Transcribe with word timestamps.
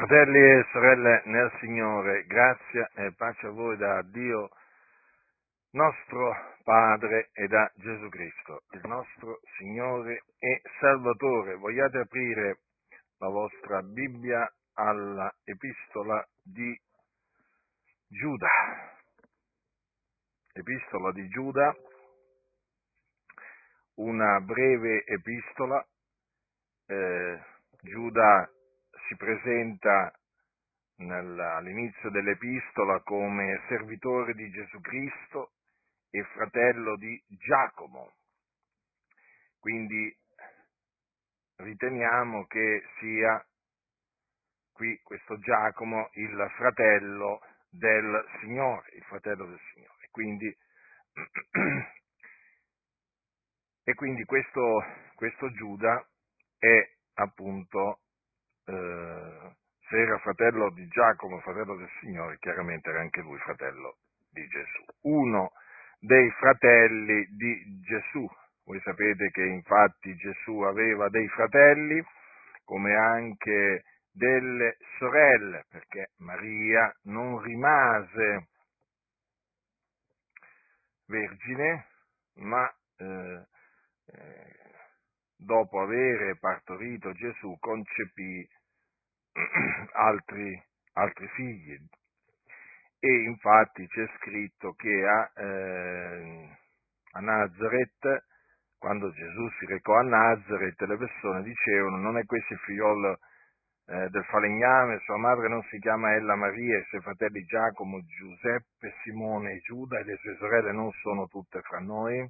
Fratelli 0.00 0.38
e 0.38 0.66
sorelle 0.72 1.22
nel 1.26 1.52
Signore, 1.60 2.24
grazia 2.24 2.88
e 2.94 3.12
pace 3.12 3.48
a 3.48 3.50
voi 3.50 3.76
da 3.76 4.00
Dio 4.00 4.48
nostro 5.72 6.34
Padre 6.64 7.28
e 7.34 7.46
da 7.46 7.70
Gesù 7.74 8.08
Cristo, 8.08 8.62
il 8.70 8.80
nostro 8.84 9.40
Signore 9.58 10.24
e 10.38 10.62
Salvatore. 10.78 11.56
Vogliate 11.56 11.98
aprire 11.98 12.60
la 13.18 13.28
vostra 13.28 13.82
Bibbia 13.82 14.50
alla 14.72 15.30
epistola 15.44 16.26
di 16.42 16.74
Giuda. 18.08 18.48
Epistola 20.54 21.12
di 21.12 21.28
Giuda, 21.28 21.76
una 23.96 24.40
breve 24.40 25.04
epistola. 25.04 25.86
Eh, 26.86 27.38
Giuda 27.82 28.50
si 29.10 29.16
presenta 29.16 30.12
all'inizio 30.98 32.10
dell'epistola 32.10 33.00
come 33.00 33.60
servitore 33.66 34.34
di 34.34 34.48
Gesù 34.50 34.80
Cristo 34.80 35.54
e 36.10 36.22
fratello 36.34 36.96
di 36.96 37.20
Giacomo. 37.26 38.14
Quindi 39.58 40.16
riteniamo 41.56 42.46
che 42.46 42.84
sia 43.00 43.44
qui 44.72 45.00
questo 45.02 45.40
Giacomo 45.40 46.10
il 46.12 46.52
fratello 46.56 47.40
del 47.68 48.24
Signore, 48.40 48.90
il 48.94 49.02
fratello 49.04 49.46
del 49.46 49.60
Signore. 49.72 50.08
Quindi, 50.12 50.56
e 53.82 53.94
quindi 53.94 54.24
questo, 54.24 54.84
questo 55.16 55.50
Giuda 55.50 56.08
è 56.58 56.94
appunto 57.14 58.02
eh, 58.70 59.54
se 59.88 59.96
era 59.98 60.18
fratello 60.18 60.70
di 60.70 60.86
Giacomo, 60.86 61.40
fratello 61.40 61.76
del 61.76 61.90
Signore, 62.00 62.38
chiaramente 62.38 62.88
era 62.90 63.00
anche 63.00 63.20
lui 63.20 63.38
fratello 63.38 63.96
di 64.30 64.46
Gesù. 64.46 64.84
Uno 65.02 65.52
dei 65.98 66.30
fratelli 66.38 67.26
di 67.30 67.80
Gesù. 67.82 68.26
Voi 68.64 68.80
sapete 68.82 69.30
che 69.30 69.44
infatti 69.44 70.14
Gesù 70.14 70.60
aveva 70.60 71.08
dei 71.08 71.26
fratelli, 71.28 72.00
come 72.64 72.94
anche 72.94 73.82
delle 74.12 74.76
sorelle, 74.98 75.64
perché 75.68 76.10
Maria 76.18 76.94
non 77.04 77.40
rimase 77.40 78.48
vergine, 81.06 81.86
ma 82.34 82.72
eh, 82.98 83.44
eh, 84.06 84.60
dopo 85.36 85.80
avere 85.80 86.36
partorito 86.38 87.12
Gesù 87.12 87.56
concepì 87.58 88.48
altri, 89.92 90.62
altri 90.94 91.28
figli. 91.28 91.78
E 92.98 93.22
infatti 93.22 93.86
c'è 93.86 94.06
scritto 94.18 94.72
che 94.74 95.06
a, 95.06 95.30
eh, 95.34 96.58
a 97.12 97.20
Nazareth, 97.20 98.26
quando 98.78 99.10
Gesù 99.12 99.48
si 99.58 99.66
recò 99.66 99.94
a 99.94 100.02
Nazareth, 100.02 100.80
le 100.82 100.96
persone 100.96 101.42
dicevano 101.42 101.96
non 101.96 102.18
è 102.18 102.24
questo 102.24 102.52
il 102.52 102.58
figliolo 102.60 103.18
eh, 103.86 104.08
del 104.10 104.24
falegname, 104.24 105.00
sua 105.00 105.16
madre 105.16 105.48
non 105.48 105.62
si 105.70 105.78
chiama 105.78 106.14
Ella 106.14 106.36
Maria, 106.36 106.78
i 106.78 106.84
suoi 106.84 107.00
fratelli 107.00 107.44
Giacomo, 107.44 108.00
Giuseppe, 108.04 108.94
Simone 109.02 109.52
e 109.52 109.60
Giuda 109.60 109.98
e 109.98 110.04
le 110.04 110.16
sue 110.16 110.36
sorelle 110.36 110.72
non 110.72 110.90
sono 111.02 111.26
tutte 111.26 111.60
fra 111.62 111.80
noi. 111.80 112.28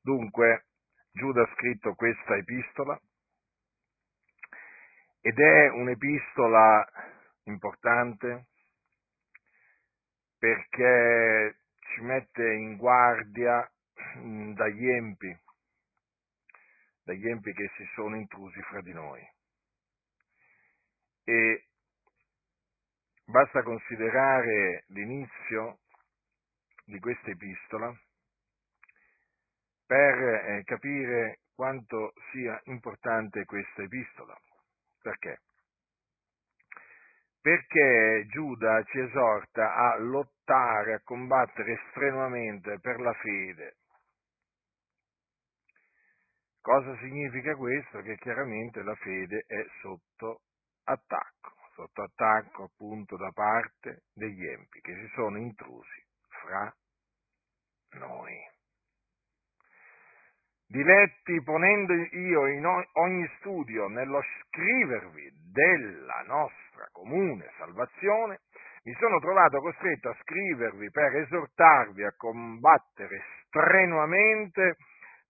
Dunque 0.00 0.66
Giuda 1.12 1.42
ha 1.42 1.50
scritto 1.54 1.94
questa 1.94 2.36
epistola 2.36 2.98
ed 5.28 5.38
è 5.38 5.68
un'epistola 5.68 6.86
importante 7.42 8.46
perché 10.38 11.58
ci 11.76 12.00
mette 12.00 12.50
in 12.54 12.78
guardia 12.78 13.70
mm, 14.16 14.54
dagli 14.54 14.88
empi, 14.88 15.38
dagli 17.02 17.28
empi 17.28 17.52
che 17.52 17.70
si 17.76 17.86
sono 17.94 18.16
intrusi 18.16 18.58
fra 18.62 18.80
di 18.80 18.94
noi. 18.94 19.20
E 21.24 21.66
basta 23.26 23.62
considerare 23.62 24.84
l'inizio 24.86 25.80
di 26.86 26.98
questa 27.00 27.28
epistola 27.28 27.94
per 29.84 30.22
eh, 30.22 30.62
capire 30.64 31.40
quanto 31.54 32.14
sia 32.32 32.58
importante 32.64 33.44
questa 33.44 33.82
epistola. 33.82 34.34
Perché? 35.08 35.40
Perché 37.40 38.26
Giuda 38.28 38.82
ci 38.84 38.98
esorta 38.98 39.74
a 39.74 39.96
lottare, 39.96 40.92
a 40.92 41.00
combattere 41.02 41.80
strenuamente 41.88 42.78
per 42.78 43.00
la 43.00 43.14
fede. 43.14 43.76
Cosa 46.60 46.94
significa 46.98 47.54
questo? 47.56 48.02
Che 48.02 48.18
chiaramente 48.18 48.82
la 48.82 48.94
fede 48.96 49.44
è 49.46 49.64
sotto 49.80 50.42
attacco, 50.84 51.54
sotto 51.72 52.02
attacco 52.02 52.64
appunto 52.64 53.16
da 53.16 53.30
parte 53.32 54.02
degli 54.12 54.44
empi 54.46 54.80
che 54.82 54.94
si 54.94 55.10
sono 55.14 55.38
intrusi 55.38 56.04
fra 56.42 56.70
noi 57.92 58.36
diletti 60.68 61.42
ponendo 61.42 61.94
io 61.94 62.46
in 62.46 62.64
ogni 62.92 63.28
studio 63.38 63.88
nello 63.88 64.20
scrivervi 64.22 65.32
della 65.50 66.22
nostra 66.26 66.88
comune 66.92 67.50
salvazione, 67.56 68.40
mi 68.84 68.94
sono 69.00 69.18
trovato 69.18 69.60
costretto 69.60 70.10
a 70.10 70.16
scrivervi 70.20 70.90
per 70.90 71.16
esortarvi 71.16 72.04
a 72.04 72.14
combattere 72.16 73.22
strenuamente 73.46 74.76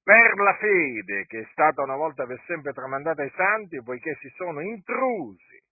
per 0.02 0.34
la 0.38 0.54
fede 0.54 1.24
che 1.26 1.40
è 1.40 1.48
stata 1.52 1.82
una 1.82 1.96
volta 1.96 2.26
per 2.26 2.40
sempre 2.46 2.72
tramandata 2.72 3.22
ai 3.22 3.32
santi, 3.36 3.82
poiché 3.82 4.16
si 4.20 4.28
sono 4.36 4.60
intrusi 4.60 5.62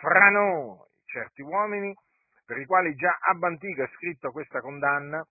fra 0.00 0.30
noi 0.30 0.78
certi 1.04 1.42
uomini 1.42 1.92
per 2.46 2.58
i 2.58 2.66
quali 2.66 2.94
già 2.94 3.16
ab 3.20 3.42
antico 3.42 3.82
è 3.82 3.88
scritto 3.94 4.32
questa 4.32 4.60
condanna, 4.60 5.24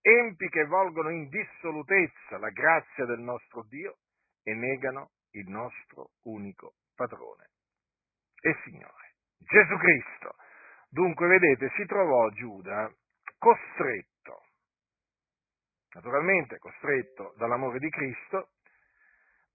empi 0.00 0.48
che 0.48 0.64
volgono 0.64 1.10
in 1.10 1.28
dissolutezza 1.28 2.38
la 2.38 2.50
grazia 2.50 3.04
del 3.04 3.20
nostro 3.20 3.62
Dio 3.64 3.98
e 4.42 4.54
negano 4.54 5.10
il 5.32 5.48
nostro 5.48 6.12
unico 6.22 6.74
padrone 6.94 7.50
e 8.40 8.56
Signore, 8.64 9.14
Gesù 9.38 9.76
Cristo. 9.76 10.36
Dunque, 10.88 11.26
vedete, 11.28 11.70
si 11.76 11.84
trovò 11.86 12.28
Giuda 12.30 12.92
costretto, 13.38 14.44
naturalmente 15.94 16.58
costretto 16.58 17.34
dall'amore 17.36 17.78
di 17.78 17.90
Cristo, 17.90 18.50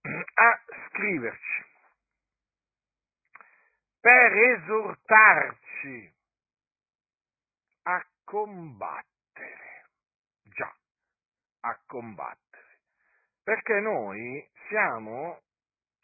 a 0.01 0.61
scriverci 0.89 1.63
per 3.99 4.33
esortarci 4.33 6.13
a 7.83 8.05
combattere 8.23 9.14
a 11.65 11.79
combattere, 11.87 12.79
perché 13.43 13.79
noi 13.79 14.47
siamo 14.67 15.41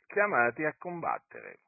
chiamati 0.07 0.65
a 0.65 0.75
combattere. 0.77 1.59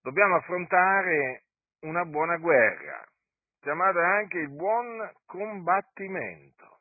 Dobbiamo 0.00 0.36
affrontare 0.36 1.44
una 1.80 2.04
buona 2.04 2.36
guerra, 2.36 3.04
chiamata 3.60 4.00
anche 4.00 4.38
il 4.38 4.50
buon 4.50 5.12
combattimento. 5.26 6.80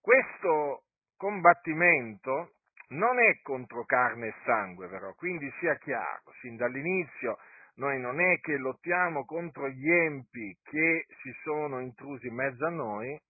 Questo 0.00 0.84
combattimento 1.16 2.52
non 2.88 3.18
è 3.18 3.40
contro 3.42 3.84
carne 3.84 4.28
e 4.28 4.34
sangue, 4.44 4.88
però, 4.88 5.12
quindi 5.14 5.52
sia 5.58 5.76
chiaro, 5.76 6.32
sin 6.40 6.56
dall'inizio 6.56 7.38
noi 7.74 8.00
non 8.00 8.20
è 8.20 8.38
che 8.40 8.56
lottiamo 8.56 9.24
contro 9.24 9.68
gli 9.68 9.90
empi 9.90 10.56
che 10.62 11.06
si 11.20 11.32
sono 11.42 11.80
intrusi 11.80 12.28
in 12.28 12.34
mezzo 12.34 12.64
a 12.64 12.70
noi, 12.70 13.20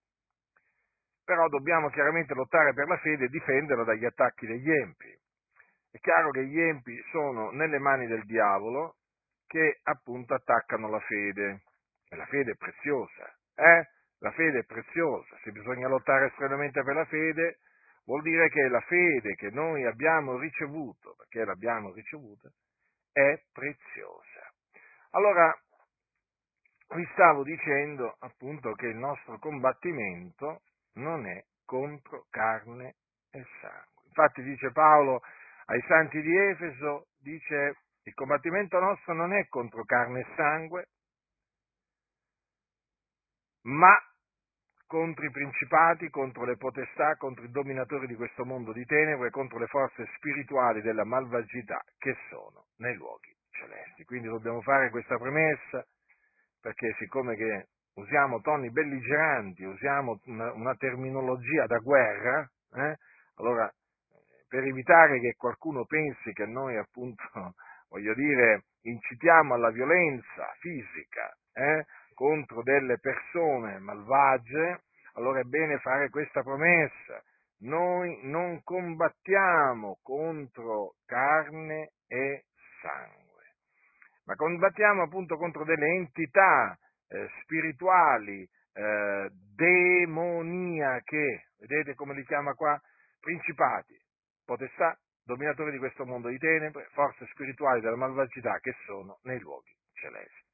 però 1.26 1.48
dobbiamo 1.48 1.90
chiaramente 1.90 2.34
lottare 2.34 2.72
per 2.72 2.86
la 2.86 2.96
fede 2.98 3.24
e 3.24 3.28
difenderla 3.28 3.82
dagli 3.82 4.04
attacchi 4.04 4.46
degli 4.46 4.70
empi. 4.70 5.12
È 5.90 5.98
chiaro 5.98 6.30
che 6.30 6.46
gli 6.46 6.60
empi 6.60 6.96
sono 7.10 7.50
nelle 7.50 7.80
mani 7.80 8.06
del 8.06 8.24
diavolo 8.24 8.94
che 9.48 9.80
appunto 9.82 10.34
attaccano 10.34 10.88
la 10.88 11.00
fede. 11.00 11.62
E 12.08 12.14
la 12.14 12.26
fede 12.26 12.52
è 12.52 12.56
preziosa, 12.56 13.34
eh? 13.56 13.88
La 14.20 14.30
fede 14.30 14.60
è 14.60 14.64
preziosa. 14.64 15.36
Se 15.42 15.50
bisogna 15.50 15.88
lottare 15.88 16.26
estremamente 16.26 16.82
per 16.84 16.94
la 16.94 17.04
fede, 17.06 17.58
vuol 18.04 18.22
dire 18.22 18.48
che 18.48 18.68
la 18.68 18.80
fede 18.82 19.34
che 19.34 19.50
noi 19.50 19.84
abbiamo 19.84 20.38
ricevuto, 20.38 21.16
perché 21.18 21.44
l'abbiamo 21.44 21.92
ricevuta, 21.92 22.48
è 23.10 23.42
preziosa. 23.52 24.52
Allora, 25.10 25.52
vi 26.94 27.08
stavo 27.14 27.42
dicendo 27.42 28.14
appunto 28.20 28.72
che 28.74 28.86
il 28.86 28.96
nostro 28.96 29.38
combattimento 29.40 30.60
non 30.96 31.26
è 31.26 31.44
contro 31.64 32.26
carne 32.30 32.96
e 33.30 33.44
sangue. 33.60 34.04
Infatti 34.06 34.42
dice 34.42 34.70
Paolo 34.72 35.20
ai 35.66 35.82
santi 35.86 36.20
di 36.20 36.36
Efeso, 36.36 37.08
dice 37.18 37.78
Il 38.06 38.14
combattimento 38.14 38.78
nostro 38.78 39.14
non 39.14 39.32
è 39.32 39.48
contro 39.48 39.84
carne 39.84 40.20
e 40.20 40.26
sangue, 40.36 40.86
ma 43.62 43.96
contro 44.86 45.24
i 45.24 45.30
principati, 45.30 46.08
contro 46.08 46.44
le 46.44 46.56
potestà, 46.56 47.16
contro 47.16 47.44
i 47.44 47.50
dominatori 47.50 48.06
di 48.06 48.14
questo 48.14 48.44
mondo 48.44 48.72
di 48.72 48.84
tenebre, 48.84 49.30
contro 49.30 49.58
le 49.58 49.66
forze 49.66 50.06
spirituali 50.16 50.80
della 50.82 51.04
malvagità 51.04 51.82
che 51.98 52.16
sono 52.28 52.66
nei 52.76 52.94
luoghi 52.94 53.34
celesti. 53.50 54.04
Quindi 54.04 54.28
dobbiamo 54.28 54.62
fare 54.62 54.90
questa 54.90 55.18
premessa 55.18 55.84
perché 56.60 56.94
siccome 56.98 57.34
che 57.34 57.68
usiamo 57.96 58.40
toni 58.40 58.70
belligeranti, 58.70 59.64
usiamo 59.64 60.20
una, 60.26 60.52
una 60.52 60.74
terminologia 60.76 61.66
da 61.66 61.78
guerra, 61.78 62.48
eh, 62.74 62.96
allora 63.36 63.70
per 64.48 64.64
evitare 64.64 65.20
che 65.20 65.34
qualcuno 65.36 65.84
pensi 65.84 66.32
che 66.32 66.46
noi 66.46 66.76
appunto, 66.76 67.22
voglio 67.88 68.14
dire, 68.14 68.64
incitiamo 68.82 69.54
alla 69.54 69.70
violenza 69.70 70.52
fisica, 70.60 71.34
eh, 71.52 71.86
contro 72.14 72.62
delle 72.62 72.98
persone 72.98 73.78
malvagie, 73.78 74.82
allora 75.14 75.40
è 75.40 75.44
bene 75.44 75.78
fare 75.78 76.10
questa 76.10 76.42
promessa. 76.42 77.22
Noi 77.60 78.20
non 78.24 78.62
combattiamo 78.62 79.98
contro 80.02 80.96
carne 81.06 81.92
e 82.06 82.44
sangue, 82.82 83.44
ma 84.24 84.34
combattiamo 84.34 85.02
appunto 85.02 85.36
contro 85.38 85.64
delle 85.64 85.86
entità 85.86 86.78
eh, 87.16 87.30
spirituali, 87.42 88.48
eh, 88.74 89.30
demoniache, 89.54 91.48
vedete 91.58 91.94
come 91.94 92.14
li 92.14 92.24
chiama 92.24 92.52
qua? 92.54 92.80
Principati, 93.20 93.98
potestà, 94.44 94.98
dominatori 95.24 95.72
di 95.72 95.78
questo 95.78 96.04
mondo 96.04 96.28
di 96.28 96.38
tenebre, 96.38 96.88
forze 96.92 97.26
spirituali 97.32 97.80
della 97.80 97.96
malvagità 97.96 98.58
che 98.60 98.74
sono 98.84 99.18
nei 99.22 99.40
luoghi 99.40 99.74
celesti. 99.94 100.44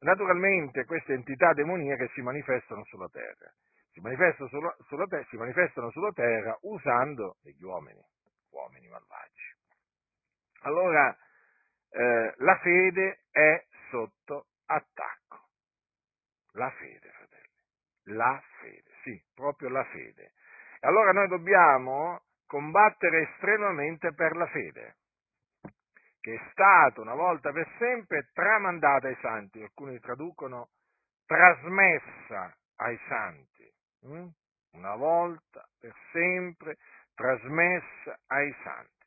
Naturalmente 0.00 0.84
queste 0.84 1.14
entità 1.14 1.54
demoniache 1.54 2.10
si 2.12 2.20
manifestano 2.20 2.84
sulla 2.84 3.08
terra, 3.08 3.50
si 3.92 4.00
manifestano 4.00 4.48
sulla, 4.48 4.76
sulla, 4.86 5.06
te- 5.06 5.24
si 5.30 5.36
manifestano 5.36 5.90
sulla 5.90 6.12
terra 6.12 6.58
usando 6.62 7.36
degli 7.42 7.62
uomini, 7.62 8.02
uomini 8.50 8.88
malvagi. 8.88 9.54
Allora, 10.62 11.16
eh, 11.90 12.34
la 12.36 12.58
fede 12.58 13.20
è 13.30 13.64
sotto 13.88 14.48
attacco. 14.66 15.15
La 16.56 16.70
fede, 16.70 17.10
fratelli, 17.10 18.16
la 18.16 18.42
fede, 18.60 18.90
sì, 19.02 19.22
proprio 19.34 19.68
la 19.68 19.84
fede. 19.84 20.32
E 20.80 20.86
allora 20.86 21.12
noi 21.12 21.28
dobbiamo 21.28 22.22
combattere 22.46 23.28
estremamente 23.30 24.12
per 24.14 24.36
la 24.36 24.46
fede 24.46 24.96
che 26.26 26.34
è 26.34 26.50
stata 26.50 27.00
una 27.00 27.14
volta 27.14 27.52
per 27.52 27.68
sempre 27.78 28.30
tramandata 28.32 29.06
ai 29.06 29.16
santi, 29.20 29.62
alcuni 29.62 30.00
traducono 30.00 30.70
trasmessa 31.24 32.52
ai 32.78 32.98
santi, 33.06 33.72
hm? 34.00 34.26
una 34.72 34.96
volta 34.96 35.64
per 35.78 35.94
sempre 36.10 36.78
trasmessa 37.14 38.18
ai 38.26 38.52
santi. 38.64 39.06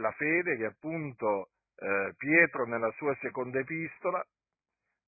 La 0.00 0.10
fede 0.12 0.56
che 0.56 0.64
appunto 0.64 1.50
eh, 1.76 2.14
Pietro 2.16 2.64
nella 2.64 2.90
sua 2.92 3.14
seconda 3.20 3.58
epistola 3.58 4.24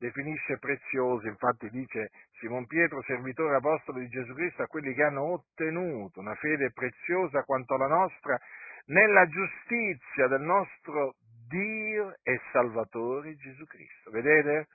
definisce 0.00 0.58
preziosa, 0.58 1.28
infatti 1.28 1.68
dice 1.68 2.10
Simon 2.38 2.66
Pietro, 2.66 3.02
servitore 3.02 3.56
apostolo 3.56 3.98
di 3.98 4.08
Gesù 4.08 4.32
Cristo, 4.32 4.62
a 4.62 4.66
quelli 4.66 4.94
che 4.94 5.02
hanno 5.02 5.32
ottenuto 5.32 6.20
una 6.20 6.34
fede 6.36 6.72
preziosa 6.72 7.44
quanto 7.44 7.76
la 7.76 7.86
nostra 7.86 8.38
nella 8.86 9.26
giustizia 9.28 10.26
del 10.26 10.40
nostro 10.40 11.16
Dio 11.46 12.16
e 12.22 12.40
Salvatore 12.50 13.36
Gesù 13.36 13.64
Cristo. 13.66 14.10
Vedete? 14.10 14.68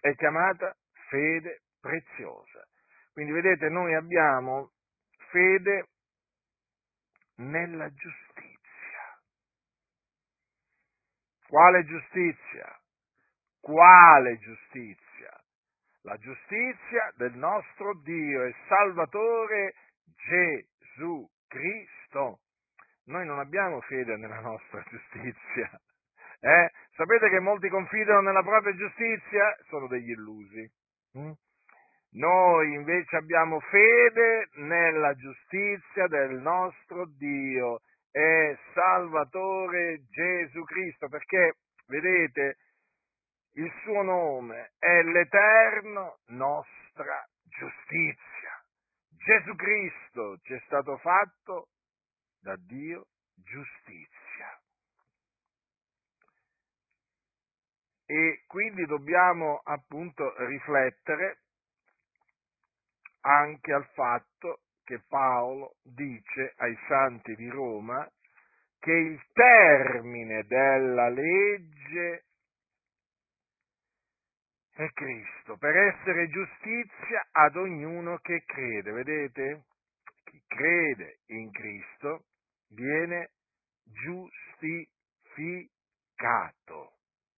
È 0.00 0.14
chiamata 0.14 0.74
fede 1.08 1.62
preziosa. 1.80 2.64
Quindi 3.12 3.32
vedete, 3.32 3.68
noi 3.68 3.94
abbiamo 3.94 4.70
fede 5.30 5.86
nella 7.38 7.88
giustizia. 7.92 8.56
Quale 11.48 11.84
giustizia? 11.84 12.78
Quale 13.68 14.38
giustizia? 14.38 15.28
La 16.04 16.16
giustizia 16.16 17.12
del 17.16 17.34
nostro 17.34 18.00
Dio 18.02 18.44
e 18.44 18.54
Salvatore 18.66 19.74
Gesù 20.26 21.28
Cristo. 21.46 22.38
Noi 23.08 23.26
non 23.26 23.38
abbiamo 23.38 23.82
fede 23.82 24.16
nella 24.16 24.40
nostra 24.40 24.82
giustizia. 24.88 25.70
Eh? 26.40 26.70
Sapete 26.94 27.28
che 27.28 27.40
molti 27.40 27.68
confidano 27.68 28.22
nella 28.22 28.42
propria 28.42 28.74
giustizia? 28.74 29.54
Sono 29.68 29.86
degli 29.86 30.12
illusi. 30.12 30.66
Mm? 31.18 31.32
Noi 32.12 32.72
invece 32.72 33.16
abbiamo 33.16 33.60
fede 33.60 34.48
nella 34.54 35.12
giustizia 35.12 36.06
del 36.06 36.40
nostro 36.40 37.04
Dio 37.18 37.80
e 38.12 38.56
Salvatore 38.72 40.06
Gesù 40.08 40.64
Cristo, 40.64 41.08
perché, 41.08 41.56
vedete, 41.86 42.56
il 43.52 43.72
suo 43.82 44.02
nome 44.02 44.72
è 44.78 45.02
l'eterno 45.02 46.18
nostra 46.26 47.26
giustizia. 47.44 48.64
Gesù 49.08 49.54
Cristo 49.56 50.38
ci 50.42 50.54
è 50.54 50.62
stato 50.66 50.96
fatto 50.98 51.68
da 52.40 52.56
Dio 52.56 53.06
giustizia. 53.34 54.60
E 58.06 58.44
quindi 58.46 58.86
dobbiamo 58.86 59.60
appunto 59.64 60.34
riflettere 60.46 61.42
anche 63.20 63.72
al 63.72 63.86
fatto 63.92 64.60
che 64.84 65.02
Paolo 65.06 65.76
dice 65.82 66.54
ai 66.56 66.78
santi 66.86 67.34
di 67.34 67.48
Roma 67.48 68.10
che 68.78 68.92
il 68.92 69.22
termine 69.32 70.44
della 70.44 71.10
legge 71.10 72.27
è 74.78 74.90
Cristo, 74.92 75.56
per 75.56 75.76
essere 75.76 76.28
giustizia 76.28 77.26
ad 77.32 77.56
ognuno 77.56 78.18
che 78.18 78.44
crede. 78.46 78.92
Vedete? 78.92 79.64
Chi 80.22 80.40
crede 80.46 81.18
in 81.26 81.50
Cristo 81.50 82.26
viene 82.68 83.32
giustificato. 83.82 84.92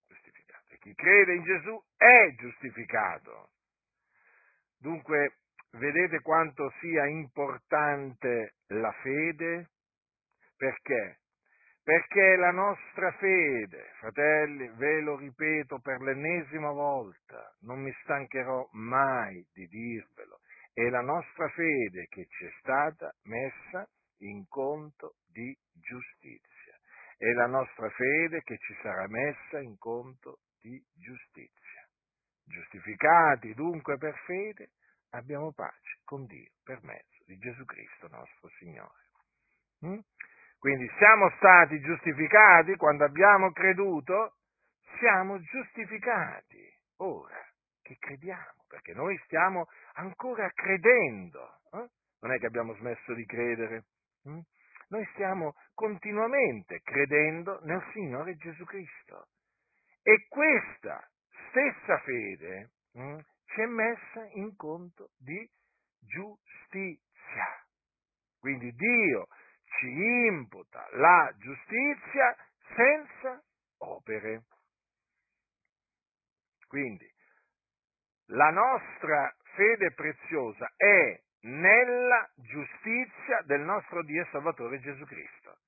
giustificato. 0.07 0.77
Chi 0.81 0.95
crede 0.95 1.35
in 1.35 1.43
Gesù 1.45 1.83
è 1.97 2.35
giustificato. 2.37 3.53
Dunque, 4.77 5.39
vedete 5.73 6.21
quanto 6.21 6.71
sia 6.81 7.07
importante 7.07 8.57
la 8.67 8.93
fede? 9.01 9.71
Perché? 10.59 11.20
Perché 11.91 12.37
la 12.37 12.53
nostra 12.53 13.11
fede, 13.19 13.91
fratelli, 13.99 14.69
ve 14.77 15.01
lo 15.01 15.17
ripeto 15.17 15.81
per 15.81 16.01
l'ennesima 16.01 16.71
volta, 16.71 17.53
non 17.63 17.83
mi 17.83 17.93
stancherò 18.05 18.69
mai 18.75 19.45
di 19.53 19.67
dirvelo, 19.67 20.39
è 20.73 20.89
la 20.89 21.01
nostra 21.01 21.49
fede 21.49 22.07
che 22.09 22.29
ci 22.29 22.45
è 22.45 22.51
stata 22.61 23.13
messa 23.25 23.89
in 24.19 24.47
conto 24.47 25.17
di 25.33 25.53
giustizia. 25.73 26.79
È 27.17 27.33
la 27.33 27.47
nostra 27.47 27.91
fede 27.91 28.43
che 28.45 28.57
ci 28.59 28.77
sarà 28.83 29.09
messa 29.09 29.59
in 29.59 29.77
conto 29.77 30.39
di 30.61 30.81
giustizia. 30.95 31.89
Giustificati 32.45 33.53
dunque 33.55 33.99
per 33.99 34.15
fede, 34.27 34.71
abbiamo 35.11 35.51
pace 35.51 35.99
con 36.05 36.25
Dio 36.27 36.53
per 36.63 36.85
mezzo 36.85 37.25
di 37.27 37.37
Gesù 37.39 37.65
Cristo 37.65 38.07
nostro 38.07 38.49
Signore. 38.61 39.09
Mm? 39.85 39.99
Quindi 40.61 40.87
siamo 40.99 41.31
stati 41.37 41.81
giustificati 41.81 42.77
quando 42.77 43.05
abbiamo 43.05 43.51
creduto, 43.51 44.35
siamo 44.99 45.41
giustificati 45.41 46.63
ora 46.99 47.43
che 47.81 47.97
crediamo, 47.99 48.67
perché 48.69 48.93
noi 48.93 49.19
stiamo 49.25 49.69
ancora 49.95 50.51
credendo, 50.51 51.61
eh? 51.73 51.89
non 52.21 52.33
è 52.33 52.39
che 52.39 52.45
abbiamo 52.45 52.75
smesso 52.75 53.15
di 53.15 53.25
credere, 53.25 53.85
hm? 54.25 54.39
noi 54.89 55.09
stiamo 55.15 55.55
continuamente 55.73 56.83
credendo 56.83 57.61
nel 57.63 57.83
Signore 57.95 58.37
Gesù 58.37 58.63
Cristo 58.67 59.29
e 60.03 60.27
questa 60.29 61.09
stessa 61.49 61.99
fede 62.01 62.73
hm, 62.93 63.19
ci 63.47 63.63
è 63.63 63.67
messa 63.67 64.29
in 64.35 64.55
conto 64.57 65.09
di 65.17 65.49
giustizia. 66.01 67.65
Quindi 68.39 68.71
Dio 68.73 69.27
ci 69.81 69.89
imputa 69.89 70.87
la 70.93 71.33
giustizia 71.39 72.37
senza 72.77 73.43
opere. 73.79 74.45
Quindi 76.69 77.11
la 78.27 78.51
nostra 78.51 79.35
fede 79.55 79.93
preziosa 79.93 80.71
è 80.77 81.21
nella 81.41 82.31
giustizia 82.37 83.41
del 83.47 83.63
nostro 83.63 84.05
Dio 84.05 84.23
e 84.23 84.29
Salvatore 84.31 84.79
Gesù 84.81 85.05
Cristo. 85.05 85.59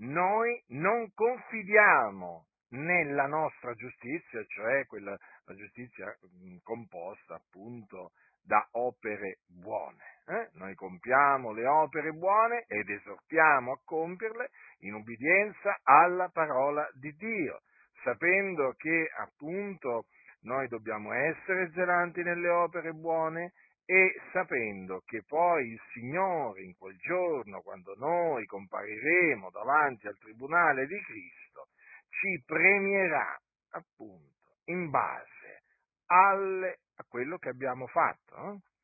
Noi 0.00 0.62
non 0.68 1.10
confidiamo 1.12 2.46
nella 2.70 3.26
nostra 3.26 3.72
giustizia, 3.74 4.44
cioè 4.46 4.86
quella, 4.86 5.16
la 5.44 5.54
giustizia 5.54 6.14
composta 6.62 7.34
appunto 7.34 8.12
da 8.48 8.66
opere 8.72 9.40
buone. 9.46 10.16
Eh? 10.26 10.48
Noi 10.54 10.74
compiamo 10.74 11.52
le 11.52 11.66
opere 11.66 12.12
buone 12.12 12.64
ed 12.66 12.88
esortiamo 12.88 13.72
a 13.72 13.80
compierle 13.84 14.48
in 14.80 14.94
ubbidienza 14.94 15.78
alla 15.82 16.30
parola 16.30 16.88
di 16.94 17.14
Dio, 17.16 17.60
sapendo 18.02 18.74
che 18.78 19.10
appunto 19.18 20.06
noi 20.42 20.66
dobbiamo 20.68 21.12
essere 21.12 21.70
zelanti 21.72 22.22
nelle 22.22 22.48
opere 22.48 22.92
buone 22.92 23.52
e 23.84 24.18
sapendo 24.32 25.02
che 25.04 25.22
poi 25.26 25.72
il 25.72 25.80
Signore 25.92 26.62
in 26.62 26.74
quel 26.76 26.96
giorno, 26.98 27.60
quando 27.60 27.94
noi 27.96 28.46
compariremo 28.46 29.50
davanti 29.50 30.06
al 30.06 30.18
Tribunale 30.18 30.86
di 30.86 31.00
Cristo, 31.02 31.68
ci 32.08 32.42
premierà 32.46 33.38
appunto 33.72 34.56
in 34.66 34.88
base 34.90 35.62
alle, 36.06 36.78
a 36.98 37.04
quello 37.08 37.38
che 37.38 37.48
abbiamo 37.48 37.86
fatto. 37.86 38.36
Eh? 38.36 38.76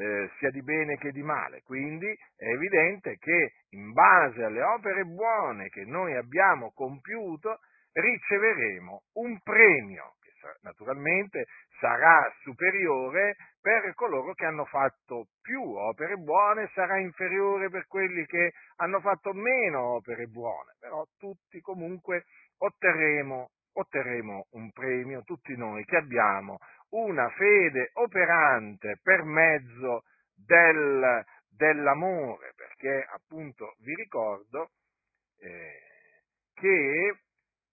Eh, 0.00 0.30
sia 0.38 0.50
di 0.50 0.62
bene 0.62 0.96
che 0.96 1.10
di 1.10 1.22
male. 1.22 1.62
Quindi 1.62 2.06
è 2.36 2.46
evidente 2.46 3.16
che 3.18 3.54
in 3.70 3.92
base 3.92 4.44
alle 4.44 4.62
opere 4.62 5.04
buone 5.04 5.68
che 5.70 5.84
noi 5.84 6.14
abbiamo 6.14 6.72
compiuto 6.72 7.58
riceveremo 7.92 9.02
un 9.14 9.40
premio 9.40 10.14
che 10.20 10.32
naturalmente 10.62 11.46
sarà 11.80 12.32
superiore 12.42 13.36
per 13.60 13.92
coloro 13.94 14.34
che 14.34 14.44
hanno 14.44 14.64
fatto 14.64 15.28
più 15.42 15.62
opere 15.62 16.16
buone, 16.16 16.70
sarà 16.74 16.98
inferiore 16.98 17.68
per 17.70 17.86
quelli 17.86 18.24
che 18.26 18.52
hanno 18.76 19.00
fatto 19.00 19.32
meno 19.32 19.94
opere 19.94 20.26
buone, 20.26 20.76
però 20.78 21.04
tutti 21.18 21.60
comunque 21.60 22.24
otterremo, 22.58 23.50
otterremo 23.72 24.46
un 24.52 24.70
premio, 24.70 25.22
tutti 25.24 25.56
noi 25.56 25.84
che 25.84 25.96
abbiamo 25.96 26.58
una 26.90 27.28
fede 27.30 27.90
operante 27.94 28.98
per 29.02 29.22
mezzo 29.22 30.04
del, 30.34 31.24
dell'amore, 31.48 32.52
perché 32.54 33.06
appunto 33.12 33.74
vi 33.80 33.94
ricordo 33.94 34.70
eh, 35.40 35.82
che 36.54 37.18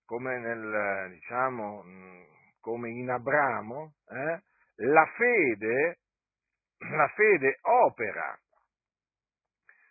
come, 0.05 0.37
nel, 0.39 1.11
diciamo, 1.11 1.83
come 2.59 2.89
in 2.89 3.09
Abramo, 3.09 3.95
eh, 4.09 4.41
la, 4.75 5.05
fede, 5.17 5.99
la 6.77 7.07
fede 7.15 7.57
opera, 7.61 8.39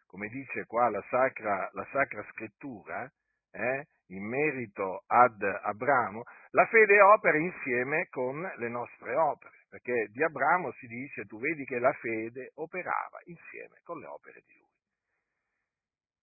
come 0.07 0.28
dice 0.28 0.64
qua 0.66 0.88
la 0.88 1.04
Sacra, 1.09 1.69
la 1.73 1.87
sacra 1.90 2.25
Scrittura, 2.31 3.11
eh, 3.54 3.87
in 4.08 4.25
merito 4.26 5.04
ad 5.06 5.40
Abramo, 5.42 6.25
la 6.50 6.66
fede 6.66 7.00
opera 7.00 7.38
insieme 7.38 8.08
con 8.11 8.40
le 8.56 8.68
nostre 8.68 9.14
opere, 9.14 9.64
perché 9.68 10.08
di 10.11 10.23
Abramo 10.23 10.73
si 10.73 10.87
dice, 10.87 11.25
tu 11.25 11.38
vedi 11.38 11.64
che 11.64 11.78
la 11.78 11.92
fede 11.92 12.50
operava 12.56 13.20
insieme 13.25 13.80
con 13.84 13.99
le 14.00 14.06
opere 14.06 14.42
di 14.44 14.54
lui. 14.58 14.73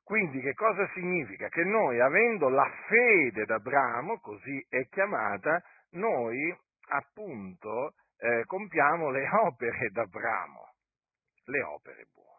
Quindi 0.04 0.42
che 0.42 0.54
cosa 0.54 0.90
significa? 0.94 1.48
Che 1.48 1.64
noi, 1.64 2.00
avendo 2.02 2.50
la 2.50 2.70
fede 2.88 3.46
d'Abramo, 3.46 4.20
così 4.20 4.66
è 4.68 4.86
chiamata, 4.90 5.64
noi 5.92 6.54
appunto 6.90 7.94
eh, 8.18 8.44
compiamo 8.46 9.10
le 9.10 9.28
opere 9.30 9.90
d'Abramo, 9.90 10.74
le 11.46 11.62
opere 11.64 12.06
buone. 12.14 12.30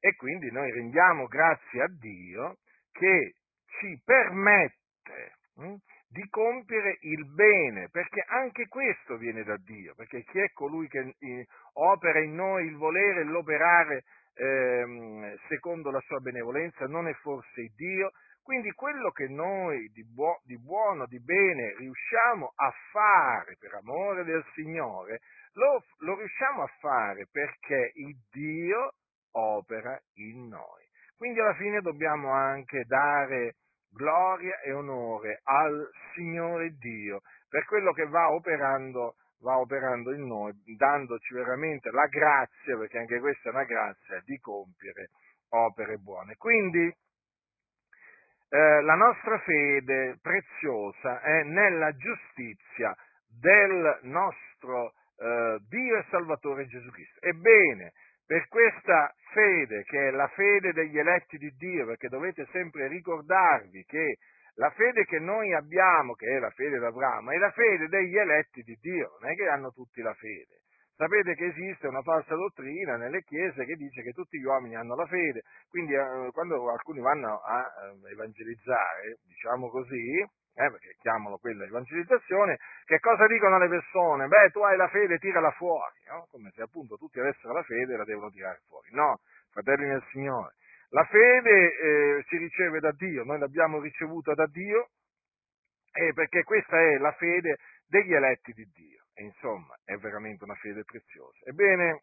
E 0.00 0.14
quindi 0.16 0.50
noi 0.50 0.70
rendiamo 0.70 1.26
grazie 1.26 1.82
a 1.82 1.88
Dio 1.88 2.56
che 2.90 3.34
ci 3.78 4.00
permette 4.04 5.36
hm, 5.56 5.76
di 6.08 6.28
compiere 6.28 6.98
il 7.00 7.26
bene, 7.26 7.88
perché 7.90 8.24
anche 8.26 8.68
questo 8.68 9.16
viene 9.16 9.42
da 9.42 9.56
Dio, 9.56 9.94
perché 9.94 10.22
chi 10.22 10.38
è 10.38 10.52
colui 10.52 10.88
che 10.88 11.14
eh, 11.18 11.46
opera 11.74 12.20
in 12.20 12.34
noi 12.34 12.66
il 12.66 12.76
volere 12.76 13.20
e 13.20 13.24
l'operare 13.24 14.04
eh, 14.34 15.38
secondo 15.48 15.90
la 15.90 16.00
sua 16.00 16.20
benevolenza 16.20 16.86
non 16.86 17.08
è 17.08 17.12
forse 17.14 17.72
Dio? 17.74 18.10
Quindi 18.42 18.70
quello 18.72 19.10
che 19.10 19.26
noi 19.26 19.88
di, 19.88 20.04
buo, 20.04 20.40
di 20.44 20.58
buono, 20.58 21.06
di 21.06 21.18
bene 21.18 21.74
riusciamo 21.78 22.52
a 22.54 22.70
fare 22.92 23.56
per 23.58 23.72
amore 23.74 24.22
del 24.22 24.44
Signore, 24.52 25.20
lo, 25.54 25.82
lo 26.00 26.18
riusciamo 26.18 26.62
a 26.62 26.70
fare 26.78 27.26
perché 27.30 27.92
il 27.94 28.14
Dio 28.30 28.92
opera 29.32 29.98
in 30.16 30.48
noi. 30.48 30.84
Quindi 31.16 31.40
alla 31.40 31.54
fine 31.54 31.80
dobbiamo 31.80 32.32
anche 32.32 32.84
dare 32.84 33.54
gloria 33.94 34.60
e 34.60 34.72
onore 34.72 35.40
al 35.44 35.88
Signore 36.14 36.76
Dio 36.78 37.22
per 37.48 37.64
quello 37.66 37.92
che 37.92 38.06
va 38.06 38.30
operando, 38.32 39.14
va 39.40 39.58
operando 39.58 40.12
in 40.12 40.26
noi, 40.26 40.52
dandoci 40.76 41.34
veramente 41.34 41.90
la 41.90 42.06
grazia, 42.06 42.76
perché 42.76 42.98
anche 42.98 43.20
questa 43.20 43.48
è 43.48 43.52
una 43.52 43.64
grazia, 43.64 44.20
di 44.24 44.38
compiere 44.38 45.10
opere 45.50 45.96
buone. 45.98 46.34
Quindi 46.36 46.92
eh, 48.48 48.82
la 48.82 48.94
nostra 48.94 49.38
fede 49.38 50.18
preziosa 50.20 51.20
è 51.20 51.44
nella 51.44 51.94
giustizia 51.94 52.94
del 53.26 54.00
nostro 54.02 54.94
eh, 55.16 55.58
Dio 55.68 55.96
e 55.96 56.06
Salvatore 56.10 56.66
Gesù 56.66 56.90
Cristo. 56.90 57.20
Ebbene, 57.20 57.92
per 58.34 58.48
questa 58.48 59.14
fede, 59.32 59.84
che 59.84 60.08
è 60.08 60.10
la 60.10 60.26
fede 60.26 60.72
degli 60.72 60.98
eletti 60.98 61.38
di 61.38 61.54
Dio, 61.56 61.86
perché 61.86 62.08
dovete 62.08 62.48
sempre 62.50 62.88
ricordarvi 62.88 63.84
che 63.84 64.16
la 64.56 64.70
fede 64.70 65.04
che 65.04 65.20
noi 65.20 65.54
abbiamo, 65.54 66.14
che 66.14 66.26
è 66.26 66.40
la 66.40 66.50
fede 66.50 66.80
d'Abramo, 66.80 67.30
è 67.30 67.38
la 67.38 67.52
fede 67.52 67.86
degli 67.86 68.16
eletti 68.16 68.62
di 68.62 68.76
Dio, 68.80 69.18
non 69.20 69.30
è 69.30 69.36
che 69.36 69.46
hanno 69.46 69.70
tutti 69.70 70.02
la 70.02 70.14
fede. 70.14 70.62
Sapete 70.96 71.36
che 71.36 71.46
esiste 71.46 71.86
una 71.86 72.02
falsa 72.02 72.34
dottrina 72.34 72.96
nelle 72.96 73.22
chiese 73.22 73.64
che 73.64 73.76
dice 73.76 74.02
che 74.02 74.10
tutti 74.10 74.36
gli 74.36 74.44
uomini 74.44 74.74
hanno 74.74 74.96
la 74.96 75.06
fede, 75.06 75.42
quindi 75.68 75.94
eh, 75.94 76.30
quando 76.32 76.72
alcuni 76.72 76.98
vanno 76.98 77.38
a 77.38 77.62
eh, 77.62 78.10
evangelizzare, 78.10 79.18
diciamo 79.28 79.68
così, 79.68 80.26
eh, 80.54 80.70
perché 80.70 80.96
chiamano 81.00 81.38
quella 81.38 81.64
evangelizzazione, 81.64 82.58
che 82.84 83.00
cosa 83.00 83.26
dicono 83.26 83.58
le 83.58 83.68
persone? 83.68 84.28
Beh, 84.28 84.50
tu 84.50 84.60
hai 84.60 84.76
la 84.76 84.88
fede, 84.88 85.18
tirala 85.18 85.50
fuori, 85.52 85.98
no? 86.08 86.26
come 86.30 86.50
se 86.54 86.62
appunto 86.62 86.96
tutti 86.96 87.18
avessero 87.18 87.52
la 87.52 87.62
fede 87.62 87.94
e 87.94 87.96
la 87.96 88.04
devono 88.04 88.30
tirare 88.30 88.60
fuori. 88.66 88.88
No, 88.92 89.20
fratelli 89.50 89.86
nel 89.86 90.04
Signore, 90.10 90.54
la 90.90 91.04
fede 91.04 91.76
eh, 91.76 92.24
si 92.28 92.36
riceve 92.36 92.78
da 92.78 92.92
Dio, 92.92 93.24
noi 93.24 93.38
l'abbiamo 93.38 93.80
ricevuta 93.80 94.32
da 94.34 94.46
Dio, 94.46 94.90
eh, 95.92 96.12
perché 96.12 96.44
questa 96.44 96.80
è 96.80 96.98
la 96.98 97.12
fede 97.12 97.58
degli 97.86 98.14
eletti 98.14 98.52
di 98.52 98.64
Dio. 98.72 99.02
E 99.14 99.24
insomma, 99.24 99.76
è 99.84 99.96
veramente 99.96 100.44
una 100.44 100.54
fede 100.54 100.84
preziosa. 100.84 101.38
Ebbene, 101.46 102.02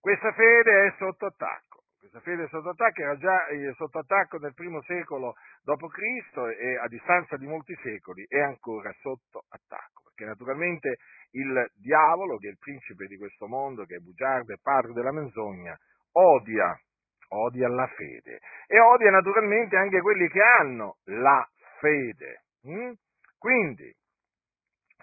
questa 0.00 0.32
fede 0.32 0.86
è 0.86 0.94
sotto 0.98 1.26
attacco. 1.26 1.69
Questa 2.00 2.20
fede 2.20 2.48
sotto 2.48 2.70
attacco, 2.70 3.02
era 3.02 3.16
già 3.18 3.46
eh, 3.48 3.74
sotto 3.76 3.98
attacco 3.98 4.38
nel 4.38 4.54
primo 4.54 4.80
secolo 4.84 5.34
d.C. 5.62 6.36
e 6.58 6.78
a 6.78 6.88
distanza 6.88 7.36
di 7.36 7.46
molti 7.46 7.76
secoli 7.82 8.24
è 8.26 8.40
ancora 8.40 8.90
sotto 9.02 9.44
attacco. 9.50 10.04
Perché 10.04 10.24
naturalmente 10.24 10.96
il 11.32 11.70
diavolo, 11.74 12.38
che 12.38 12.48
è 12.48 12.50
il 12.52 12.58
principe 12.58 13.06
di 13.06 13.18
questo 13.18 13.46
mondo, 13.46 13.84
che 13.84 13.96
è 13.96 13.98
bugiardo 13.98 14.54
e 14.54 14.58
padre 14.62 14.94
della 14.94 15.12
menzogna, 15.12 15.78
odia, 16.12 16.74
odia 17.28 17.68
la 17.68 17.86
fede 17.88 18.40
e 18.66 18.80
odia 18.80 19.10
naturalmente 19.10 19.76
anche 19.76 20.00
quelli 20.00 20.26
che 20.28 20.40
hanno 20.40 20.96
la 21.04 21.46
fede. 21.80 22.44
Mm? 22.66 22.92
Quindi, 23.36 23.94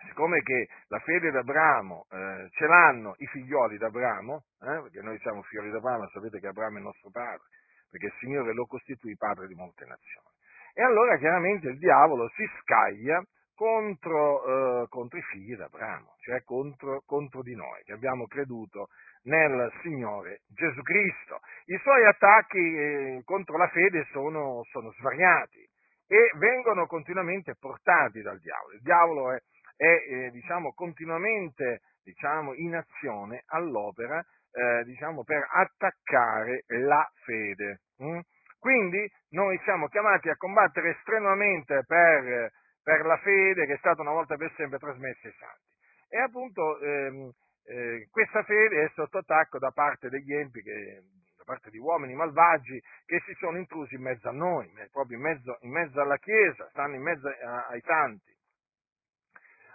siccome 0.05 0.41
che 0.41 0.67
la 0.87 0.99
fede 0.99 1.31
d'Abramo 1.31 2.05
eh, 2.09 2.49
ce 2.51 2.65
l'hanno 2.65 3.15
i 3.17 3.27
figlioli 3.27 3.77
d'Abramo, 3.77 4.43
eh, 4.61 4.81
perché 4.81 5.01
noi 5.01 5.17
siamo 5.19 5.41
figlioli 5.43 5.71
d'Abramo, 5.71 6.07
sapete 6.09 6.39
che 6.39 6.47
Abramo 6.47 6.77
è 6.77 6.81
nostro 6.81 7.09
padre, 7.09 7.47
perché 7.89 8.07
il 8.07 8.13
Signore 8.19 8.53
lo 8.53 8.65
costituì 8.65 9.15
padre 9.15 9.47
di 9.47 9.55
molte 9.55 9.85
nazioni. 9.85 10.27
E 10.73 10.83
allora 10.83 11.17
chiaramente 11.17 11.69
il 11.69 11.77
diavolo 11.77 12.29
si 12.35 12.47
scaglia 12.61 13.23
contro, 13.55 14.83
eh, 14.83 14.87
contro 14.87 15.17
i 15.17 15.23
figli 15.23 15.55
d'Abramo, 15.55 16.15
cioè 16.19 16.43
contro, 16.43 17.01
contro, 17.05 17.41
di 17.41 17.55
noi, 17.55 17.81
che 17.83 17.93
abbiamo 17.93 18.27
creduto 18.27 18.89
nel 19.23 19.71
Signore 19.81 20.41
Gesù 20.47 20.81
Cristo. 20.83 21.39
I 21.65 21.77
suoi 21.81 22.05
attacchi 22.05 22.59
eh, 22.59 23.21
contro 23.25 23.57
la 23.57 23.67
fede 23.69 24.05
sono, 24.11 24.61
sono 24.69 24.91
svariati 24.91 25.67
e 26.07 26.31
vengono 26.37 26.85
continuamente 26.85 27.55
portati 27.59 28.21
dal 28.21 28.39
diavolo. 28.39 28.73
Il 28.75 28.81
diavolo 28.81 29.31
è 29.31 29.39
è 29.77 29.85
eh, 29.85 30.31
diciamo, 30.31 30.73
continuamente 30.73 31.81
diciamo, 32.03 32.53
in 32.55 32.75
azione 32.75 33.43
all'opera 33.45 34.19
eh, 34.51 34.83
diciamo, 34.85 35.23
per 35.23 35.47
attaccare 35.49 36.63
la 36.67 37.07
fede. 37.23 37.81
Mm? 38.03 38.19
Quindi 38.59 39.09
noi 39.29 39.59
siamo 39.63 39.87
chiamati 39.87 40.29
a 40.29 40.35
combattere 40.35 40.97
strenuamente 41.01 41.83
per, 41.85 42.51
per, 42.83 43.05
la 43.05 43.17
fede 43.17 43.65
che 43.65 43.73
è 43.73 43.77
stata 43.77 44.01
una 44.01 44.11
volta 44.11 44.35
per 44.35 44.51
sempre 44.55 44.79
trasmessa 44.79 45.27
ai 45.27 45.33
santi. 45.37 45.65
E 46.09 46.17
appunto 46.19 46.79
ehm, 46.79 47.31
eh, 47.65 48.07
questa 48.09 48.43
fede 48.43 48.85
è 48.85 48.91
sotto 48.95 49.19
attacco 49.19 49.59
da 49.59 49.71
parte 49.71 50.09
degli 50.09 50.33
empi, 50.33 50.61
che, 50.61 51.01
da 51.37 51.43
parte 51.43 51.69
di 51.69 51.77
uomini 51.77 52.15
malvagi 52.15 52.81
che 53.05 53.21
si 53.25 53.33
sono 53.35 53.57
intrusi 53.57 53.95
in 53.95 54.01
mezzo 54.01 54.27
a 54.27 54.33
noi, 54.33 54.71
proprio 54.91 55.17
in 55.17 55.23
mezzo, 55.23 55.57
in 55.61 55.71
mezzo 55.71 56.01
alla 56.01 56.17
Chiesa, 56.17 56.67
stanno 56.69 56.95
in 56.95 57.03
mezzo 57.03 57.27
ai 57.27 57.81
santi. 57.81 58.35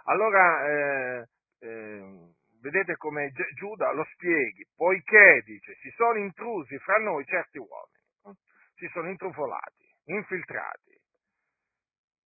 Allora, 0.05 0.67
eh, 0.67 1.27
eh, 1.59 2.33
vedete 2.61 2.95
come 2.97 3.31
Giuda 3.55 3.91
lo 3.93 4.03
spieghi, 4.13 4.65
poiché, 4.75 5.41
dice, 5.45 5.75
si 5.81 5.89
sono 5.91 6.17
intrusi 6.17 6.77
fra 6.79 6.97
noi 6.97 7.23
certi 7.25 7.57
uomini, 7.57 8.37
si 8.75 8.87
sono 8.91 9.09
intrufolati, 9.09 9.85
infiltrati, 10.05 10.99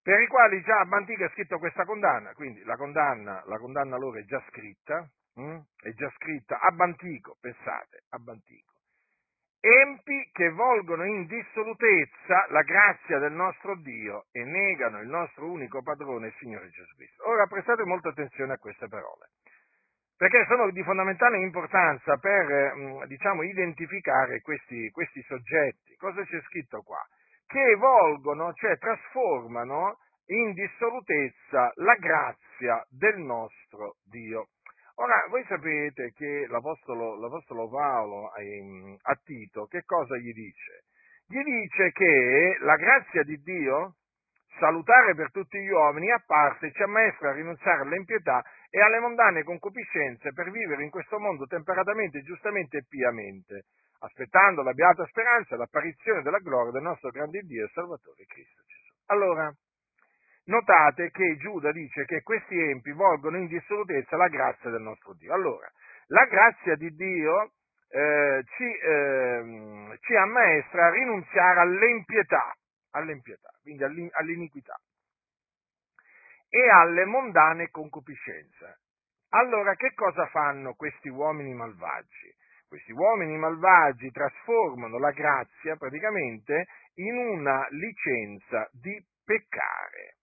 per 0.08 0.22
i 0.22 0.28
quali 0.28 0.62
già 0.62 0.80
Abantico 0.80 1.26
ha 1.26 1.30
scritto 1.32 1.60
questa 1.60 1.84
condanna, 1.84 2.32
quindi 2.34 2.64
la 2.64 2.78
condanna, 2.78 3.44
la 3.46 3.58
condanna 3.58 3.98
loro 3.98 4.18
è 4.18 4.24
già 4.24 4.42
scritta, 4.48 5.06
hm? 5.34 5.60
è 5.82 5.92
già 5.92 6.10
scritta, 6.16 6.62
Abantico, 6.62 7.36
pensate, 7.42 8.06
Abantico. 8.12 8.77
Empi 9.68 10.30
che 10.32 10.50
volgono 10.52 11.04
in 11.04 11.26
dissolutezza 11.26 12.46
la 12.52 12.62
grazia 12.62 13.20
del 13.20 13.34
nostro 13.34 13.76
Dio 13.76 14.28
e 14.32 14.46
negano 14.46 15.02
il 15.02 15.10
nostro 15.10 15.52
unico 15.52 15.82
padrone, 15.82 16.28
il 16.28 16.36
Signore 16.38 16.70
Gesù 16.70 16.96
Cristo. 16.96 17.28
Ora 17.28 17.46
prestate 17.48 17.84
molta 17.84 18.08
attenzione 18.08 18.54
a 18.54 18.58
queste 18.58 18.88
parole 18.88 19.28
perché 20.16 20.46
sono 20.48 20.72
di 20.72 20.82
fondamentale 20.84 21.38
importanza 21.40 22.16
per 22.18 22.76
mm, 22.76 23.04
diciamo, 23.04 23.44
identificare 23.44 24.40
questi, 24.42 24.90
questi, 24.90 25.22
soggetti. 25.24 25.96
Cosa 25.98 26.24
c'è 26.24 26.42
scritto 26.44 26.82
qua? 26.82 27.06
Che 27.46 27.62
evolgono, 27.62 28.54
cioè 28.54 28.78
trasformano 28.78 29.98
in 30.28 30.54
dissolutezza 30.54 31.72
la 31.76 31.96
grazia 31.96 32.84
del 32.90 33.18
nostro 33.20 33.98
Dio. 34.04 34.48
Ora, 35.00 35.28
voi 35.30 35.46
sapete 35.48 36.12
che 36.16 36.48
l'Apostolo, 36.50 37.20
l'Apostolo 37.20 37.70
Paolo 37.70 38.32
a 38.32 39.16
Tito 39.24 39.66
che 39.68 39.84
cosa 39.84 40.18
gli 40.18 40.34
dice? 40.34 40.86
Gli 41.28 41.44
dice 41.44 41.92
che 41.92 42.58
la 42.62 42.76
grazia 42.78 43.22
di 43.22 43.38
Dio, 43.44 43.98
salutare 44.58 45.14
per 45.14 45.30
tutti 45.30 45.60
gli 45.60 45.70
uomini, 45.70 46.10
a 46.10 46.24
parte 46.26 46.72
ci 46.72 46.82
ammaestra 46.82 47.30
a 47.30 47.34
rinunciare 47.34 47.82
all'impietà 47.82 48.42
e 48.72 48.82
alle 48.82 49.00
mondane 49.00 49.44
concupiscenze 49.44 50.34
per 50.34 50.50
vivere 50.50 50.84
in 50.84 50.90
questo 50.90 51.20
mondo 51.20 51.46
temperatamente, 51.46 52.24
giustamente 52.24 52.78
e 52.78 52.86
piamente, 52.88 53.66
aspettando 54.00 54.64
la 54.64 54.74
beata 54.74 55.06
speranza 55.06 55.54
e 55.54 55.58
l'apparizione 55.60 56.24
della 56.24 56.40
gloria 56.40 56.72
del 56.72 56.82
nostro 56.82 57.12
grande 57.12 57.42
Dio 57.42 57.66
e 57.66 57.70
Salvatore 57.72 58.26
Cristo 58.26 58.64
Gesù. 58.66 58.94
Allora, 59.08 59.54
notate 60.48 61.10
che 61.12 61.38
Giuda 61.38 61.72
dice 61.72 62.04
che 62.06 62.22
questi 62.22 62.60
empi 62.60 62.92
volgono 62.92 63.38
in 63.38 63.48
dissolutezza 63.48 64.18
la 64.18 64.28
grazia 64.28 64.70
del 64.70 64.82
nostro 64.82 65.14
Dio. 65.14 65.34
Allora, 65.34 65.72
la 66.08 66.26
grazia 66.26 66.76
di 66.76 66.90
Dio 66.96 67.52
eh, 67.90 68.44
ci, 68.56 68.64
eh, 68.64 69.98
ci 70.02 70.16
ammaestra 70.16 70.88
a 70.88 70.92
rinunziare 70.92 71.60
all'impietà, 71.62 72.54
all'impietà 72.92 73.50
quindi 73.62 73.84
all'iniquità 73.84 74.80
e 76.50 76.70
alle 76.70 77.06
mondane 77.06 77.70
concupiscenze. 77.70 78.80
Allora 79.30 79.76
che 79.76 79.94
cosa 79.94 80.26
fanno 80.28 80.74
questi 80.74 81.10
uomini 81.10 81.54
malvagi? 81.54 82.34
Questi 82.68 82.92
uomini 82.92 83.38
malvagi 83.38 84.10
trasformano 84.12 84.98
la 85.00 85.12
grazia 85.12 85.76
praticamente 85.76 86.68
in 86.96 87.18
una 87.18 87.68
licenza 87.72 88.70
di 88.72 89.02
peccare, 89.24 90.17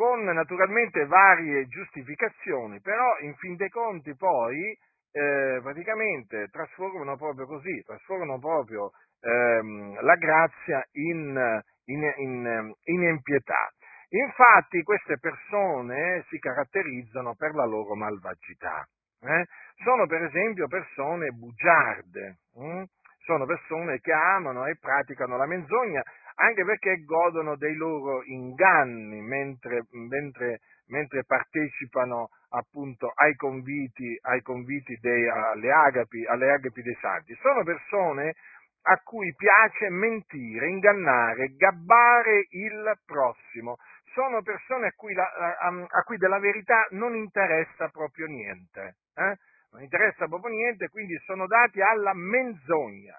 con 0.00 0.24
naturalmente 0.24 1.04
varie 1.04 1.66
giustificazioni, 1.66 2.80
però 2.80 3.18
in 3.20 3.34
fin 3.34 3.54
dei 3.56 3.68
conti 3.68 4.16
poi 4.16 4.74
eh, 5.12 5.60
praticamente 5.62 6.48
trasformano 6.50 7.18
proprio 7.18 7.44
così, 7.44 7.82
trasformano 7.84 8.38
proprio 8.38 8.92
ehm, 9.20 10.00
la 10.00 10.14
grazia 10.14 10.82
in, 10.92 11.62
in, 11.84 12.12
in, 12.16 12.72
in 12.84 13.02
impietà. 13.02 13.68
Infatti 14.08 14.82
queste 14.82 15.18
persone 15.18 16.24
si 16.30 16.38
caratterizzano 16.38 17.34
per 17.34 17.52
la 17.52 17.66
loro 17.66 17.94
malvagità. 17.94 18.82
Eh? 19.20 19.44
Sono 19.84 20.06
per 20.06 20.22
esempio 20.22 20.66
persone 20.66 21.28
bugiarde, 21.28 22.38
hm? 22.54 22.82
Sono 23.30 23.46
persone 23.46 24.00
che 24.00 24.12
amano 24.12 24.66
e 24.66 24.76
praticano 24.76 25.36
la 25.36 25.46
menzogna 25.46 26.02
anche 26.34 26.64
perché 26.64 27.04
godono 27.04 27.54
dei 27.54 27.76
loro 27.76 28.24
inganni 28.24 29.20
mentre, 29.20 29.84
mentre, 30.10 30.58
mentre 30.88 31.22
partecipano 31.24 32.30
appunto 32.48 33.12
ai 33.14 33.36
conviti, 33.36 34.18
ai 34.22 34.42
conviti 34.42 34.98
dei, 35.00 35.28
alle, 35.28 35.70
agapi, 35.70 36.26
alle 36.26 36.50
agapi 36.50 36.82
dei 36.82 36.96
santi. 37.00 37.38
Sono 37.40 37.62
persone 37.62 38.34
a 38.82 38.98
cui 39.04 39.32
piace 39.36 39.90
mentire, 39.90 40.68
ingannare, 40.68 41.54
gabbare 41.54 42.46
il 42.48 42.98
prossimo, 43.04 43.76
sono 44.14 44.42
persone 44.42 44.88
a 44.88 44.92
cui, 44.96 45.14
la, 45.14 45.30
a, 45.60 45.68
a 45.68 46.02
cui 46.02 46.16
della 46.16 46.40
verità 46.40 46.86
non 46.90 47.14
interessa 47.14 47.88
proprio 47.90 48.26
niente, 48.26 48.96
eh? 49.14 49.36
Non 49.72 49.82
interessa 49.82 50.26
proprio 50.26 50.52
niente, 50.54 50.88
quindi 50.88 51.16
sono 51.24 51.46
dati 51.46 51.80
alla 51.80 52.12
menzogna. 52.14 53.18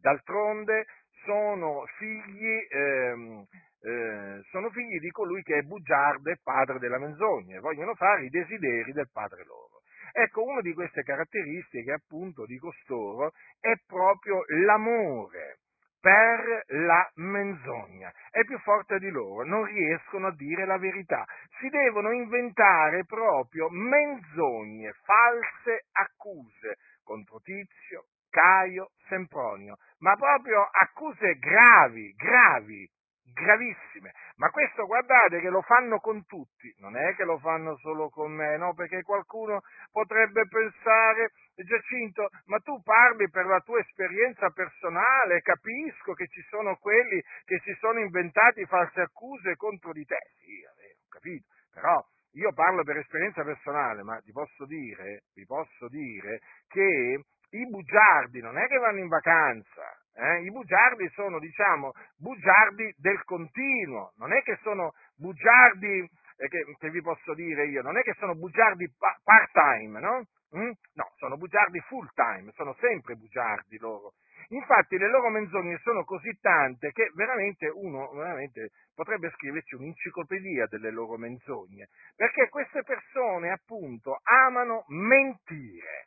D'altronde 0.00 0.86
sono 1.24 1.84
figli, 1.96 2.66
ehm, 2.70 3.44
eh, 3.82 4.40
sono 4.50 4.70
figli 4.70 4.98
di 4.98 5.10
colui 5.10 5.42
che 5.42 5.58
è 5.58 5.62
bugiardo 5.62 6.30
e 6.30 6.38
padre 6.42 6.78
della 6.78 6.98
menzogna 6.98 7.56
e 7.56 7.60
vogliono 7.60 7.94
fare 7.94 8.24
i 8.24 8.28
desideri 8.28 8.92
del 8.92 9.10
padre 9.12 9.44
loro. 9.44 9.82
Ecco, 10.12 10.44
una 10.44 10.60
di 10.60 10.72
queste 10.72 11.02
caratteristiche 11.02 11.92
appunto 11.92 12.46
di 12.46 12.58
costoro 12.58 13.32
è 13.60 13.74
proprio 13.86 14.42
l'amore 14.64 15.58
per 16.00 16.64
la 16.68 17.10
menzogna. 17.14 18.12
È 18.30 18.44
più 18.44 18.58
forte 18.58 18.98
di 18.98 19.10
loro, 19.10 19.44
non 19.44 19.64
riescono 19.64 20.28
a 20.28 20.34
dire 20.34 20.64
la 20.66 20.78
verità. 20.78 21.24
Si 21.58 21.68
devono 21.68 22.12
inventare 22.12 23.04
proprio 23.04 23.68
menzogne, 23.70 24.92
false 25.04 25.86
accuse 25.92 26.76
contro 27.02 27.40
Tizio, 27.40 28.04
Caio, 28.30 28.90
Sempronio, 29.08 29.78
ma 29.98 30.14
proprio 30.16 30.68
accuse 30.70 31.38
gravi, 31.38 32.12
gravi, 32.14 32.88
gravissime. 33.32 34.12
Ma 34.36 34.50
questo 34.50 34.86
guardate 34.86 35.40
che 35.40 35.48
lo 35.48 35.62
fanno 35.62 35.98
con 35.98 36.24
tutti, 36.26 36.72
non 36.78 36.96
è 36.96 37.14
che 37.14 37.24
lo 37.24 37.38
fanno 37.38 37.76
solo 37.78 38.08
con 38.08 38.32
me, 38.32 38.56
no? 38.56 38.74
Perché 38.74 39.02
qualcuno 39.02 39.60
potrebbe 39.90 40.46
pensare, 40.48 41.30
Giacinto, 41.54 42.28
ma 42.46 42.58
tu 42.58 42.80
parli 42.82 43.28
per 43.30 43.46
la 43.46 43.60
tua 43.60 43.80
esperienza 43.80 44.50
personale, 44.50 45.40
capisco 45.40 46.12
che 46.14 46.26
ci 46.28 46.42
sono 46.48 46.76
quelli 46.76 47.20
che 47.44 47.60
si 47.64 47.74
sono 47.80 47.98
inventati 47.98 48.64
false 48.66 49.00
accuse 49.00 49.56
contro 49.56 49.92
di 49.92 50.04
te. 50.04 50.18
Sì, 50.38 50.64
ho 50.64 51.08
capito, 51.08 51.46
però 51.72 52.00
io 52.32 52.52
parlo 52.52 52.84
per 52.84 52.98
esperienza 52.98 53.42
personale, 53.42 54.02
ma 54.02 54.20
ti 54.20 54.30
posso 54.30 54.64
dire, 54.66 55.22
vi 55.34 55.44
posso 55.44 55.88
dire 55.88 56.40
che 56.68 57.22
i 57.50 57.66
bugiardi 57.66 58.40
non 58.40 58.58
è 58.58 58.66
che 58.66 58.76
vanno 58.76 58.98
in 58.98 59.08
vacanza, 59.08 59.82
eh? 60.18 60.42
i 60.42 60.50
bugiardi 60.50 61.08
sono, 61.14 61.38
diciamo, 61.38 61.92
bugiardi 62.16 62.94
del 62.98 63.22
continuo, 63.24 64.12
non 64.16 64.32
è 64.32 64.42
che 64.42 64.58
sono 64.62 64.92
bugiardi, 65.16 66.10
eh, 66.36 66.48
che, 66.48 66.64
che, 66.78 66.90
vi 66.90 67.00
posso 67.00 67.34
dire 67.34 67.66
io, 67.66 67.82
non 67.82 67.96
è 67.96 68.02
che 68.02 68.14
sono 68.18 68.34
bugiardi 68.34 68.92
pa- 68.98 69.18
part-time, 69.22 70.00
no? 70.00 70.26
Mm? 70.56 70.70
No, 70.94 71.12
sono 71.16 71.36
bugiardi 71.36 71.78
full-time, 71.80 72.52
sono 72.52 72.74
sempre 72.80 73.14
bugiardi 73.14 73.78
loro. 73.78 74.14
Infatti 74.48 74.96
le 74.96 75.10
loro 75.10 75.28
menzogne 75.28 75.78
sono 75.82 76.04
così 76.04 76.38
tante 76.40 76.90
che 76.92 77.10
veramente 77.14 77.68
uno 77.68 78.10
veramente 78.12 78.70
potrebbe 78.94 79.30
scriverci 79.34 79.74
un'enciclopedia 79.74 80.66
delle 80.68 80.90
loro 80.90 81.18
menzogne, 81.18 81.88
perché 82.16 82.48
queste 82.48 82.82
persone 82.82 83.50
appunto 83.50 84.18
amano 84.22 84.84
mentire. 84.88 86.06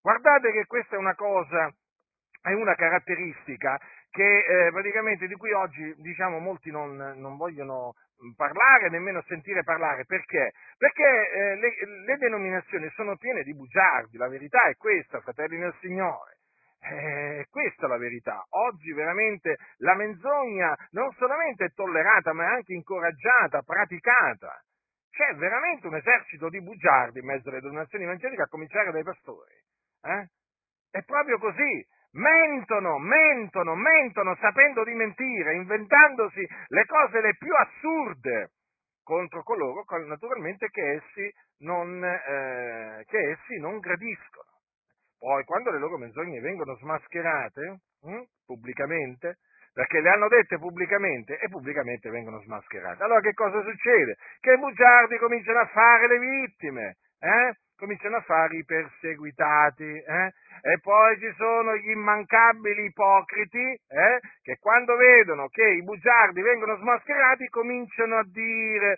Guardate 0.00 0.50
che 0.52 0.64
questa 0.64 0.96
è 0.96 0.98
una 0.98 1.14
cosa, 1.14 1.70
è 2.44 2.52
una 2.52 2.74
caratteristica 2.74 3.80
che 4.10 4.44
eh, 4.44 4.70
praticamente 4.70 5.26
di 5.26 5.34
cui 5.34 5.52
oggi 5.52 5.94
diciamo 5.96 6.38
molti 6.38 6.70
non, 6.70 6.94
non, 6.94 7.36
vogliono 7.36 7.94
parlare, 8.36 8.90
nemmeno 8.90 9.22
sentire 9.26 9.64
parlare. 9.64 10.04
Perché? 10.04 10.52
Perché 10.76 11.02
eh, 11.02 11.56
le, 11.56 11.70
le, 12.04 12.16
denominazioni 12.18 12.88
sono 12.90 13.16
piene 13.16 13.42
di 13.42 13.54
bugiardi, 13.54 14.18
la 14.18 14.28
verità 14.28 14.64
è 14.64 14.76
questa, 14.76 15.20
fratelli 15.20 15.56
nel 15.56 15.74
Signore. 15.80 16.36
Eh, 16.80 17.46
questa 17.48 17.86
è 17.86 17.88
la 17.88 17.96
verità. 17.96 18.44
Oggi 18.50 18.92
veramente 18.92 19.56
la 19.78 19.94
menzogna 19.94 20.76
non 20.90 21.10
solamente 21.12 21.64
è 21.64 21.72
tollerata, 21.72 22.34
ma 22.34 22.44
è 22.44 22.54
anche 22.56 22.74
incoraggiata, 22.74 23.62
praticata. 23.62 24.62
C'è 25.10 25.34
veramente 25.36 25.86
un 25.86 25.96
esercito 25.96 26.50
di 26.50 26.60
bugiardi 26.60 27.20
in 27.20 27.24
mezzo 27.24 27.48
alle 27.48 27.60
denominazioni 27.60 28.04
evangeliche, 28.04 28.42
a 28.42 28.48
cominciare 28.48 28.92
dai 28.92 29.02
pastori. 29.02 29.54
Eh? 30.02 30.28
È 30.90 31.02
proprio 31.04 31.38
così. 31.38 31.86
Mentono, 32.14 32.98
mentono, 32.98 33.74
mentono 33.74 34.36
sapendo 34.36 34.84
di 34.84 34.94
mentire, 34.94 35.56
inventandosi 35.56 36.46
le 36.68 36.84
cose 36.86 37.20
le 37.20 37.36
più 37.36 37.52
assurde 37.52 38.50
contro 39.02 39.42
coloro 39.42 39.84
naturalmente 40.06 40.68
che 40.70 40.92
essi 40.94 41.32
non, 41.58 42.02
eh, 42.04 43.04
che 43.06 43.30
essi 43.30 43.58
non 43.58 43.78
gradiscono. 43.78 44.48
poi 45.18 45.44
quando 45.44 45.70
le 45.70 45.78
loro 45.78 45.98
menzogne 45.98 46.40
vengono 46.40 46.76
smascherate 46.76 47.80
hm, 48.02 48.22
pubblicamente, 48.46 49.38
perché 49.72 50.00
le 50.00 50.10
hanno 50.10 50.28
dette 50.28 50.58
pubblicamente 50.58 51.38
e 51.38 51.48
pubblicamente 51.48 52.10
vengono 52.10 52.40
smascherate. 52.42 53.02
Allora 53.02 53.20
che 53.20 53.32
cosa 53.32 53.60
succede? 53.62 54.16
Che 54.38 54.52
i 54.52 54.58
bugiardi 54.58 55.18
cominciano 55.18 55.58
a 55.58 55.66
fare 55.66 56.06
le 56.06 56.18
vittime, 56.18 56.96
eh? 57.18 57.54
Cominciano 57.76 58.16
a 58.16 58.22
fare 58.22 58.56
i 58.56 58.64
perseguitati, 58.64 59.84
eh? 59.84 60.32
e 60.62 60.78
poi 60.80 61.18
ci 61.18 61.32
sono 61.36 61.76
gli 61.76 61.90
immancabili 61.90 62.84
ipocriti 62.84 63.58
eh? 63.58 64.20
che 64.42 64.58
quando 64.60 64.96
vedono 64.96 65.48
che 65.48 65.64
i 65.64 65.82
bugiardi 65.82 66.40
vengono 66.40 66.76
smascherati 66.76 67.48
cominciano 67.48 68.18
a 68.18 68.24
dire 68.26 68.96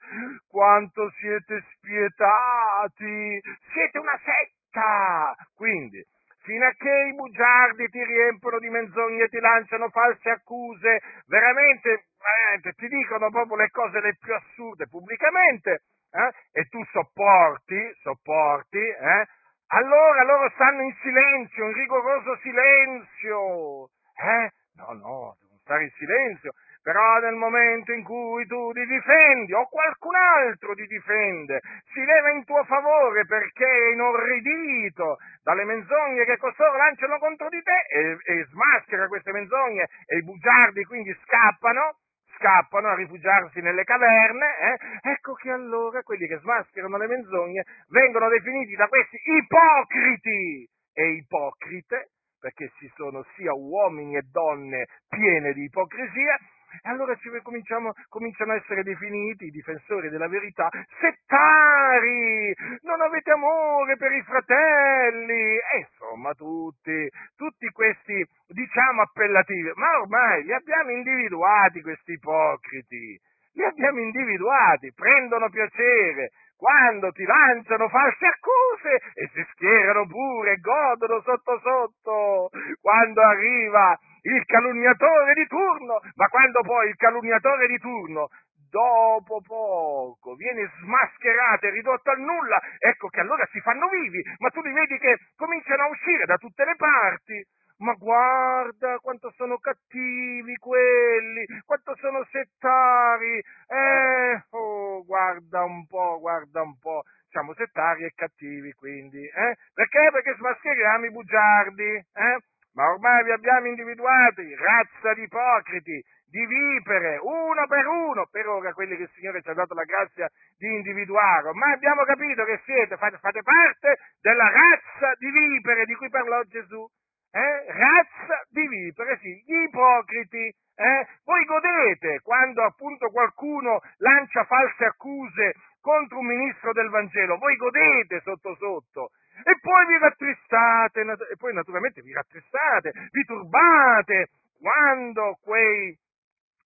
quanto 0.49 1.11
siete 1.19 1.65
spietati, 1.75 3.41
siete 3.73 3.99
una 3.99 4.19
setta. 4.23 5.35
Quindi, 5.55 6.05
fino 6.43 6.67
a 6.67 6.73
che 6.77 7.09
i 7.11 7.15
bugiardi 7.15 7.89
ti 7.89 8.05
riempiono 8.05 8.59
di 8.59 8.69
menzogne, 8.69 9.29
ti 9.29 9.41
lanciano 9.41 9.89
false 9.89 10.31
accuse, 10.31 11.01
veramente, 11.27 12.05
veramente 12.21 12.73
ti 12.73 12.89
dicono 12.89 13.31
proprio 13.31 13.57
le 13.57 13.71
cose 13.71 14.01
le 14.01 14.17
più 14.21 14.33
assurde 14.33 14.87
pubblicamente, 14.87 15.83
eh? 16.11 16.61
e 16.61 16.65
tu 16.69 16.83
sopporti, 16.93 17.79
sopporti, 18.03 18.79
eh? 18.79 19.27
allora 19.69 20.23
loro 20.25 20.51
stanno 20.55 20.83
in 20.83 20.95
silenzio, 21.01 21.65
in 21.65 21.73
rigoroso 21.73 22.37
silenzio. 22.43 23.89
Eh? 24.15 24.51
No, 24.77 24.93
no, 24.93 25.37
devono 25.41 25.61
stare 25.63 25.85
in 25.85 25.91
silenzio. 25.97 26.53
Però 26.87 27.19
nel 27.19 27.35
momento 27.35 27.91
in 27.91 28.05
cui 28.05 28.47
tu 28.47 28.71
ti 28.71 28.87
difendi 28.87 29.53
o 29.55 29.67
qualcun 29.67 30.15
altro 30.15 30.73
ti 30.75 30.87
difende, 30.87 31.59
si 31.93 32.05
leva 32.05 32.31
in 32.31 32.45
tuo 32.45 32.63
favore 32.63 33.27
perché 33.27 33.67
è 33.67 33.91
inorridito 33.91 35.17
dalle 35.43 35.65
menzogne 35.65 36.25
che 36.25 36.37
costoro 36.37 36.77
lanciano 36.77 37.19
contro 37.19 37.49
di 37.49 37.61
te 37.61 37.77
e, 37.89 38.17
e 38.23 38.47
smaschera 38.53 39.09
queste 39.09 39.33
menzogne 39.33 39.89
e 40.07 40.19
i 40.19 40.23
bugiardi 40.23 40.85
quindi 40.85 41.13
scappano, 41.25 41.97
scappano 42.39 42.87
a 42.87 42.95
rifugiarsi 42.95 43.61
nelle 43.61 43.83
caverne, 43.83 44.47
eh? 44.47 45.11
ecco 45.11 45.26
che 45.47 45.53
allora 45.53 46.03
quelli 46.03 46.27
che 46.27 46.39
smascherano 46.39 46.97
le 46.97 47.07
menzogne 47.07 47.65
vengono 47.89 48.29
definiti 48.29 48.75
da 48.75 48.89
questi 48.89 49.17
ipocriti. 49.25 50.69
E 50.93 51.11
ipocrite, 51.11 52.11
perché 52.41 52.73
ci 52.79 52.91
sono 52.97 53.25
sia 53.37 53.53
uomini 53.55 54.17
e 54.17 54.23
donne 54.23 54.87
piene 55.09 55.53
di 55.53 55.65
ipocrisia, 55.65 56.37
e 56.83 56.89
allora 56.89 57.15
ci 57.17 57.31
cominciano, 57.43 57.93
cominciano 58.09 58.53
a 58.53 58.57
essere 58.57 58.83
definiti 58.83 59.45
i 59.45 59.51
difensori 59.51 60.09
della 60.09 60.27
verità 60.27 60.69
settari, 60.99 62.55
non 62.83 63.01
avete 63.03 63.31
amore 63.31 63.97
per 63.97 64.13
i 64.13 64.23
fratelli, 64.23 65.57
e 65.57 65.79
insomma 65.79 66.33
tutti, 66.33 67.09
tutti 67.37 67.69
questi, 67.69 68.27
diciamo, 68.49 69.03
appellativi, 69.03 69.71
ma 69.75 70.01
ormai 70.01 70.45
li 70.45 70.53
abbiamo 70.53 70.91
individuati 70.91 71.83
questi 71.83 72.13
ipocriti, 72.13 73.21
li 73.57 73.65
abbiamo 73.65 74.01
individuati, 74.01 74.93
prendono 74.93 75.49
piacere 75.49 76.31
quando 76.57 77.11
ti 77.13 77.25
lanciano 77.25 77.89
false 77.89 78.27
accuse 78.27 78.95
e 79.15 79.29
si 79.33 79.45
schierano 79.53 80.07
pure, 80.07 80.57
godono 80.57 81.21
sotto 81.21 81.61
sotto, 81.61 82.49
quando 82.81 83.21
arriva 83.23 83.99
il 84.23 84.45
calunniatore 84.45 85.35
di 85.35 85.47
turno, 85.47 86.01
ma 86.15 86.29
quando 86.29 86.61
poi 86.63 86.89
il 86.89 86.97
calunniatore 86.97 87.67
di 87.67 87.79
turno 87.79 88.29
dopo 88.69 89.41
poco 89.47 90.35
viene 90.35 90.71
smascherato 90.81 91.67
e 91.67 91.71
ridotto 91.71 92.11
a 92.11 92.15
nulla, 92.15 92.61
ecco 92.79 93.09
che 93.09 93.21
allora 93.21 93.47
si 93.53 93.61
fanno 93.61 93.89
vivi, 93.89 94.23
ma 94.39 94.51
tu 94.51 94.61
li 94.61 94.73
vedi 94.73 94.99
che 94.99 95.17
cominciano 95.37 95.85
a 95.85 95.89
uscire 95.89 96.25
da 96.25 96.37
tutte 96.37 96.65
le 96.65 96.75
parti. 96.77 97.45
Ma 97.79 97.93
guarda 97.93 98.99
quanto 99.01 99.31
sono 99.37 99.59
cattivi 99.59 100.57
quelli, 100.57 101.45
quanto 101.65 101.95
sono 101.97 102.25
settari. 102.31 103.37
Eh, 103.69 104.45
oh, 104.51 105.05
guarda 105.05 105.65
un 105.65 105.87
po', 105.87 106.19
guarda 106.19 106.63
un 106.63 106.79
po'. 106.79 107.03
Siamo 107.29 107.53
settari 107.55 108.05
e 108.05 108.13
cattivi 108.15 108.73
quindi, 108.73 109.23
eh? 109.23 109.57
Perché? 109.75 110.09
Perché 110.11 110.35
smascheriamo 110.37 111.05
i 111.05 111.11
bugiardi, 111.11 111.95
eh? 112.15 112.39
Ma 112.73 112.91
ormai 112.91 113.25
vi 113.25 113.33
abbiamo 113.33 113.67
individuati, 113.67 114.55
razza 114.55 115.13
di 115.15 115.23
ipocriti, 115.23 116.03
di 116.29 116.47
vipere, 116.47 117.19
uno 117.23 117.67
per 117.67 117.87
uno, 117.87 118.27
per 118.31 118.47
ora 118.49 118.73
quelli 118.73 118.97
che 118.97 119.03
il 119.03 119.11
Signore 119.15 119.43
ci 119.43 119.51
ha 119.51 119.55
dato 119.55 119.75
la 119.75 119.85
grazia 119.85 120.29
di 120.57 120.67
individuare. 120.77 121.53
Ma 121.53 121.73
abbiamo 121.73 122.05
capito 122.05 122.45
che 122.45 122.61
siete, 122.65 122.97
fate, 122.97 123.19
fate 123.19 123.43
parte 123.43 123.97
della 124.21 124.51
razza 124.51 125.13
di 125.19 125.31
vipere 125.31 125.85
di 125.85 125.95
cui 125.95 126.09
parlò 126.09 126.43
Gesù. 126.45 126.87
Eh? 127.31 127.73
Razza 127.73 128.43
di 128.51 128.67
vipere, 128.67 129.19
sì, 129.21 129.43
gli 129.45 129.63
ipocriti. 129.63 130.55
Eh? 130.79 131.07
Voi 131.25 131.45
godete 131.45 132.21
quando 132.23 132.63
appunto 132.63 133.09
qualcuno 133.11 133.81
lancia 133.99 134.45
false 134.45 134.85
accuse 134.85 135.55
contro 135.81 136.19
un 136.19 136.27
ministro 136.27 136.73
del 136.73 136.91
Vangelo, 136.91 137.39
voi 137.39 137.57
godete 137.57 138.21
sotto 138.21 138.55
sotto 138.57 139.11
e 139.45 139.59
poi 139.61 139.87
vi 139.87 139.99
rattristate, 139.99 141.01
e 141.01 141.37
poi 141.37 141.53
naturalmente 141.53 142.03
vi 142.03 142.13
rattristate, 142.13 142.93
vi 143.11 143.25
turbate 143.25 144.31
quando 144.59 145.39
quei 145.43 145.97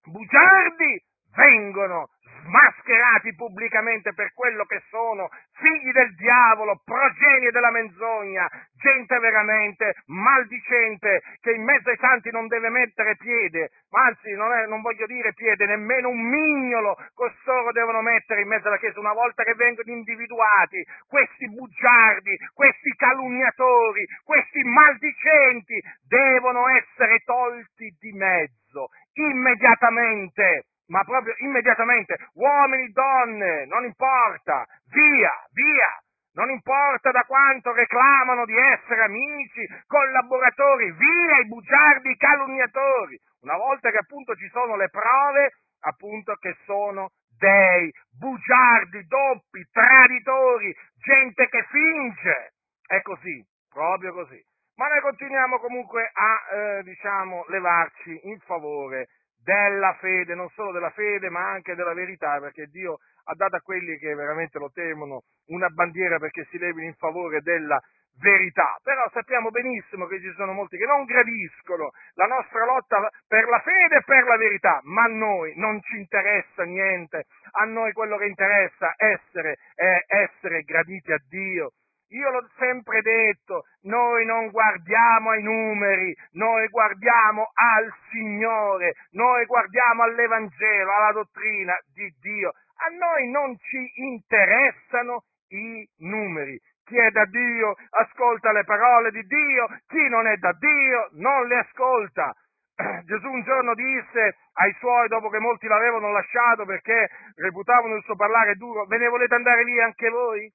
bugiardi 0.05 1.03
vengono 1.35 2.09
smascherati 2.43 3.35
pubblicamente 3.35 4.13
per 4.15 4.33
quello 4.33 4.65
che 4.65 4.83
sono, 4.89 5.29
figli 5.53 5.93
del 5.93 6.15
diavolo, 6.15 6.81
progenie 6.85 7.51
della 7.51 7.71
menzogna, 7.71 8.49
gente 8.81 9.19
veramente 9.19 9.95
maldicente 10.07 11.21
che 11.41 11.53
in 11.53 11.63
mezzo 11.63 11.91
ai 11.91 11.99
santi 11.99 12.31
non 12.31 12.47
deve 12.47 12.71
mettere 12.71 13.17
piede, 13.17 13.71
anzi 13.91 14.33
non, 14.33 14.53
è, 14.53 14.67
non 14.67 14.81
voglio 14.81 15.07
dire 15.07 15.35
piede, 15.35 15.67
nemmeno 15.67 16.09
un 16.09 16.21
mignolo 16.21 16.97
costoro 17.15 17.73
devono 17.73 18.01
mettere 18.01 18.41
in 18.41 18.49
mezzo 18.49 18.69
alla 18.69 18.79
Chiesa. 18.79 19.01
Una 19.01 19.13
volta 19.13 19.43
che 19.43 19.55
vengono 19.55 19.93
individuati 19.93 20.85
questi 21.07 21.49
bugiardi, 21.49 22.37
questi 22.55 22.91
calunniatori, 22.97 24.07
questi 24.25 24.63
maldicenti 24.63 25.81
devono 26.07 26.69
essere 26.69 27.19
tolti 27.25 27.95
di 27.99 28.13
mezzo 28.13 28.89
immediatamente 29.13 30.65
ma 30.91 31.03
proprio 31.05 31.35
immediatamente, 31.39 32.17
uomini, 32.35 32.91
donne, 32.91 33.65
non 33.67 33.85
importa, 33.85 34.67
via, 34.91 35.31
via, 35.53 35.91
non 36.33 36.51
importa 36.51 37.11
da 37.11 37.23
quanto 37.27 37.73
reclamano 37.73 38.45
di 38.45 38.57
essere 38.57 39.03
amici, 39.03 39.67
collaboratori, 39.87 40.91
via 40.93 41.39
i 41.39 41.47
bugiardi 41.47 42.17
calunniatori, 42.17 43.19
una 43.43 43.57
volta 43.57 43.91
che 43.91 43.99
appunto 43.99 44.35
ci 44.35 44.49
sono 44.49 44.77
le 44.77 44.89
prove, 44.91 45.55
appunto 45.83 46.35
che 46.35 46.57
sono 46.65 47.11
dei 47.39 47.91
bugiardi 48.19 49.07
doppi, 49.07 49.67
traditori, 49.71 50.75
gente 50.99 51.49
che 51.49 51.65
finge, 51.71 52.53
è 52.87 53.01
così, 53.03 53.43
proprio 53.69 54.13
così. 54.13 54.43
Ma 54.75 54.89
noi 54.89 55.01
continuiamo 55.01 55.59
comunque 55.59 56.11
a, 56.13 56.57
eh, 56.57 56.83
diciamo, 56.83 57.45
levarci 57.49 58.21
in 58.25 58.39
favore 58.41 59.09
della 59.43 59.97
fede, 60.01 60.35
non 60.35 60.49
solo 60.51 60.73
della 60.73 60.91
fede, 60.91 61.31
ma 61.31 61.51
anche 61.51 61.75
della 61.75 61.95
verità, 61.95 62.39
perché 62.41 62.67
Dio 62.67 62.99
ha 63.25 63.35
dato 63.35 63.57
a 63.57 63.61
quelli 63.61 63.97
che 63.99 64.15
veramente 64.15 64.59
lo 64.59 64.71
temono 64.73 65.23
una 65.47 65.69
bandiera 65.69 66.19
perché 66.19 66.47
si 66.51 66.59
levino 66.59 66.87
in 66.87 66.95
favore 66.95 67.41
della 67.41 67.81
verità. 68.21 68.79
Però 68.83 69.09
sappiamo 69.13 69.51
benissimo 69.51 70.07
che 70.07 70.21
ci 70.21 70.33
sono 70.37 70.53
molti 70.53 70.77
che 70.77 70.87
non 70.87 71.05
gradiscono 71.05 71.91
la 72.15 72.27
nostra 72.27 72.65
lotta 72.65 73.09
per 73.27 73.49
la 73.49 73.61
fede 73.61 73.97
e 73.97 74.03
per 74.05 74.25
la 74.25 74.37
verità, 74.37 74.81
ma 74.85 75.05
a 75.05 75.09
noi 75.09 75.55
non 75.57 75.81
ci 75.83 75.97
interessa 75.97 76.65
niente, 76.65 77.25
a 77.53 77.65
noi 77.65 77.93
quello 77.93 78.17
che 78.17 78.27
interessa 78.27 78.95
essere, 78.97 79.59
è 79.75 80.05
essere 80.07 80.63
graditi 80.63 81.13
a 81.13 81.23
Dio 81.29 81.73
io 82.11 82.31
l'ho 82.31 82.49
sempre 82.59 83.03
detto, 83.03 83.65
noi 83.83 84.25
non 84.25 84.51
guardiamo 84.51 85.31
ai 85.31 85.43
numeri, 85.43 86.15
noi 86.33 86.69
guardiamo 86.69 87.51
al 87.55 87.93
Signore, 88.11 88.95
noi 89.13 89.45
guardiamo 89.47 90.03
all'Evangelo, 90.03 90.93
alla 90.93 91.13
dottrina 91.13 91.77
di 91.95 92.13
Dio. 92.21 92.51
A 92.51 92.89
noi 92.97 93.31
non 93.31 93.57
ci 93.59 93.93
interessano 93.95 95.25
i 95.49 95.87
numeri. 95.99 96.59
Chi 96.85 96.97
è 96.97 97.11
da 97.11 97.25
Dio 97.27 97.77
ascolta 97.91 98.51
le 98.53 98.65
parole 98.65 99.13
di 99.13 99.23
Dio, 99.23 99.69
chi 99.87 100.09
non 100.09 100.27
è 100.27 100.37
da 100.37 100.53
Dio 100.59 101.09
non 101.13 101.47
le 101.47 101.59
ascolta. 101.59 102.35
Gesù 103.05 103.29
un 103.29 103.43
giorno 103.43 103.75
disse 103.75 104.37
ai 104.55 104.75
suoi, 104.79 105.07
dopo 105.07 105.29
che 105.29 105.39
molti 105.39 105.69
l'avevano 105.69 106.11
lasciato 106.11 106.65
perché 106.65 107.09
reputavano 107.37 107.95
il 107.95 108.03
suo 108.03 108.17
parlare 108.17 108.57
duro, 108.57 108.87
ve 108.87 108.99
ne 108.99 109.07
volete 109.07 109.35
andare 109.35 109.63
via 109.63 109.85
anche 109.85 110.09
voi? 110.09 110.53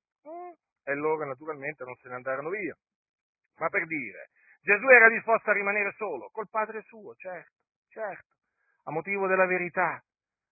E 0.86 0.93
loro 0.93 1.26
naturalmente 1.26 1.84
non 1.84 1.95
se 1.95 2.08
ne 2.10 2.15
andarono 2.15 2.50
via. 2.50 2.76
Ma 3.58 3.69
per 3.69 3.86
dire, 3.88 4.30
Gesù 4.62 4.88
era 4.88 5.10
disposto 5.10 5.50
a 5.50 5.54
rimanere 5.54 5.93
solo, 5.98 6.30
col 6.32 6.50
Padre 6.50 6.82
suo, 6.84 7.15
certo, 7.15 7.52
certo, 7.89 8.36
a 8.84 8.91
motivo 8.91 9.28
della 9.28 9.45
verità, 9.45 10.02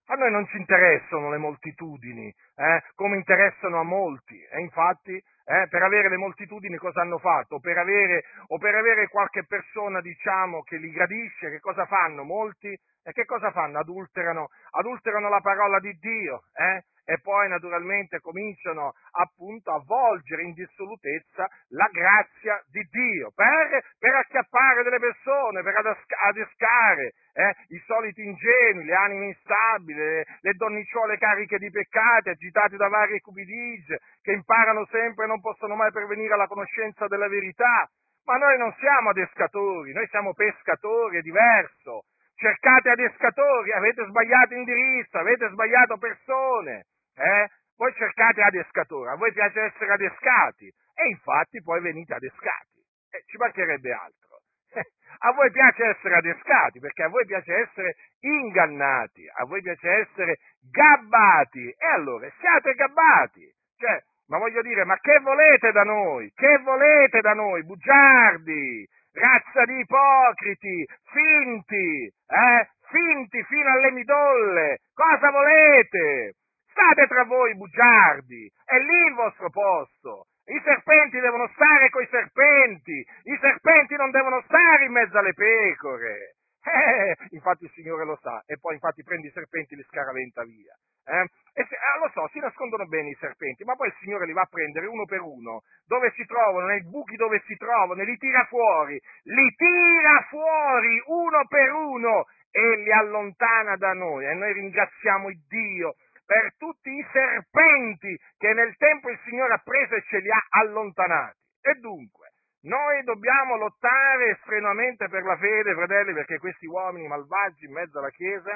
A 0.08 0.15
noi 0.15 0.32
non 0.32 0.46
ci 0.48 0.58
interessano 0.58 1.30
le 1.30 1.38
moltitudini, 1.38 2.28
eh, 2.28 2.84
come 2.96 3.15
interessano 3.15 3.80
a 3.80 3.84
molti. 3.84 4.38
E 4.38 4.60
infatti, 4.60 5.13
eh, 5.15 5.67
per 5.69 5.82
avere 5.82 6.10
le 6.10 6.17
moltitudini 6.17 6.76
cosa 6.76 7.02
hanno 7.02 7.19
fatto? 7.19 7.60
Per 7.60 7.78
avere, 7.78 8.26
o 8.48 8.58
per 8.58 8.76
avere 8.76 9.08
qualche 9.08 9.46
persona, 9.46 10.02
diciamo, 10.02 10.62
che 10.63 10.76
li 10.78 10.91
gradisce, 10.91 11.50
che 11.50 11.60
cosa 11.60 11.86
fanno? 11.86 12.24
Molti? 12.24 12.78
E 13.04 13.12
che 13.12 13.26
cosa 13.26 13.52
fanno? 13.52 13.80
Adulterano, 13.80 14.48
adulterano 14.72 15.30
la 15.30 15.42
parola 15.42 15.80
di 15.80 15.92
Dio, 16.00 16.44
eh? 16.54 16.84
e 17.06 17.20
poi 17.20 17.50
naturalmente 17.50 18.20
cominciano 18.20 18.94
appunto 19.12 19.72
a 19.72 19.84
volgere 19.86 20.44
in 20.44 20.54
dissolutezza 20.54 21.48
la 21.70 21.89
grazia 21.92 22.63
di 22.68 22.82
Dio 22.89 23.32
per, 23.36 23.84
per 24.00 24.16
acchiappare 24.16 24.84
delle 24.84 25.00
persone, 25.00 25.63
per 25.63 25.76
adescare 25.76 27.13
eh, 27.34 27.56
i 27.76 27.84
soliti 27.86 28.24
ingenui, 28.24 28.86
le 28.86 28.96
anime 28.96 29.26
instabili, 29.26 30.00
le, 30.00 30.26
le 30.39 30.54
donnicciole 30.54 31.18
cariche 31.18 31.58
di 31.58 31.70
peccati, 31.70 32.30
agitate 32.30 32.78
da 32.78 32.88
varie 32.88 33.20
cupidigie, 33.20 34.00
che 34.22 34.32
imparano 34.32 34.86
sempre 34.89 35.26
e 35.26 35.28
non 35.28 35.42
possono 35.42 35.76
mai 35.76 35.92
pervenire 35.92 36.34
alla 36.34 36.48
conoscenza 36.48 37.08
della 37.08 37.28
verità. 37.28 37.89
Ma 38.26 38.38
noi 38.38 38.58
non 38.58 38.74
siamo 38.80 39.10
adescatori, 39.10 39.92
noi 39.92 40.08
siamo 40.08 40.34
pescatori, 40.34 41.18
è 41.18 41.22
diverso. 41.22 42.06
Cercate 42.43 42.89
adescatori, 42.89 43.71
avete 43.71 44.06
sbagliato 44.06 44.53
indirizzo, 44.53 45.17
avete 45.17 45.47
sbagliato 45.47 45.97
persone 45.97 46.88
eh? 47.15 47.49
Voi 47.75 47.93
cercate 47.93 48.41
adescatori, 48.41 49.10
a 49.10 49.15
voi 49.15 49.32
piace 49.32 49.62
essere 49.62 49.93
adescati 49.93 50.67
e 50.67 51.08
infatti 51.10 51.62
poi 51.62 51.82
venite 51.82 52.13
adescati. 52.13 52.82
Eh, 53.12 53.23
ci 53.27 53.38
mancherebbe 53.38 53.91
altro. 53.91 54.41
a 55.19 55.32
voi 55.32 55.51
piace 55.51 55.86
essere 55.86 56.15
adescati 56.15 56.79
perché 56.79 57.03
a 57.03 57.10
voi 57.10 57.25
piace 57.25 57.56
essere 57.56 57.95
ingannati, 58.19 59.27
a 59.38 59.45
voi 59.45 59.62
piace 59.62 59.89
essere 59.89 60.38
gabbati 60.69 61.69
e 61.69 61.86
allora 61.93 62.29
siate 62.39 62.73
gabbati. 62.73 63.51
Cioè, 63.77 64.01
ma 64.27 64.38
voglio 64.38 64.62
dire, 64.62 64.86
ma 64.86 64.97
che 64.99 65.19
volete 65.19 65.71
da 65.71 65.84
noi? 65.84 66.32
Che 66.34 66.58
volete 66.60 67.21
da 67.21 67.34
noi? 67.34 67.63
Bugiardi, 67.63 68.88
razza 69.13 69.65
di 69.65 69.80
ipocriti, 69.80 70.86
finti, 71.12 72.06
eh? 72.06 72.67
Finti 72.89 73.43
fino 73.43 73.71
alle 73.71 73.91
midolle. 73.91 74.80
Cosa 74.93 75.32
volete? 75.32 76.36
State 76.69 77.08
tra 77.08 77.23
voi 77.23 77.56
bugiardi, 77.56 78.52
è 78.65 78.78
lì 78.78 79.06
il 79.08 79.13
vostro 79.13 79.49
posto. 79.49 80.26
I 80.45 80.60
serpenti 80.63 81.19
devono 81.19 81.47
stare 81.54 81.89
coi 81.89 82.08
serpenti, 82.10 82.99
i 83.23 83.38
serpenti 83.39 83.95
non 83.95 84.12
devono 84.12 84.41
stare 84.45 84.86
in 84.86 84.91
mezzo 84.91 85.17
alle 85.17 85.34
pecore. 85.34 86.36
Eh, 86.63 87.17
infatti 87.32 87.65
il 87.65 87.71
Signore 87.76 88.06
lo 88.06 88.17
sa, 88.21 88.41
e 88.45 88.58
poi 88.58 88.76
infatti 88.76 89.04
prende 89.04 89.28
i 89.28 89.32
serpenti 89.32 89.73
e 89.73 89.78
li 89.78 89.84
scaraventa 89.84 90.43
via. 90.43 90.73
Eh? 91.06 91.28
E 91.54 91.65
se, 91.67 91.76
eh, 91.76 91.99
lo 91.99 92.10
so, 92.13 92.28
si 92.32 92.39
nascondono 92.39 92.86
bene 92.86 93.10
i 93.10 93.17
serpenti, 93.19 93.65
ma 93.65 93.76
poi 93.76 93.88
il 93.89 93.95
Signore 93.99 94.26
li 94.26 94.32
va 94.32 94.41
a 94.41 94.49
prendere 94.49 94.88
uno 94.88 95.06
per 95.06 95.19
uno, 95.19 95.63
dove 95.86 96.12
si 96.15 96.26
trovano, 96.26 96.67
nei 96.67 96.84
buchi 96.84 97.17
dove 97.17 97.43
si 97.45 97.56
trovano, 97.58 98.02
e 98.02 98.06
li 98.06 98.17
tira 98.17 98.45
fuori, 98.45 98.99
li 99.23 99.56
tira 99.56 100.26
fuori 100.30 101.04
uno 101.08 101.45
per 101.47 101.71
uno 101.71 102.26
e 102.49 102.76
li 102.78 102.91
allontana 102.91 103.76
da 103.76 103.93
noi. 103.93 104.26
E 104.26 104.34
noi 104.34 104.54
ringraziamo 104.54 105.30
il 105.30 105.43
Dio 105.47 105.95
per 106.26 106.56
tutti 106.58 106.89
i 106.89 107.06
serpenti 107.12 108.17
che 108.38 108.54
nel 108.54 108.76
tempo 108.78 109.10
il 109.10 109.19
Signore 109.26 109.54
ha 109.54 109.62
preso 109.62 109.95
e 109.95 110.04
ce 110.04 110.19
li 110.19 110.32
ha 110.32 110.41
allontanati. 110.62 111.38
E 111.62 111.73
dunque, 111.76 112.32
noi 112.63 113.04
dobbiamo 113.04 113.58
lottare 113.58 114.38
strenuamente 114.41 115.10
per 115.10 115.23
la 115.23 115.38
fede, 115.38 115.73
fratelli, 115.73 116.13
perché 116.13 116.38
questi 116.38 116.65
uomini 116.65 117.08
malvagi 117.08 117.65
in 117.65 117.73
mezzo 117.73 117.99
alla 117.99 118.10
Chiesa 118.10 118.56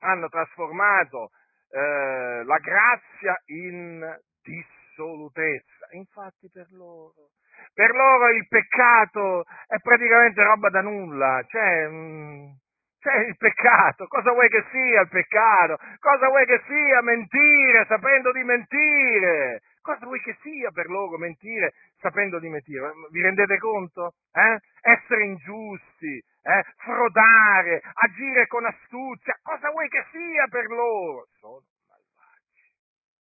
hanno 0.00 0.28
trasformato 0.28 1.30
eh, 1.70 2.42
la 2.44 2.58
grazia 2.58 3.40
in 3.46 4.18
dissolutezza. 4.42 5.86
Infatti 5.92 6.50
per 6.52 6.66
loro, 6.70 7.30
per 7.72 7.94
loro 7.94 8.28
il 8.30 8.46
peccato 8.48 9.44
è 9.66 9.78
praticamente 9.80 10.42
roba 10.42 10.68
da 10.68 10.80
nulla, 10.80 11.44
cioè... 11.48 11.88
Mh, 11.88 11.94
mm, 11.94 12.64
c'è 13.06 13.18
il 13.18 13.36
peccato, 13.36 14.08
cosa 14.08 14.32
vuoi 14.32 14.48
che 14.48 14.64
sia 14.72 15.02
il 15.02 15.08
peccato? 15.08 15.76
Cosa 16.00 16.26
vuoi 16.26 16.44
che 16.44 16.60
sia 16.66 17.00
mentire 17.02 17.84
sapendo 17.86 18.32
di 18.32 18.42
mentire? 18.42 19.60
Cosa 19.86 20.04
vuoi 20.04 20.20
che 20.20 20.36
sia 20.42 20.72
per 20.72 20.88
loro 20.88 21.16
mentire 21.16 21.74
sapendo 22.00 22.40
di 22.40 22.48
mentire? 22.48 22.90
Vi 23.12 23.22
rendete 23.22 23.56
conto? 23.58 24.14
Eh? 24.32 24.58
Essere 24.80 25.26
ingiusti, 25.26 26.16
eh? 26.42 26.64
frodare, 26.78 27.82
agire 27.92 28.48
con 28.48 28.66
astuzia, 28.66 29.38
cosa 29.44 29.70
vuoi 29.70 29.88
che 29.88 30.04
sia 30.10 30.48
per 30.48 30.66
loro? 30.66 31.28
Sono 31.38 31.62
malvagi. 31.86 32.66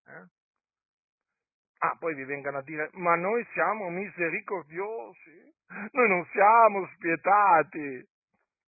Eh? 0.08 0.34
Ah, 1.86 1.96
poi 2.00 2.16
vi 2.16 2.24
vengano 2.24 2.58
a 2.58 2.64
dire, 2.64 2.90
ma 2.94 3.14
noi 3.14 3.46
siamo 3.54 3.92
misericordiosi, 3.92 5.54
noi 5.92 6.10
non 6.10 6.26
siamo 6.32 6.90
spietati. 6.96 8.04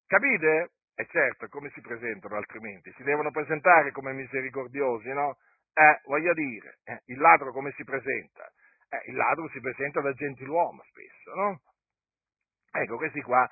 Capite? 0.05 0.69
E 0.93 1.07
certo, 1.07 1.47
come 1.47 1.71
si 1.71 1.81
presentano 1.81 2.35
altrimenti? 2.35 2.93
Si 2.95 3.01
devono 3.01 3.31
presentare 3.31 3.91
come 3.91 4.13
misericordiosi, 4.13 5.09
no? 5.13 5.37
Eh, 5.77 6.01
voglio 6.05 6.33
dire, 6.33 6.79
eh, 6.85 7.01
il 7.05 7.19
ladro 7.19 7.51
come 7.51 7.71
si 7.73 7.83
presenta? 7.83 8.51
Eh, 8.89 9.11
il 9.11 9.15
ladro 9.15 9.47
si 9.49 9.59
presenta 9.59 10.01
da 10.01 10.11
gentiluomo 10.11 10.81
spesso, 10.89 11.35
no? 11.35 11.61
Ecco, 12.71 12.97
questi 12.97 13.21
qua 13.21 13.47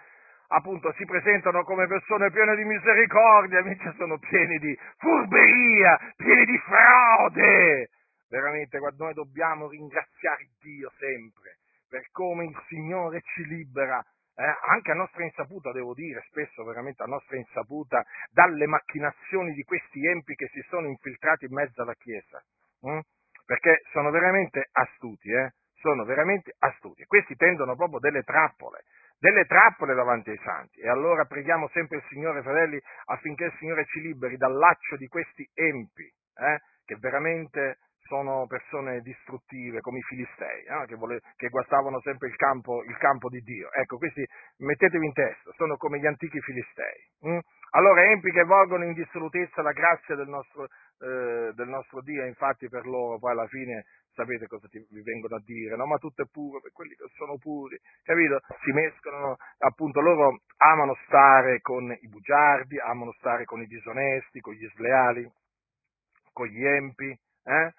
appunto 0.48 0.92
si 0.94 1.06
presentano 1.06 1.64
come 1.64 1.86
persone 1.86 2.32
piene 2.32 2.56
di 2.56 2.64
misericordia, 2.64 3.60
invece 3.60 3.94
sono 3.98 4.18
pieni 4.18 4.58
di 4.58 4.76
furberia, 4.98 6.00
pieni 6.16 6.46
di 6.46 6.58
frode. 6.58 7.90
Veramente, 8.28 8.80
noi 8.98 9.14
dobbiamo 9.14 9.70
ringraziare 9.70 10.50
Dio 10.60 10.92
sempre 10.98 11.58
per 11.88 12.10
come 12.12 12.46
il 12.46 12.64
Signore 12.68 13.22
ci 13.22 13.46
libera 13.46 14.04
eh, 14.36 14.43
anche 14.67 14.91
a 14.91 14.95
nostra 14.95 15.24
insaputa, 15.24 15.71
devo 15.71 15.93
dire, 15.93 16.24
spesso 16.28 16.63
veramente 16.63 17.04
a 17.04 17.08
nostra 17.08 17.38
insaputa, 17.38 18.04
dalle 18.32 18.67
macchinazioni 18.67 19.54
di 19.54 19.63
questi 19.63 20.06
empi 20.06 20.36
che 20.36 20.48
si 20.50 20.62
sono 20.69 20.88
infiltrati 20.88 21.45
in 21.45 21.54
mezzo 21.54 21.82
alla 21.82 21.95
Chiesa. 21.95 22.43
Hm? 22.82 23.00
Perché 23.45 23.82
sono 23.91 24.10
veramente 24.12 24.67
astuti, 24.71 25.32
eh? 25.32 25.54
sono 25.80 26.04
veramente 26.04 26.54
astuti. 26.60 27.06
Questi 27.06 27.36
tendono 27.36 27.76
proprio 27.76 28.00
delle 28.00 28.24
trappole, 28.24 28.84
delle 29.19 29.45
trappole 29.45 29.93
davanti 29.93 30.32
ai 30.32 30.39
santi. 30.43 30.80
E 30.80 30.89
allora 30.89 31.26
preghiamo 31.26 31.69
sempre 31.69 31.98
il 31.98 32.04
Signore, 32.10 32.41
fratelli, 32.41 32.82
affinché 33.06 33.45
il 33.45 33.56
Signore 33.60 33.86
ci 33.86 34.02
liberi 34.02 34.36
dal 34.36 34.54
laccio 34.54 34.98
di 34.98 35.08
questi 35.08 35.48
empi, 35.54 36.12
eh? 36.38 36.60
che 36.86 36.95
veramente 36.98 37.78
sono 38.08 38.46
persone 38.48 39.02
distruttive 39.02 39.82
come 39.82 40.00
i 40.00 40.04
filistei, 40.04 40.63
eh, 40.63 40.86
che, 40.86 40.96
vole, 40.96 41.22
che, 41.36 41.50
guastavano 41.50 42.00
sempre 42.02 42.28
il 42.28 42.36
campo, 42.36 42.84
il 42.84 42.98
campo, 42.98 43.30
di 43.30 43.41
Dio. 43.41 43.72
Ecco, 43.72 43.98
questi 43.98 44.24
mettetevi 44.58 45.06
in 45.06 45.13
testa, 45.13 45.52
sono 45.56 45.76
come 45.78 46.00
gli 46.00 46.06
antichi 46.06 46.39
filistei. 46.39 47.10
Hm? 47.22 47.39
Allora, 47.72 48.04
empi 48.04 48.32
che 48.32 48.44
volgono 48.44 48.86
in 48.86 48.94
dissolutezza 48.94 49.62
la 49.62 49.72
grazia 49.72 50.15
del 50.15 50.28
nostro, 50.28 50.65
eh, 50.65 51.52
del 51.54 51.68
nostro, 51.68 52.02
Dio, 52.02 52.26
infatti 52.26 52.70
per 52.70 52.86
loro 52.86 53.18
poi 53.18 53.32
alla 53.32 53.48
fine 53.48 53.86
sapete 54.13 54.48
cosa 54.48 54.68
ti, 54.70 54.80
vi 54.91 55.02
vengono 55.02 55.36
a 55.36 55.41
dire, 55.44 55.76
no? 55.76 55.86
Ma 55.86 55.98
tutto 55.98 56.22
è 56.22 56.28
puro 56.32 56.62
per 56.62 56.72
quelli 56.72 56.96
che 56.96 57.06
sono 57.15 57.38
puri, 57.38 57.78
capito? 58.04 58.39
Si 58.63 58.72
mescolano, 58.72 59.36
appunto, 59.58 60.00
loro 60.00 60.39
amano 60.58 60.96
stare 61.06 61.60
con 61.60 61.91
i 61.91 62.08
bugiardi, 62.08 62.80
amano 62.80 63.12
stare 63.13 63.44
con 63.44 63.62
i 63.62 63.65
disonesti, 63.65 64.39
con 64.39 64.54
gli 64.54 64.68
sleali, 64.76 65.30
con 66.32 66.48
gli 66.48 66.65
empi, 66.65 67.10
eh? 67.44 67.74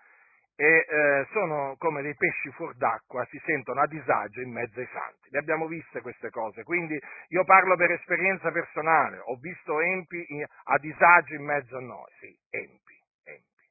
E 0.56 0.86
eh, 0.88 1.26
sono 1.32 1.76
come 1.78 2.00
dei 2.00 2.14
pesci 2.14 2.50
fuor 2.52 2.74
d'acqua, 2.76 3.26
si 3.26 3.38
sentono 3.44 3.82
a 3.82 3.86
disagio 3.86 4.40
in 4.40 4.50
mezzo 4.50 4.80
ai 4.80 4.88
santi. 4.90 5.28
Le 5.30 5.38
abbiamo 5.38 5.66
viste 5.66 6.00
queste 6.00 6.30
cose, 6.30 6.62
quindi 6.64 6.98
io 7.28 7.44
parlo 7.44 7.76
per 7.76 7.90
esperienza 7.90 8.50
personale, 8.50 9.18
ho 9.18 9.36
visto 9.36 9.80
empi 9.80 10.26
a 10.64 10.78
disagio 10.78 11.34
in 11.34 11.44
mezzo 11.44 11.76
a 11.76 11.80
noi, 11.80 12.10
sì, 12.18 12.38
empi, 12.50 12.98
empi. 13.24 13.68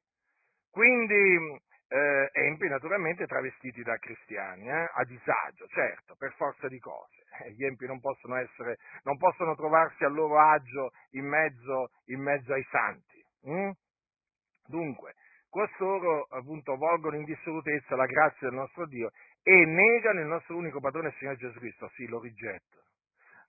Quindi 0.70 1.58
eh, 1.88 2.30
empi 2.32 2.68
naturalmente 2.68 3.26
travestiti 3.26 3.82
da 3.82 3.96
cristiani, 3.98 4.68
eh, 4.68 4.90
a 4.92 5.04
disagio, 5.04 5.66
certo, 5.68 6.14
per 6.16 6.32
forza 6.34 6.68
di 6.68 6.78
cose. 6.78 7.24
Eh, 7.42 7.52
gli 7.52 7.64
empi 7.64 7.86
non 7.86 8.00
possono, 8.00 8.36
essere, 8.36 8.76
non 9.02 9.16
possono 9.18 9.54
trovarsi 9.56 10.04
a 10.04 10.08
loro 10.08 10.38
agio 10.38 10.90
in 11.10 11.26
mezzo, 11.26 11.90
in 12.06 12.20
mezzo 12.20 12.52
ai 12.52 12.66
santi. 12.70 13.24
Hm? 13.42 13.70
Dunque, 14.66 15.14
costoro 15.56 16.26
appunto 16.28 16.76
volgono 16.76 17.16
in 17.16 17.24
dissolutezza 17.24 17.96
la 17.96 18.04
grazia 18.04 18.48
del 18.48 18.58
nostro 18.58 18.86
Dio 18.86 19.10
e 19.42 19.64
negano 19.64 20.20
il 20.20 20.26
nostro 20.26 20.54
unico 20.54 20.80
padrone, 20.80 21.08
il 21.08 21.14
Signore 21.16 21.38
Gesù 21.38 21.58
Cristo, 21.58 21.88
sì, 21.94 22.06
lo 22.08 22.20
rigettano. 22.20 22.82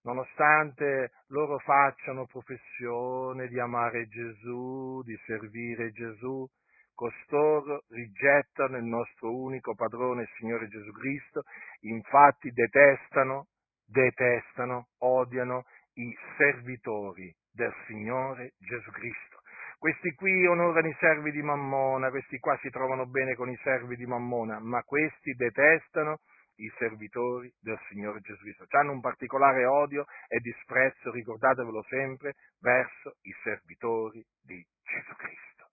Nonostante 0.04 1.12
loro 1.28 1.58
facciano 1.58 2.26
professione 2.26 3.50
di 3.50 3.60
amare 3.60 4.08
Gesù, 4.08 5.02
di 5.04 5.18
servire 5.26 5.92
Gesù, 5.92 6.48
costoro 6.94 7.84
rigettano 7.90 8.78
il 8.78 8.86
nostro 8.86 9.36
unico 9.36 9.76
padrone, 9.76 10.22
il 10.22 10.30
Signore 10.38 10.70
Gesù 10.70 10.92
Cristo, 10.94 11.44
infatti 11.82 12.52
detestano, 12.52 13.48
detestano, 13.86 14.88
odiano 15.00 15.66
i 15.96 16.16
servitori 16.38 17.36
del 17.52 17.74
Signore 17.86 18.54
Gesù 18.60 18.92
Cristo 18.92 19.37
questi 19.78 20.14
qui 20.16 20.46
onorano 20.46 20.88
i 20.88 20.96
servi 21.00 21.32
di 21.32 21.42
Mammona, 21.42 22.10
questi 22.10 22.40
qua 22.40 22.58
si 22.62 22.70
trovano 22.70 23.06
bene 23.06 23.36
con 23.36 23.50
i 23.50 23.58
servi 23.64 23.96
di 23.96 24.06
Mammona, 24.06 24.60
ma 24.60 24.82
questi 24.84 25.34
detestano 25.34 26.20
i 26.58 26.72
servitori 26.78 27.52
del 27.60 27.80
Signore 27.88 28.20
Gesù 28.22 28.42
Cristo. 28.42 28.66
Hanno 28.70 28.92
un 28.92 29.02
particolare 29.02 29.66
odio 29.66 30.06
e 30.28 30.40
disprezzo, 30.40 31.12
ricordatevelo 31.12 31.84
sempre, 31.88 32.34
verso 32.60 33.18
i 33.22 33.34
servitori 33.44 34.24
di 34.42 34.66
Gesù 34.84 35.16
Cristo. 35.16 35.70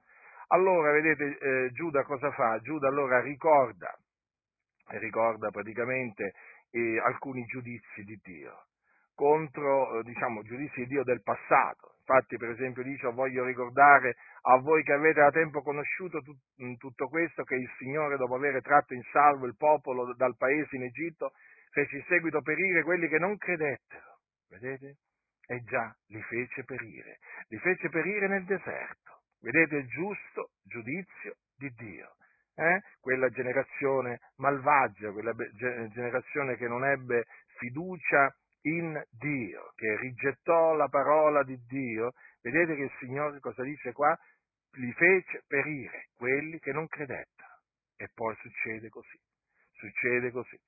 Allora, 0.49 0.93
vedete, 0.93 1.39
eh, 1.39 1.71
Giuda 1.73 2.05
cosa 2.05 2.31
fa? 2.33 2.59
Giuda 2.61 2.89
allora 2.89 3.21
ricorda, 3.21 3.97
ricorda 4.89 5.51
praticamente 5.51 6.35
eh, 6.71 7.01
alcuni 7.01 7.45
giudizi 7.45 8.03
di 8.03 8.19
Dio 8.23 8.67
contro, 9.15 9.99
eh, 9.99 10.03
diciamo, 10.03 10.43
giudizi 10.43 10.81
di 10.81 10.87
Dio 10.87 11.05
del 11.05 11.23
passato. 11.23 11.94
Infatti, 12.07 12.37
per 12.37 12.51
esempio, 12.51 12.83
dice, 12.83 13.11
voglio 13.13 13.45
ricordare 13.45 14.17
a 14.43 14.59
voi 14.59 14.83
che 14.83 14.93
avete 14.93 15.21
da 15.21 15.31
tempo 15.31 15.63
conosciuto 15.63 16.21
tut, 16.21 16.77
tutto 16.77 17.09
questo, 17.09 17.45
che 17.45 17.55
il 17.55 17.71
Signore, 17.79 18.19
dopo 18.19 18.35
aver 18.35 18.61
tratto 18.61 18.93
in 18.93 19.03
salvo 19.11 19.47
il 19.47 19.57
popolo 19.57 20.15
dal 20.15 20.37
paese 20.37 20.77
in 20.77 20.83
Egitto, 20.83 21.33
fece 21.71 21.97
in 21.97 22.05
seguito 22.07 22.43
perire 22.43 22.83
quelli 22.83 23.09
che 23.09 23.19
non 23.19 23.39
credettero. 23.39 24.19
Vedete? 24.51 24.99
E 25.47 25.63
già 25.63 25.95
li 26.09 26.21
fece 26.23 26.65
perire. 26.65 27.19
Li 27.49 27.59
fece 27.59 27.89
perire 27.89 28.29
nel 28.29 28.45
deserto. 28.45 29.23
Vedete 29.41 29.77
il 29.77 29.87
giusto 29.87 30.51
giudizio 30.63 31.37
di 31.57 31.71
Dio. 31.71 32.17
Eh? 32.55 32.81
Quella 33.01 33.31
generazione 33.31 34.21
malvagia, 34.37 35.11
quella 35.11 35.35
generazione 35.91 36.57
che 36.57 36.69
non 36.69 36.85
ebbe 36.85 37.25
fiducia 37.59 38.33
in 38.65 39.03
Dio, 39.11 39.73
che 39.75 39.97
rigettò 39.99 40.75
la 40.75 40.89
parola 40.89 41.43
di 41.43 41.59
Dio, 41.67 42.13
vedete 42.43 42.77
che 42.77 42.83
il 42.83 42.93
Signore 42.99 43.41
cosa 43.41 43.63
dice 43.63 43.93
qua? 43.93 44.17
Li 44.73 44.93
fece 44.93 45.45
perire 45.47 46.09
quelli 46.17 46.59
che 46.59 46.73
non 46.73 46.87
credettero. 46.87 47.53
E 47.97 48.09
poi 48.13 48.35
succede 48.37 48.89
così, 48.89 49.19
succede 49.73 50.31
così. 50.31 50.59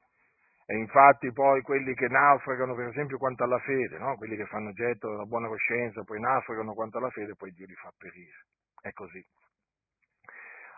E 0.69 0.77
infatti 0.77 1.33
poi 1.33 1.63
quelli 1.63 1.95
che 1.95 2.09
naufragano, 2.09 2.75
per 2.75 2.89
esempio, 2.89 3.19
quanto 3.19 3.45
alla 3.45 3.59
fede, 3.61 3.99
no? 3.99 4.17
quelli 4.17 4.37
che 4.37 4.47
fanno 4.47 4.73
getto 4.73 5.09
della 5.09 5.25
buona 5.25 5.49
coscienza, 5.49 6.03
poi 6.03 6.21
naufragano 6.21 6.75
quanto 6.75 6.99
alla 6.99 7.11
fede, 7.11 7.35
poi 7.37 7.53
Dio 7.53 7.67
li 7.67 7.75
fa 7.75 7.93
perire. 7.97 8.47
È 8.81 8.93
così. 8.93 9.25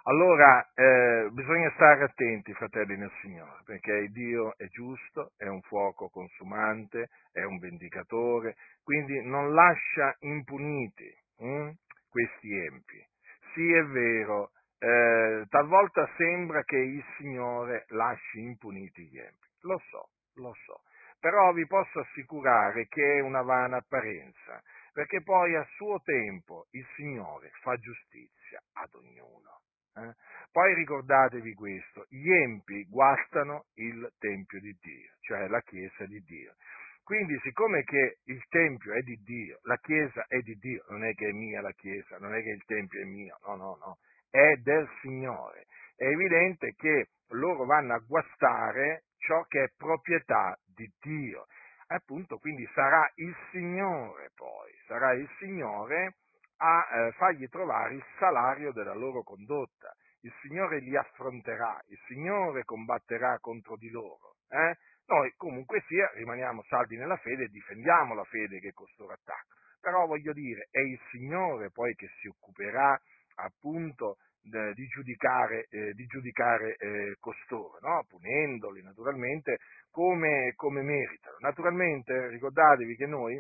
Allora 0.09 0.67
eh, 0.73 1.29
bisogna 1.33 1.71
stare 1.75 2.05
attenti, 2.05 2.55
fratelli 2.55 2.97
nel 2.97 3.13
Signore, 3.21 3.61
perché 3.67 4.09
Dio 4.09 4.57
è 4.57 4.67
giusto, 4.69 5.33
è 5.37 5.47
un 5.49 5.61
fuoco 5.61 6.09
consumante, 6.09 7.11
è 7.31 7.43
un 7.43 7.59
vendicatore, 7.59 8.57
quindi 8.83 9.23
non 9.23 9.53
lascia 9.53 10.17
impuniti 10.21 11.15
hm, 11.41 11.73
questi 12.09 12.57
empi. 12.57 13.07
Sì, 13.53 13.71
è 13.71 13.85
vero, 13.85 14.53
eh, 14.79 15.45
talvolta 15.51 16.09
sembra 16.17 16.63
che 16.65 16.79
il 16.79 17.05
Signore 17.19 17.85
lasci 17.89 18.41
impuniti 18.41 19.03
gli 19.09 19.19
empi, 19.19 19.47
lo 19.65 19.79
so, 19.91 20.09
lo 20.37 20.55
so, 20.65 20.85
però 21.21 21.53
vi 21.53 21.67
posso 21.67 22.01
assicurare 22.01 22.87
che 22.89 23.19
è 23.19 23.21
una 23.21 23.43
vana 23.43 23.77
apparenza, 23.77 24.63
perché 24.91 25.23
poi 25.23 25.55
a 25.55 25.67
suo 25.77 26.01
tempo 26.03 26.67
il 26.71 26.87
Signore 26.97 27.51
fa 27.61 27.77
giustizia 27.77 28.59
ad 28.73 28.95
ognuno. 28.95 29.58
Eh? 30.05 30.15
Poi 30.51 30.75
ricordatevi 30.75 31.55
questo, 31.55 32.07
gli 32.09 32.31
empi 32.31 32.85
guastano 32.89 33.67
il 33.75 34.11
Tempio 34.19 34.61
di 34.61 34.77
Dio, 34.81 35.11
cioè 35.21 35.47
la 35.49 35.61
Chiesa 35.61 36.05
di 36.07 36.23
Dio. 36.25 36.55
Quindi, 37.03 37.39
siccome 37.43 37.85
che 37.85 38.19
il 38.25 38.45
Tempio 38.49 38.93
è 38.93 39.01
di 39.01 39.19
Dio, 39.23 39.61
la 39.63 39.79
Chiesa 39.79 40.27
è 40.29 40.41
di 40.41 40.55
Dio, 40.59 40.85
non 40.89 41.05
è 41.05 41.15
che 41.15 41.29
è 41.29 41.33
mia 41.33 41.63
la 41.63 41.73
Chiesa, 41.73 42.19
non 42.19 42.35
è 42.35 42.43
che 42.43 42.51
il 42.51 42.65
Tempio 42.67 43.01
è 43.01 43.05
mio, 43.05 43.39
no, 43.47 43.57
no, 43.57 43.79
no, 43.81 43.99
è 44.31 44.57
del 44.57 44.89
Signore. 45.01 45.67
È 45.97 46.05
evidente 46.05 46.75
che 46.77 47.09
loro 47.29 47.65
vanno 47.65 47.95
a 47.95 48.05
guastare 48.07 49.05
ciò 49.19 49.43
che 49.45 49.65
è 49.65 49.73
proprietà 49.77 50.59
di 50.67 50.91
Dio. 51.01 51.47
Appunto, 51.89 52.37
quindi 52.39 52.69
sarà 52.75 53.11
il 53.15 53.35
Signore 53.51 54.31
poi, 54.35 54.71
sarà 54.87 55.13
il 55.13 55.29
Signore 55.39 56.17
a 56.59 56.89
eh, 56.91 57.13
fargli 57.13 57.49
trovare 57.49 57.95
il 57.95 58.05
salario 58.19 58.73
della 58.73 58.95
loro 58.95 59.23
condotta. 59.23 59.95
Il 60.23 60.33
Signore 60.43 60.81
li 60.81 60.97
affronterà, 60.97 61.81
il 61.89 61.99
Signore 62.07 62.65
combatterà 62.65 63.39
contro 63.41 63.77
di 63.77 63.91
loro. 63.91 64.37
Eh? 64.49 64.77
Noi 65.07 65.33
comunque 65.37 65.83
sia 65.87 66.11
rimaniamo 66.15 66.63
saldi 66.69 66.97
nella 66.97 67.17
fede 67.17 67.45
e 67.45 67.49
difendiamo 67.49 68.15
la 68.15 68.25
fede 68.25 68.59
che 68.59 68.73
costoro 68.73 69.13
attacca. 69.13 69.55
Però 69.81 70.07
voglio 70.07 70.33
dire, 70.33 70.69
è 70.71 70.81
il 70.81 70.99
Signore 71.11 71.71
poi 71.71 71.95
che 71.95 72.09
si 72.21 72.27
occuperà 72.27 73.01
appunto 73.37 74.17
di 74.49 74.87
giudicare, 74.87 75.67
eh, 75.69 75.93
di 75.93 76.07
giudicare 76.07 76.77
eh, 76.77 77.17
costoro, 77.21 77.79
no? 77.81 78.05
punendoli 78.09 78.83
naturalmente 78.83 79.59
come, 79.91 80.53
come 80.57 80.83
meritano. 80.83 81.37
Naturalmente 81.41 82.29
ricordatevi 82.29 82.97
che 82.97 83.07
noi 83.07 83.39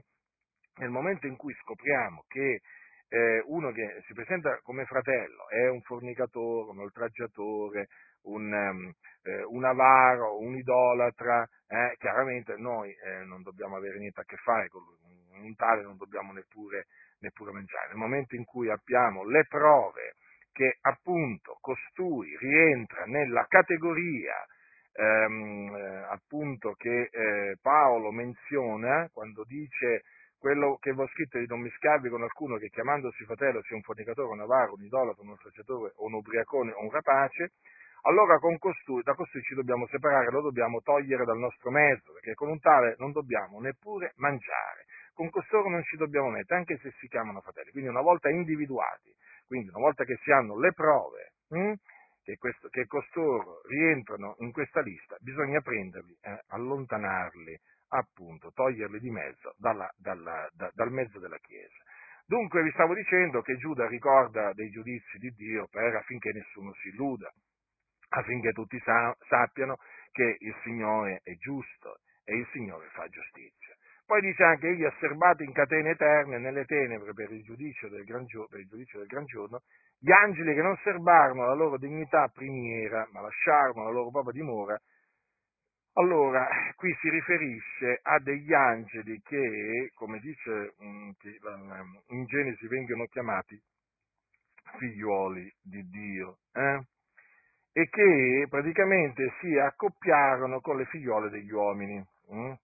nel 0.76 0.90
momento 0.90 1.26
in 1.26 1.36
cui 1.36 1.54
scopriamo 1.54 2.24
che 2.28 2.60
eh, 3.08 3.42
uno 3.46 3.72
che 3.72 4.02
si 4.06 4.12
presenta 4.12 4.58
come 4.62 4.84
fratello 4.84 5.48
è 5.48 5.68
un 5.68 5.80
fornicatore, 5.82 6.70
un 6.70 6.80
oltraggiatore, 6.80 7.88
un, 8.22 8.52
um, 8.52 8.92
eh, 9.22 9.44
un 9.44 9.64
avaro, 9.64 10.38
un 10.38 10.54
idolatra, 10.54 11.48
eh, 11.66 11.94
chiaramente 11.98 12.56
noi 12.56 12.90
eh, 12.90 13.24
non 13.24 13.42
dobbiamo 13.42 13.76
avere 13.76 13.98
niente 13.98 14.20
a 14.20 14.24
che 14.24 14.36
fare 14.36 14.68
con 14.68 14.82
lui, 14.82 15.46
un 15.46 15.54
tale 15.54 15.82
non 15.82 15.96
dobbiamo 15.96 16.32
neppure, 16.32 16.86
neppure 17.20 17.52
mangiare. 17.52 17.88
Nel 17.88 17.96
momento 17.96 18.34
in 18.34 18.44
cui 18.44 18.68
abbiamo 18.70 19.24
le 19.24 19.44
prove 19.48 20.14
che 20.52 20.78
appunto 20.82 21.56
costui 21.60 22.36
rientra 22.38 23.04
nella 23.04 23.46
categoria 23.46 24.34
ehm, 24.92 25.74
eh, 25.74 26.04
appunto 26.10 26.74
che 26.74 27.08
eh, 27.10 27.56
Paolo 27.62 28.10
menziona 28.10 29.08
quando 29.12 29.44
dice 29.44 30.02
quello 30.38 30.78
che 30.80 30.92
vi 30.92 31.00
ho 31.00 31.08
scritto 31.08 31.38
di 31.38 31.46
non 31.46 31.60
mischiarvi 31.60 32.08
con 32.08 32.22
alcuno 32.22 32.56
che 32.56 32.68
chiamandosi 32.68 33.24
fratello 33.24 33.62
sia 33.62 33.76
un 33.76 33.82
fornicatore, 33.82 34.32
un 34.32 34.40
avaro, 34.40 34.74
un 34.74 34.84
idolato, 34.84 35.22
un 35.22 35.32
associatore, 35.32 35.92
un 35.96 36.14
ubriacone 36.14 36.72
o 36.72 36.82
un 36.82 36.90
rapace, 36.90 37.52
allora 38.02 38.38
costui, 38.38 39.02
da 39.02 39.14
costui 39.14 39.42
ci 39.42 39.54
dobbiamo 39.54 39.86
separare, 39.88 40.30
lo 40.30 40.40
dobbiamo 40.40 40.80
togliere 40.80 41.24
dal 41.24 41.38
nostro 41.38 41.70
mezzo, 41.70 42.12
perché 42.12 42.34
con 42.34 42.48
un 42.48 42.60
tale 42.60 42.94
non 42.98 43.10
dobbiamo 43.12 43.60
neppure 43.60 44.12
mangiare. 44.16 44.86
Con 45.12 45.30
costoro 45.30 45.68
non 45.68 45.82
ci 45.82 45.96
dobbiamo 45.96 46.30
mettere, 46.30 46.60
anche 46.60 46.78
se 46.78 46.92
si 46.98 47.08
chiamano 47.08 47.40
fratelli. 47.40 47.70
Quindi 47.72 47.90
una 47.90 48.00
volta 48.00 48.30
individuati, 48.30 49.12
quindi 49.46 49.68
una 49.68 49.80
volta 49.80 50.04
che 50.04 50.16
si 50.22 50.30
hanno 50.30 50.58
le 50.58 50.72
prove 50.72 51.32
hm, 51.48 51.72
che, 52.22 52.36
questo, 52.36 52.68
che, 52.68 52.86
costoro 52.86 53.62
rientrano 53.66 54.36
in 54.38 54.52
questa 54.52 54.80
lista, 54.80 55.16
bisogna 55.18 55.60
prenderli, 55.60 56.16
eh, 56.20 56.42
allontanarli 56.48 57.58
appunto 57.88 58.52
toglierli 58.52 58.98
di 58.98 59.10
mezzo 59.10 59.54
dalla, 59.56 59.90
dalla, 59.96 60.48
da, 60.52 60.70
dal 60.74 60.90
mezzo 60.90 61.18
della 61.18 61.38
Chiesa. 61.38 61.76
Dunque 62.26 62.62
vi 62.62 62.70
stavo 62.72 62.94
dicendo 62.94 63.40
che 63.40 63.56
Giuda 63.56 63.86
ricorda 63.86 64.52
dei 64.52 64.68
giudizi 64.68 65.16
di 65.18 65.30
Dio 65.30 65.66
per, 65.70 65.94
affinché 65.94 66.30
nessuno 66.32 66.74
si 66.74 66.88
illuda, 66.88 67.32
affinché 68.10 68.52
tutti 68.52 68.78
sa, 68.84 69.16
sappiano 69.28 69.76
che 70.12 70.36
il 70.38 70.54
Signore 70.62 71.20
è 71.22 71.34
giusto 71.36 72.00
e 72.24 72.36
il 72.36 72.46
Signore 72.52 72.86
fa 72.92 73.08
giustizia. 73.08 73.74
Poi 74.04 74.20
dice 74.20 74.42
anche, 74.42 74.68
egli 74.68 74.84
ha 74.84 74.94
serbato 75.00 75.42
in 75.42 75.52
catene 75.52 75.90
eterne 75.90 76.38
nelle 76.38 76.64
tenebre 76.64 77.12
per 77.12 77.30
il, 77.30 77.42
del 77.44 78.04
gran, 78.04 78.24
per 78.48 78.60
il 78.60 78.66
giudizio 78.66 78.98
del 78.98 79.08
gran 79.08 79.24
giorno, 79.24 79.60
gli 79.98 80.10
angeli 80.10 80.54
che 80.54 80.62
non 80.62 80.76
serbarono 80.82 81.44
la 81.46 81.54
loro 81.54 81.76
dignità 81.76 82.28
primiera, 82.28 83.06
ma 83.12 83.20
lasciarono 83.20 83.84
la 83.84 83.90
loro 83.90 84.10
propria 84.10 84.32
dimora 84.32 84.78
allora, 85.98 86.48
qui 86.76 86.94
si 87.00 87.10
riferisce 87.10 87.98
a 88.02 88.18
degli 88.20 88.52
angeli 88.52 89.20
che, 89.22 89.90
come 89.94 90.20
dice 90.20 90.74
mm, 90.82 91.10
in 92.08 92.24
Genesi, 92.26 92.68
vengono 92.68 93.04
chiamati 93.06 93.60
figlioli 94.78 95.52
di 95.60 95.82
Dio, 95.88 96.38
eh? 96.52 96.80
e 97.72 97.88
che 97.88 98.46
praticamente 98.48 99.32
si 99.40 99.58
accoppiarono 99.58 100.60
con 100.60 100.76
le 100.76 100.84
figliole 100.86 101.30
degli 101.30 101.50
uomini. 101.50 101.96
Eh? 102.30 102.58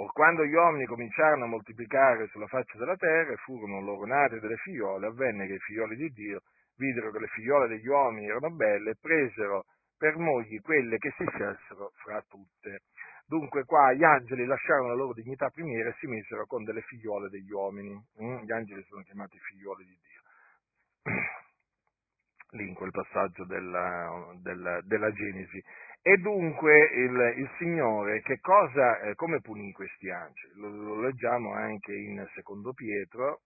Or 0.00 0.12
quando 0.12 0.44
gli 0.44 0.54
uomini 0.54 0.86
cominciarono 0.86 1.44
a 1.44 1.48
moltiplicare 1.48 2.28
sulla 2.28 2.46
faccia 2.46 2.78
della 2.78 2.96
terra 2.96 3.32
e 3.32 3.36
furono 3.36 3.80
loro 3.80 4.06
nate 4.06 4.40
delle 4.40 4.56
figliole, 4.56 5.06
avvenne 5.06 5.46
che 5.46 5.54
i 5.54 5.58
figlioli 5.58 5.96
di 5.96 6.08
Dio 6.10 6.42
videro 6.76 7.10
che 7.10 7.18
le 7.18 7.26
figliole 7.28 7.68
degli 7.68 7.86
uomini 7.86 8.26
erano 8.26 8.50
belle 8.50 8.90
e 8.90 8.96
presero 9.00 9.64
per 9.98 10.16
mogli 10.16 10.60
quelle 10.60 10.96
che 10.98 11.12
si 11.16 11.24
scelsero 11.26 11.90
fra 11.96 12.22
tutte. 12.28 12.82
Dunque 13.26 13.64
qua 13.64 13.92
gli 13.92 14.04
angeli 14.04 14.46
lasciarono 14.46 14.88
la 14.88 14.94
loro 14.94 15.12
dignità 15.12 15.50
primiera 15.50 15.90
e 15.90 15.96
si 15.98 16.06
misero 16.06 16.46
con 16.46 16.64
delle 16.64 16.80
figliole 16.82 17.28
degli 17.28 17.50
uomini. 17.50 17.92
Mm? 18.22 18.38
Gli 18.38 18.52
angeli 18.52 18.82
sono 18.84 19.02
chiamati 19.02 19.38
figlioli 19.38 19.84
di 19.84 19.98
Dio. 20.00 21.12
Lì 22.56 22.68
in 22.68 22.74
quel 22.74 22.90
passaggio 22.90 23.44
della, 23.44 24.32
della, 24.40 24.80
della 24.82 25.12
Genesi. 25.12 25.62
E 26.00 26.16
dunque 26.18 26.86
il, 26.94 27.34
il 27.36 27.50
Signore 27.58 28.22
che 28.22 28.38
cosa, 28.40 29.00
eh, 29.00 29.14
come 29.14 29.40
punì 29.40 29.72
questi 29.72 30.08
angeli? 30.08 30.54
Lo, 30.54 30.70
lo 30.70 31.00
leggiamo 31.02 31.52
anche 31.52 31.92
in 31.92 32.26
Secondo 32.34 32.72
Pietro, 32.72 33.40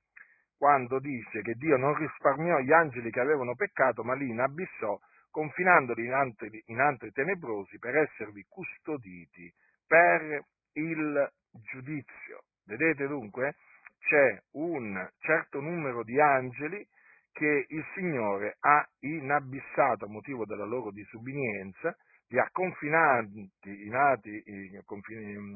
quando 0.56 1.00
dice 1.00 1.42
che 1.42 1.54
Dio 1.54 1.76
non 1.76 1.96
risparmiò 1.96 2.60
gli 2.60 2.72
angeli 2.72 3.10
che 3.10 3.18
avevano 3.18 3.56
peccato, 3.56 4.04
ma 4.04 4.14
li 4.14 4.28
inabissò, 4.28 4.96
confinandoli 5.32 6.04
in 6.04 6.12
antri, 6.12 6.62
in 6.66 6.78
antri 6.78 7.10
tenebrosi 7.10 7.78
per 7.78 7.96
esservi 7.96 8.44
custoditi 8.48 9.52
per 9.84 10.44
il 10.74 11.32
giudizio. 11.72 12.44
Vedete 12.66 13.08
dunque? 13.08 13.56
C'è 13.98 14.40
un 14.52 15.08
certo 15.18 15.60
numero 15.60 16.04
di 16.04 16.20
angeli 16.20 16.86
che 17.32 17.66
il 17.68 17.84
Signore 17.94 18.56
ha 18.60 18.86
inabissato 19.00 20.04
a 20.04 20.08
motivo 20.08 20.44
della 20.44 20.66
loro 20.66 20.90
disubbidienza, 20.90 21.96
li 22.28 22.38
ha 22.38 22.48
confinati 22.52 23.50
in, 23.62 23.94
ati, 23.94 24.42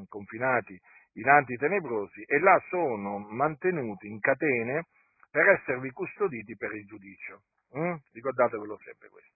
confinati 0.09 0.81
in 1.15 1.29
anti 1.29 1.57
tenebrosi 1.57 2.23
e 2.23 2.39
là 2.39 2.61
sono 2.69 3.19
mantenuti 3.19 4.07
in 4.07 4.21
catene 4.21 4.87
per 5.31 5.49
esservi 5.49 5.91
custoditi 5.91 6.57
per 6.57 6.75
il 6.75 6.87
giudizio. 6.87 7.43
Mm? 7.77 7.95
Ricordatevelo 8.13 8.79
sempre 8.85 9.09
questo. 9.09 9.36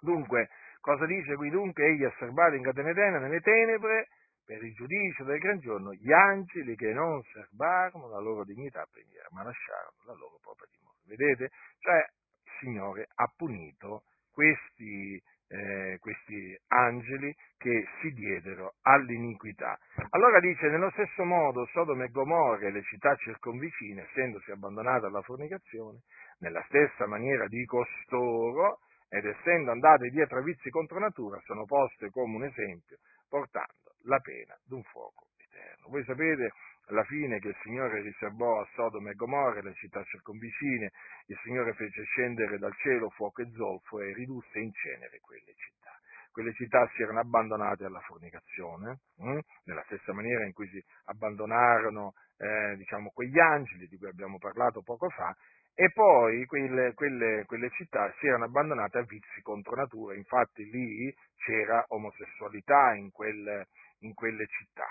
Dunque, 0.00 0.48
cosa 0.80 1.06
dice 1.06 1.34
qui? 1.36 1.50
Dunque, 1.50 1.86
egli 1.86 2.04
ha 2.04 2.14
serbato 2.18 2.54
in 2.54 2.62
catene 2.62 2.90
eterne 2.90 3.18
nelle 3.18 3.40
tenebre 3.40 4.08
per 4.48 4.64
il 4.64 4.72
giudizio 4.72 5.24
del 5.24 5.38
gran 5.38 5.58
giorno 5.58 5.92
gli 5.92 6.10
angeli 6.10 6.74
che 6.74 6.94
non 6.94 7.22
serbarono 7.34 8.08
la 8.08 8.18
loro 8.18 8.44
dignità 8.44 8.86
preghiera, 8.90 9.28
ma 9.32 9.42
lasciarono 9.42 9.98
la 10.06 10.14
loro 10.14 10.38
propria 10.40 10.66
dimora. 10.72 10.96
Vedete? 11.04 11.50
Cioè, 11.80 11.96
il 11.96 12.52
Signore 12.60 13.08
ha 13.14 13.30
punito 13.36 14.04
questi, 14.32 15.22
eh, 15.48 15.98
questi 16.00 16.58
angeli 16.68 17.34
che 17.58 17.86
si 18.00 18.10
diedero 18.12 18.76
all'iniquità. 18.82 19.78
Allora 20.10 20.40
dice, 20.40 20.68
nello 20.68 20.90
stesso 20.92 21.24
modo 21.24 21.66
Sodome 21.66 22.06
e 22.06 22.10
Gomorra 22.10 22.68
e 22.68 22.70
le 22.70 22.82
città 22.84 23.14
circonvicine, 23.16 24.06
essendosi 24.08 24.50
abbandonate 24.50 25.06
alla 25.06 25.20
fornicazione, 25.20 25.98
nella 26.38 26.62
stessa 26.68 27.06
maniera 27.06 27.46
di 27.48 27.66
costoro, 27.66 28.78
ed 29.08 29.24
essendo 29.24 29.70
andate 29.70 30.10
dietro 30.10 30.38
a 30.38 30.42
vizi 30.42 30.70
contro 30.70 30.98
natura, 30.98 31.40
sono 31.44 31.64
poste 31.64 32.10
come 32.10 32.36
un 32.36 32.44
esempio, 32.44 32.98
portando 33.28 33.96
la 34.04 34.18
pena 34.20 34.56
d'un 34.64 34.82
fuoco 34.82 35.28
eterno. 35.36 35.88
Voi 35.88 36.04
sapete 36.04 36.52
alla 36.88 37.04
fine 37.04 37.38
che 37.38 37.48
il 37.48 37.56
Signore 37.62 38.00
riservò 38.00 38.60
a 38.60 38.68
Sodome 38.74 39.10
e 39.10 39.14
Gomorra, 39.14 39.60
le 39.60 39.74
città 39.74 40.02
circonvicine, 40.04 40.90
il 41.26 41.38
Signore 41.42 41.74
fece 41.74 42.02
scendere 42.04 42.58
dal 42.58 42.74
cielo 42.76 43.10
fuoco 43.10 43.42
e 43.42 43.50
zolfo 43.52 44.00
e 44.00 44.14
ridusse 44.14 44.58
in 44.58 44.72
cenere 44.72 45.18
quelle 45.20 45.52
città. 45.56 45.96
Quelle 46.30 46.52
città 46.52 46.88
si 46.94 47.02
erano 47.02 47.20
abbandonate 47.20 47.84
alla 47.84 48.00
fornicazione, 48.00 49.00
hm? 49.16 49.38
nella 49.64 49.82
stessa 49.86 50.12
maniera 50.12 50.44
in 50.44 50.52
cui 50.52 50.68
si 50.68 50.82
abbandonarono 51.06 52.12
eh, 52.38 52.76
diciamo, 52.76 53.10
quegli 53.10 53.38
angeli 53.38 53.86
di 53.88 53.96
cui 53.96 54.08
abbiamo 54.08 54.38
parlato 54.38 54.82
poco 54.82 55.08
fa, 55.08 55.34
e 55.80 55.92
poi 55.92 56.44
quelle, 56.46 56.92
quelle, 56.94 57.44
quelle, 57.46 57.70
città 57.70 58.12
si 58.18 58.26
erano 58.26 58.46
abbandonate 58.46 58.98
a 58.98 59.02
vizi 59.02 59.40
contro 59.42 59.76
natura, 59.76 60.16
infatti 60.16 60.68
lì 60.68 61.14
c'era 61.36 61.84
omosessualità 61.90 62.94
in, 62.94 63.12
quel, 63.12 63.64
in 64.00 64.12
quelle 64.12 64.44
città. 64.48 64.88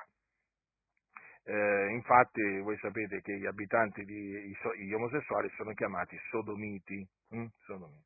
Eh, 1.43 1.88
infatti 1.91 2.59
voi 2.59 2.77
sapete 2.77 3.19
che 3.19 3.38
gli 3.38 3.45
abitanti, 3.45 4.05
di, 4.05 4.55
gli 4.77 4.93
omosessuali 4.93 5.49
sono 5.57 5.73
chiamati 5.73 6.17
sodomiti, 6.29 7.05
hm? 7.31 7.45
sodomiti. 7.65 8.05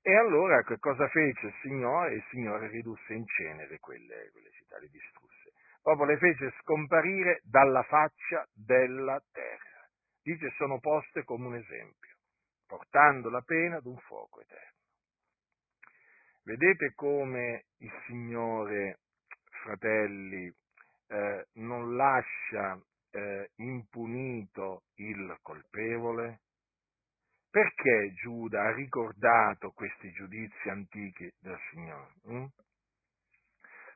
E 0.00 0.14
allora 0.14 0.62
che 0.62 0.78
cosa 0.78 1.08
fece 1.08 1.46
il 1.46 1.54
Signore? 1.62 2.14
Il 2.14 2.24
Signore 2.30 2.68
ridusse 2.68 3.12
in 3.12 3.26
cenere 3.26 3.80
quelle, 3.80 4.30
quelle 4.30 4.50
città, 4.52 4.78
le 4.78 4.88
distrusse. 4.88 5.50
Proprio 5.82 6.06
le 6.06 6.18
fece 6.18 6.54
scomparire 6.60 7.40
dalla 7.42 7.82
faccia 7.82 8.46
della 8.54 9.20
terra 9.32 9.73
dice 10.24 10.50
sono 10.56 10.80
poste 10.80 11.22
come 11.22 11.46
un 11.46 11.54
esempio, 11.56 12.16
portando 12.66 13.28
la 13.28 13.42
pena 13.42 13.76
ad 13.76 13.84
un 13.84 13.98
fuoco 13.98 14.40
eterno. 14.40 14.72
Vedete 16.42 16.92
come 16.94 17.64
il 17.78 17.92
Signore, 18.06 19.00
fratelli, 19.62 20.52
eh, 21.08 21.46
non 21.54 21.96
lascia 21.96 22.80
eh, 23.10 23.50
impunito 23.56 24.82
il 24.96 25.38
colpevole? 25.42 26.40
Perché 27.50 28.12
Giuda 28.14 28.64
ha 28.64 28.74
ricordato 28.74 29.70
questi 29.70 30.10
giudizi 30.10 30.68
antichi 30.68 31.30
del 31.38 31.58
Signore? 31.70 32.12
Hm? 32.26 32.46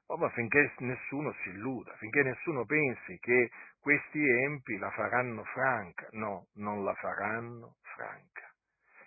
Proprio 0.09 0.29
affinché 0.29 0.73
nessuno 0.79 1.35
si 1.43 1.51
illuda, 1.51 1.93
affinché 1.93 2.23
nessuno 2.23 2.65
pensi 2.65 3.19
che 3.19 3.51
questi 3.79 4.27
empi 4.27 4.79
la 4.79 4.91
faranno 4.91 5.45
franca. 5.45 6.09
No, 6.13 6.47
non 6.55 6.83
la 6.83 6.95
faranno 6.95 7.75
franca. 7.95 8.51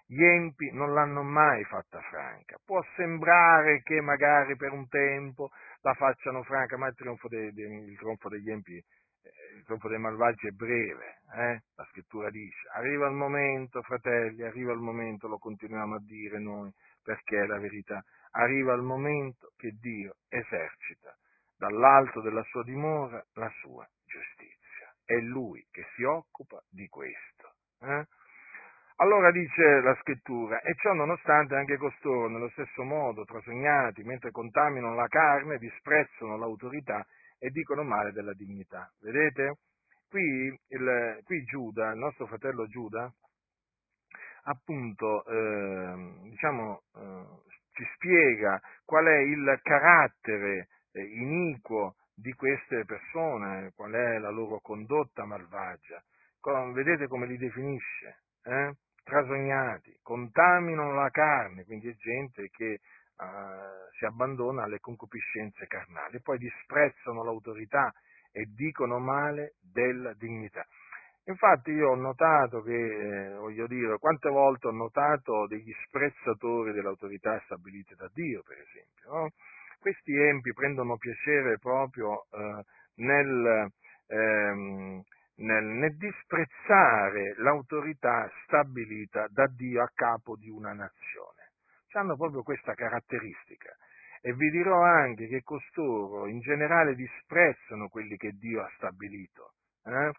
Gli 0.06 0.24
empi 0.24 0.72
non 0.74 0.93
l'hanno 0.93 1.24
mai 1.24 1.64
fatta 1.64 1.99
franca. 2.02 2.58
Può 2.64 2.86
sembrare 2.95 3.82
che 3.82 3.99
magari 3.99 4.56
per 4.56 4.74
un 4.74 4.88
tempo 4.89 5.49
la 5.82 5.95
facciano 5.95 6.43
franca, 6.43 6.78
ma 6.78 6.88
il 6.88 6.95
trionfo, 6.95 7.28
de, 7.28 7.52
de, 7.52 7.64
il 7.64 7.97
trionfo 7.97 8.30
degli 8.30 8.52
empi, 8.52 8.76
eh, 8.76 9.56
il 9.58 9.64
trionfo 9.64 9.88
dei 9.88 9.97
malvagi 9.97 10.49
è 10.49 10.52
breve. 10.52 11.22
Eh? 11.34 11.62
La 11.78 11.86
scrittura 11.89 12.30
dice, 12.30 12.68
arriva 12.76 13.08
il 13.08 13.16
momento, 13.16 13.82
fratelli, 13.82 14.43
arriva 14.43 14.72
il 14.72 14.80
momento, 14.80 15.28
lo 15.28 15.39
continuiamo 15.39 15.95
a 15.95 16.02
dire 16.02 16.38
noi, 16.38 16.72
perché 17.02 17.41
è 17.41 17.45
la 17.47 17.58
verità 17.58 18.04
arriva 18.32 18.74
il 18.74 18.82
momento 18.82 19.52
che 19.58 19.72
Dio 19.80 20.16
esercita 20.30 21.16
dall'alto 21.58 22.22
della 22.22 22.44
sua 22.44 22.64
dimora 22.64 23.24
la 23.34 23.52
sua 23.60 23.88
giustizia. 24.06 24.94
È 25.06 25.16
Lui 25.16 25.66
che 25.70 25.86
si 25.96 26.04
occupa 26.04 26.62
di 26.70 26.88
questo. 26.88 27.54
Eh? 27.82 28.08
Allora 28.96 29.32
dice 29.32 29.82
la 29.82 29.96
scrittura, 30.02 30.62
e 30.62 30.76
ciò 30.76 30.94
nonostante 30.94 31.56
anche 31.56 31.78
costoro, 31.78 32.30
nello 32.30 32.50
stesso 32.50 32.84
modo, 32.84 33.26
trasognati, 33.26 34.04
mentre 34.04 34.32
contaminano 34.32 34.94
la 34.94 35.08
carne, 35.08 35.58
disprezzano 35.58 36.38
l'autorità 36.38 37.06
e 37.40 37.50
dicono 37.50 37.84
male 37.84 38.12
della 38.12 38.34
dignità. 38.34 38.92
Vedete? 39.00 39.58
Qui, 40.08 40.60
il, 40.68 41.20
qui 41.24 41.44
Giuda, 41.46 41.92
il 41.92 41.98
nostro 41.98 42.28
fratello 42.28 42.68
Giuda, 42.68 43.12
appunto, 44.44 45.26
eh, 45.26 46.30
diciamo, 46.30 46.84
eh, 46.96 47.26
ci 47.74 47.84
spiega 47.96 48.60
qual 48.86 49.06
è 49.06 49.18
il 49.20 49.60
carattere 49.64 50.68
eh, 50.92 51.04
iniquo 51.04 51.96
di 52.14 52.34
queste 52.34 52.86
persone, 52.86 53.72
qual 53.76 53.92
è 53.94 54.18
la 54.20 54.30
loro 54.30 54.60
condotta 54.60 55.26
malvagia. 55.26 56.02
Vedete 56.74 57.08
come 57.08 57.28
li 57.28 57.38
definisce? 57.38 58.22
Eh? 58.44 58.74
Trasognati, 59.04 59.98
contaminano 60.02 60.94
la 60.94 61.10
carne, 61.10 61.66
quindi 61.66 61.90
è 61.90 61.96
gente 61.96 62.50
che 62.50 62.80
uh, 63.18 63.26
si 63.98 64.06
abbandona 64.06 64.64
alle 64.64 64.80
concupiscenze 64.80 65.66
carnali, 65.68 66.22
poi 66.22 66.38
disprezzano 66.38 67.24
l'autorità 67.24 67.92
e 68.32 68.46
dicono 68.46 69.00
male 69.00 69.56
della 69.60 70.14
dignità. 70.14 70.66
Infatti 71.32 71.72
io 71.72 71.92
ho 71.92 71.96
notato 71.96 72.62
che, 72.62 72.76
eh, 72.76 73.34
voglio 73.36 73.66
dire, 73.66 73.98
quante 74.00 74.30
volte 74.30 74.68
ho 74.68 74.72
notato 74.72 75.48
degli 75.48 75.74
sprezzatori 75.86 76.74
dell'autorità 76.74 77.42
stabilite 77.46 77.96
da 77.96 78.10
Dio, 78.14 78.44
per 78.44 78.58
esempio. 78.58 79.12
No? 79.12 79.30
Questi 79.80 80.14
empi 80.14 80.52
prendono 80.54 80.98
piacere 80.98 81.58
proprio 81.58 82.26
eh, 82.32 82.64
nel, 82.96 83.72
ehm, 84.08 85.02
nel, 85.38 85.64
nel 85.64 85.96
disprezzare 85.96 87.34
l'autorità 87.38 88.30
stabilita 88.44 89.28
da 89.30 89.48
Dio 89.48 89.82
a 89.82 89.90
capo 89.94 90.36
di 90.36 90.50
una 90.50 90.74
nazione. 90.74 91.40
Hanno 91.94 92.16
proprio 92.16 92.44
questa 92.44 92.74
caratteristica. 92.74 93.76
E 94.22 94.34
vi 94.34 94.50
dirò 94.52 94.82
anche 94.84 95.28
che 95.28 95.42
costoro 95.44 96.28
in 96.28 96.40
generale 96.42 96.94
disprezzano 96.94 97.88
quelli 97.88 98.18
che 98.18 98.32
Dio 98.34 98.62
ha 98.62 98.72
stabilito. 98.76 99.54
Eh? 99.84 100.12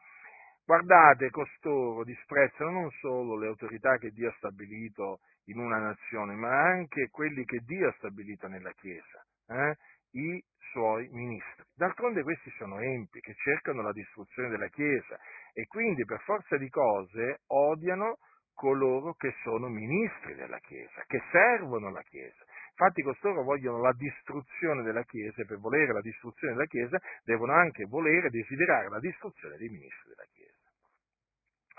Guardate, 0.73 1.29
costoro 1.29 2.03
disprezzano 2.03 2.71
non 2.71 2.91
solo 2.93 3.37
le 3.37 3.47
autorità 3.47 3.99
che 3.99 4.11
Dio 4.11 4.31
ha 4.31 4.35
stabilito 4.39 5.19
in 5.49 5.59
una 5.59 5.77
nazione, 5.77 6.35
ma 6.35 6.49
anche 6.49 7.11
quelli 7.11 7.45
che 7.45 7.59
Dio 7.59 7.89
ha 7.89 7.95
stabilito 7.99 8.49
nella 8.49 8.73
Chiesa, 8.73 9.23
eh? 9.49 9.77
i 10.13 10.43
suoi 10.71 11.11
ministri. 11.11 11.65
D'altronde 11.75 12.23
questi 12.23 12.49
sono 12.57 12.81
empi 12.81 13.21
che 13.21 13.35
cercano 13.35 13.83
la 13.83 13.93
distruzione 13.93 14.49
della 14.49 14.69
Chiesa 14.69 15.19
e 15.53 15.67
quindi 15.67 16.07
per 16.07 16.23
forza 16.23 16.57
di 16.57 16.71
cose 16.71 17.41
odiano 17.49 18.17
coloro 18.55 19.13
che 19.13 19.35
sono 19.43 19.69
ministri 19.69 20.35
della 20.37 20.59
Chiesa, 20.61 21.05
che 21.07 21.21
servono 21.31 21.91
la 21.91 22.03
Chiesa. 22.03 22.45
Infatti 22.71 23.03
costoro 23.03 23.43
vogliono 23.43 23.83
la 23.83 23.93
distruzione 23.93 24.83
della 24.83 25.05
Chiesa 25.05 25.43
e 25.43 25.45
per 25.45 25.59
volere 25.59 25.93
la 25.93 26.01
distruzione 26.01 26.55
della 26.55 26.65
Chiesa 26.65 26.99
devono 27.25 27.53
anche 27.53 27.85
volere 27.85 28.29
e 28.29 28.31
desiderare 28.31 28.89
la 28.89 29.01
distruzione 29.01 29.59
dei 29.59 29.69
ministri 29.69 30.09
della 30.09 30.27
Chiesa. 30.33 30.42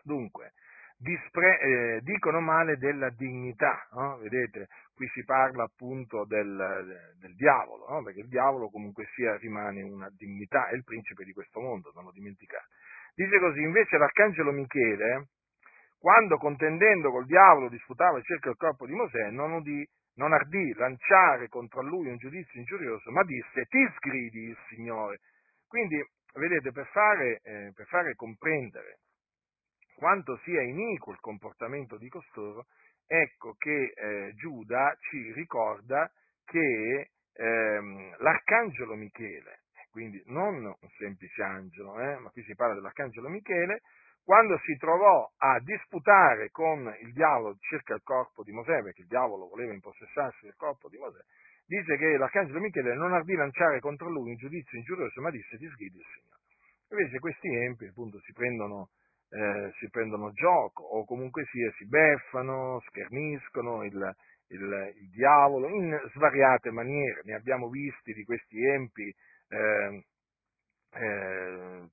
Dunque, 0.03 0.51
dispre- 0.97 1.59
eh, 1.59 1.99
dicono 2.01 2.39
male 2.39 2.77
della 2.77 3.09
dignità, 3.09 3.87
no? 3.91 4.17
vedete, 4.17 4.67
qui 4.93 5.07
si 5.13 5.23
parla 5.23 5.63
appunto 5.63 6.25
del, 6.25 7.13
del 7.19 7.35
diavolo, 7.35 7.87
no? 7.89 8.03
perché 8.03 8.19
il 8.19 8.27
diavolo 8.27 8.69
comunque 8.69 9.05
sia 9.15 9.35
rimane 9.37 9.81
una 9.81 10.09
dignità, 10.15 10.67
è 10.67 10.75
il 10.75 10.83
principe 10.83 11.23
di 11.23 11.33
questo 11.33 11.59
mondo, 11.59 11.91
non 11.95 12.05
lo 12.05 12.11
dimenticate. 12.11 12.67
Dice 13.15 13.39
così, 13.39 13.61
invece 13.61 13.97
l'arcangelo 13.97 14.51
Michele, 14.51 15.27
quando 15.99 16.37
contendendo 16.37 17.11
col 17.11 17.25
diavolo 17.25 17.69
disputava 17.69 18.19
circa 18.21 18.49
il 18.49 18.57
corpo 18.57 18.85
di 18.85 18.93
Mosè, 18.93 19.29
non, 19.29 19.53
udì, 19.53 19.87
non 20.15 20.33
ardì 20.33 20.73
lanciare 20.73 21.47
contro 21.47 21.81
lui 21.81 22.09
un 22.09 22.17
giudizio 22.17 22.59
ingiurioso, 22.59 23.09
ma 23.11 23.23
disse, 23.23 23.65
ti 23.65 23.87
sgridi 23.95 24.49
il 24.49 24.57
Signore. 24.67 25.19
Quindi, 25.65 26.03
vedete, 26.33 26.71
per 26.71 26.87
fare, 26.87 27.39
eh, 27.43 27.71
per 27.73 27.85
fare 27.85 28.15
comprendere 28.15 28.97
quanto 29.95 30.39
sia 30.43 30.61
iniquo 30.61 31.11
il 31.11 31.19
comportamento 31.19 31.97
di 31.97 32.09
costoro, 32.09 32.67
ecco 33.07 33.55
che 33.57 33.93
eh, 33.95 34.33
Giuda 34.35 34.95
ci 34.99 35.31
ricorda 35.33 36.09
che 36.45 37.09
ehm, 37.33 38.15
l'arcangelo 38.19 38.95
Michele, 38.95 39.61
quindi 39.91 40.21
non 40.27 40.65
un 40.65 40.89
semplice 40.97 41.41
angelo, 41.43 41.99
eh, 41.99 42.17
ma 42.17 42.29
qui 42.29 42.43
si 42.43 42.55
parla 42.55 42.73
dell'arcangelo 42.73 43.29
Michele, 43.29 43.81
quando 44.23 44.57
si 44.63 44.77
trovò 44.77 45.29
a 45.37 45.59
disputare 45.59 46.49
con 46.49 46.95
il 47.01 47.11
diavolo 47.11 47.57
circa 47.59 47.93
il 47.93 48.01
corpo 48.03 48.43
di 48.43 48.51
Mosè, 48.51 48.81
perché 48.81 49.01
il 49.01 49.07
diavolo 49.07 49.49
voleva 49.49 49.73
impossessarsi 49.73 50.45
del 50.45 50.55
corpo 50.55 50.87
di 50.87 50.97
Mosè, 50.97 51.19
dice 51.65 51.97
che 51.97 52.17
l'arcangelo 52.17 52.59
Michele 52.59 52.95
non 52.95 53.13
ardì 53.13 53.35
lanciare 53.35 53.79
contro 53.79 54.09
lui 54.09 54.29
un 54.29 54.35
giudizio 54.35 54.77
ingiurioso, 54.77 55.21
ma 55.21 55.29
disse 55.29 55.57
ti 55.57 55.67
sgridi 55.67 55.97
il 55.97 56.05
Signore. 56.13 56.41
Invece 56.89 57.19
questi 57.19 57.47
empi 57.47 57.85
appunto 57.87 58.19
si 58.21 58.31
prendono, 58.33 58.89
eh, 59.33 59.71
si 59.79 59.89
prendono 59.89 60.31
gioco 60.31 60.83
o 60.83 61.05
comunque 61.05 61.45
sia 61.45 61.71
si 61.77 61.87
beffano, 61.87 62.79
scherniscono 62.87 63.83
il, 63.83 64.15
il, 64.49 64.93
il, 65.01 65.09
diavolo 65.09 65.67
in 65.69 65.99
svariate 66.13 66.69
maniere. 66.69 67.21
Ne 67.23 67.33
abbiamo 67.33 67.67
visti 67.69 68.13
di 68.13 68.23
questi 68.23 68.63
empi 68.63 69.11
eh, 69.49 70.03
eh, 70.95 71.89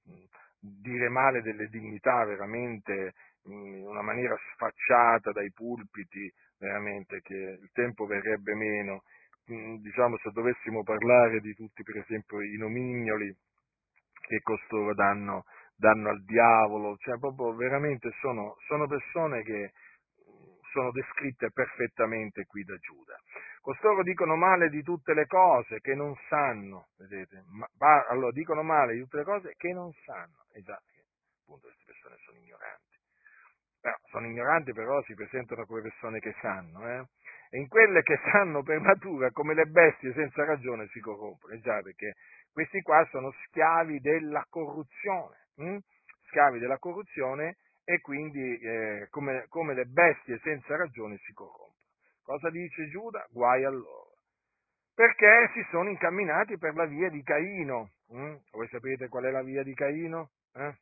dire 0.58 1.08
male 1.08 1.40
delle 1.40 1.68
dignità 1.68 2.24
veramente 2.24 3.14
in 3.44 3.86
una 3.86 4.02
maniera 4.02 4.36
sfacciata 4.52 5.32
dai 5.32 5.50
pulpiti, 5.50 6.30
veramente 6.58 7.22
che 7.22 7.34
il 7.34 7.70
tempo 7.72 8.04
verrebbe 8.04 8.54
meno. 8.54 9.02
Mm, 9.50 9.76
diciamo 9.76 10.18
se 10.18 10.30
dovessimo 10.30 10.82
parlare 10.82 11.40
di 11.40 11.54
tutti, 11.54 11.82
per 11.82 11.96
esempio, 11.96 12.42
i 12.42 12.58
nomignoli 12.58 13.34
che 14.28 14.40
costoro 14.42 14.94
danno, 14.94 15.44
danno 15.80 16.10
al 16.10 16.22
diavolo, 16.22 16.96
cioè 16.98 17.18
proprio 17.18 17.54
veramente 17.54 18.10
sono, 18.20 18.56
sono 18.66 18.86
persone 18.86 19.42
che 19.42 19.72
sono 20.72 20.92
descritte 20.92 21.50
perfettamente 21.50 22.44
qui 22.44 22.62
da 22.62 22.76
Giuda. 22.76 23.18
Costoro 23.60 24.02
dicono 24.02 24.36
male 24.36 24.68
di 24.68 24.82
tutte 24.82 25.14
le 25.14 25.26
cose 25.26 25.80
che 25.80 25.94
non 25.94 26.14
sanno, 26.28 26.88
vedete? 26.96 27.42
Ma, 27.78 28.06
allora, 28.06 28.30
dicono 28.30 28.62
male 28.62 28.94
di 28.94 29.00
tutte 29.00 29.18
le 29.18 29.24
cose 29.24 29.54
che 29.56 29.72
non 29.72 29.90
sanno. 30.04 30.44
E 30.52 30.62
già, 30.62 30.78
appunto 31.42 31.66
queste 31.66 31.84
persone 31.86 32.16
sono 32.24 32.38
ignoranti. 32.38 32.98
Però, 33.80 33.96
sono 34.10 34.26
ignoranti 34.26 34.72
però 34.72 35.02
si 35.02 35.14
presentano 35.14 35.64
come 35.64 35.80
persone 35.80 36.20
che 36.20 36.34
sanno, 36.40 36.86
eh? 36.88 37.04
E 37.50 37.58
in 37.58 37.66
quelle 37.66 38.02
che 38.02 38.20
sanno 38.30 38.62
per 38.62 38.80
natura, 38.80 39.30
come 39.32 39.54
le 39.54 39.64
bestie 39.64 40.12
senza 40.12 40.44
ragione, 40.44 40.86
si 40.88 41.00
corrompono. 41.00 41.52
E 41.52 41.60
già, 41.60 41.80
perché 41.82 42.14
questi 42.52 42.80
qua 42.80 43.04
sono 43.10 43.32
schiavi 43.46 43.98
della 44.00 44.44
corruzione. 44.48 45.48
Hm? 45.60 45.78
Schiavi 46.28 46.58
della 46.58 46.78
corruzione 46.78 47.56
e 47.84 48.00
quindi 48.00 48.58
eh, 48.58 49.08
come, 49.10 49.46
come, 49.48 49.74
le 49.74 49.84
bestie 49.84 50.38
senza 50.42 50.76
ragione 50.76 51.18
si 51.18 51.32
corrompono. 51.32 51.74
Cosa 52.22 52.48
dice 52.50 52.88
Giuda? 52.88 53.26
Guai 53.30 53.64
a 53.64 53.70
loro. 53.70 54.14
Perché 54.94 55.50
si 55.54 55.66
sono 55.70 55.88
incamminati 55.88 56.56
per 56.58 56.74
la 56.74 56.86
via 56.86 57.08
di 57.08 57.22
Caino. 57.22 57.90
Hm? 58.08 58.36
Voi 58.52 58.68
sapete 58.68 59.08
qual 59.08 59.24
è 59.24 59.30
la 59.30 59.42
via 59.42 59.62
di 59.62 59.74
Caino? 59.74 60.30
Eh? 60.54 60.74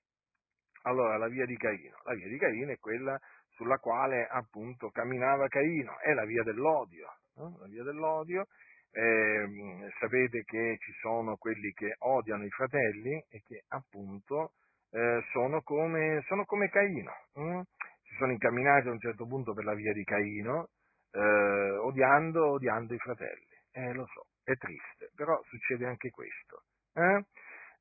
Allora, 0.83 1.17
la 1.17 1.29
via 1.29 1.47
di 1.47 1.57
Caino. 1.57 1.97
La 2.05 2.15
via 2.15 2.29
di 2.29 2.39
Caino 2.39 2.73
è 2.73 2.79
quella 2.79 3.19
sulla 3.51 3.79
quale 3.79 4.27
appunto 4.27 4.91
camminava 4.91 5.49
Caino, 5.49 5.99
è 6.01 6.13
la 6.13 6.25
via 6.25 6.43
dell'odio. 6.43 7.09
Eh? 7.37 7.59
La 7.59 7.67
via 7.67 7.83
dell'odio. 7.83 8.47
Eh, 8.91 9.91
sapete 10.01 10.43
che 10.45 10.77
ci 10.81 10.93
sono 11.01 11.37
quelli 11.37 11.73
che 11.73 11.95
odiano 11.99 12.45
i 12.45 12.51
fratelli 12.51 13.23
e 13.29 13.43
che 13.47 13.65
appunto 13.69 14.53
eh, 14.91 15.23
sono, 15.33 15.63
come, 15.63 16.23
sono, 16.27 16.45
come, 16.45 16.69
Caino. 16.69 17.13
Hm? 17.35 17.61
Si 18.03 18.15
sono 18.17 18.33
incamminati 18.33 18.89
a 18.89 18.93
un 18.93 18.99
certo 18.99 19.27
punto 19.27 19.53
per 19.53 19.65
la 19.65 19.75
via 19.75 19.93
di 19.93 20.05
Caino, 20.05 20.69
eh, 21.13 21.77
odiando, 21.83 22.53
odiando, 22.53 22.95
i 22.95 22.99
fratelli. 22.99 23.47
Eh, 23.73 23.93
lo 23.93 24.07
so, 24.07 24.27
è 24.45 24.57
triste, 24.57 25.11
però 25.15 25.41
succede 25.45 25.87
anche 25.87 26.11
questo. 26.11 26.63
Eh? 26.95 27.25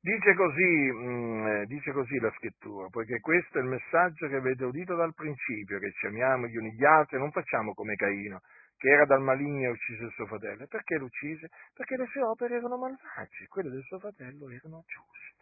Dice 0.00 0.34
così, 0.34 0.92
mh, 0.92 1.02
mm, 1.02 1.62
dice 1.64 1.92
così, 1.92 2.18
la 2.20 2.30
scrittura, 2.36 2.88
poiché 2.88 3.18
questo 3.20 3.58
è 3.58 3.62
il 3.62 3.68
messaggio 3.68 4.28
che 4.28 4.36
avete 4.36 4.64
udito 4.64 4.94
dal 4.94 5.12
principio, 5.14 5.78
che 5.80 5.90
ci 5.92 6.06
amiamo 6.06 6.46
gli 6.46 6.56
uni 6.56 6.72
gli 6.72 6.84
altri 6.84 7.18
non 7.18 7.32
facciamo 7.32 7.74
come 7.74 7.96
Caino, 7.96 8.40
che 8.76 8.90
era 8.90 9.04
dal 9.06 9.22
maligno 9.22 9.68
e 9.68 9.72
uccise 9.72 10.04
il 10.04 10.12
suo 10.12 10.26
fratello. 10.26 10.66
Perché 10.68 10.98
lo 10.98 11.06
uccise? 11.06 11.48
Perché 11.74 11.96
le 11.96 12.06
sue 12.06 12.22
opere 12.22 12.56
erano 12.56 12.76
malvagie, 12.76 13.48
quelle 13.48 13.70
del 13.70 13.82
suo 13.82 13.98
fratello 13.98 14.48
erano 14.50 14.84
giuste. 14.86 15.37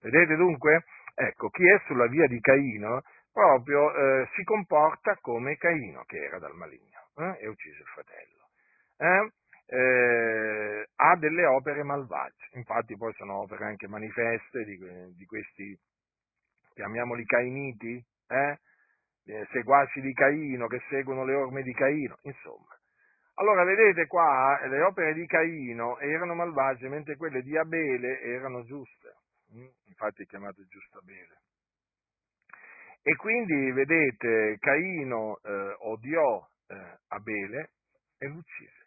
Vedete 0.00 0.36
dunque? 0.36 0.84
Ecco, 1.14 1.48
chi 1.50 1.68
è 1.68 1.80
sulla 1.86 2.06
via 2.06 2.26
di 2.26 2.40
Caino 2.40 3.02
proprio 3.32 3.94
eh, 3.94 4.28
si 4.34 4.42
comporta 4.44 5.16
come 5.20 5.56
Caino, 5.56 6.04
che 6.04 6.18
era 6.18 6.38
dal 6.38 6.54
maligno 6.54 7.08
eh, 7.16 7.44
e 7.44 7.48
uccise 7.48 7.78
il 7.78 7.88
fratello. 7.94 8.48
Eh? 8.96 9.32
eh, 9.72 10.88
ha 10.96 11.16
delle 11.16 11.46
opere 11.46 11.84
malvagie, 11.84 12.48
infatti 12.54 12.96
poi 12.96 13.12
sono 13.14 13.42
opere 13.42 13.66
anche 13.66 13.86
manifeste 13.86 14.64
di, 14.64 14.76
di 15.14 15.24
questi, 15.26 15.78
chiamiamoli 16.74 17.24
cainiti, 17.24 18.04
eh? 18.28 18.58
eh? 19.26 19.46
seguaci 19.52 20.00
di 20.00 20.12
Caino 20.12 20.66
che 20.66 20.82
seguono 20.88 21.24
le 21.24 21.34
orme 21.34 21.62
di 21.62 21.72
Caino, 21.72 22.18
insomma. 22.22 22.76
Allora 23.34 23.62
vedete 23.62 24.06
qua, 24.06 24.60
le 24.66 24.82
opere 24.82 25.14
di 25.14 25.24
Caino 25.26 25.98
erano 25.98 26.34
malvagie, 26.34 26.88
mentre 26.88 27.16
quelle 27.16 27.40
di 27.40 27.56
Abele 27.56 28.20
erano 28.22 28.64
giuste? 28.64 29.14
Infatti 29.84 30.22
è 30.22 30.26
chiamato 30.26 30.64
giusto. 30.66 31.00
E 33.02 33.16
quindi 33.16 33.72
vedete, 33.72 34.58
Caino 34.58 35.40
eh, 35.42 35.76
odiò 35.78 36.46
eh, 36.66 36.98
Abele 37.08 37.72
e 38.18 38.26
l'uccise 38.28 38.80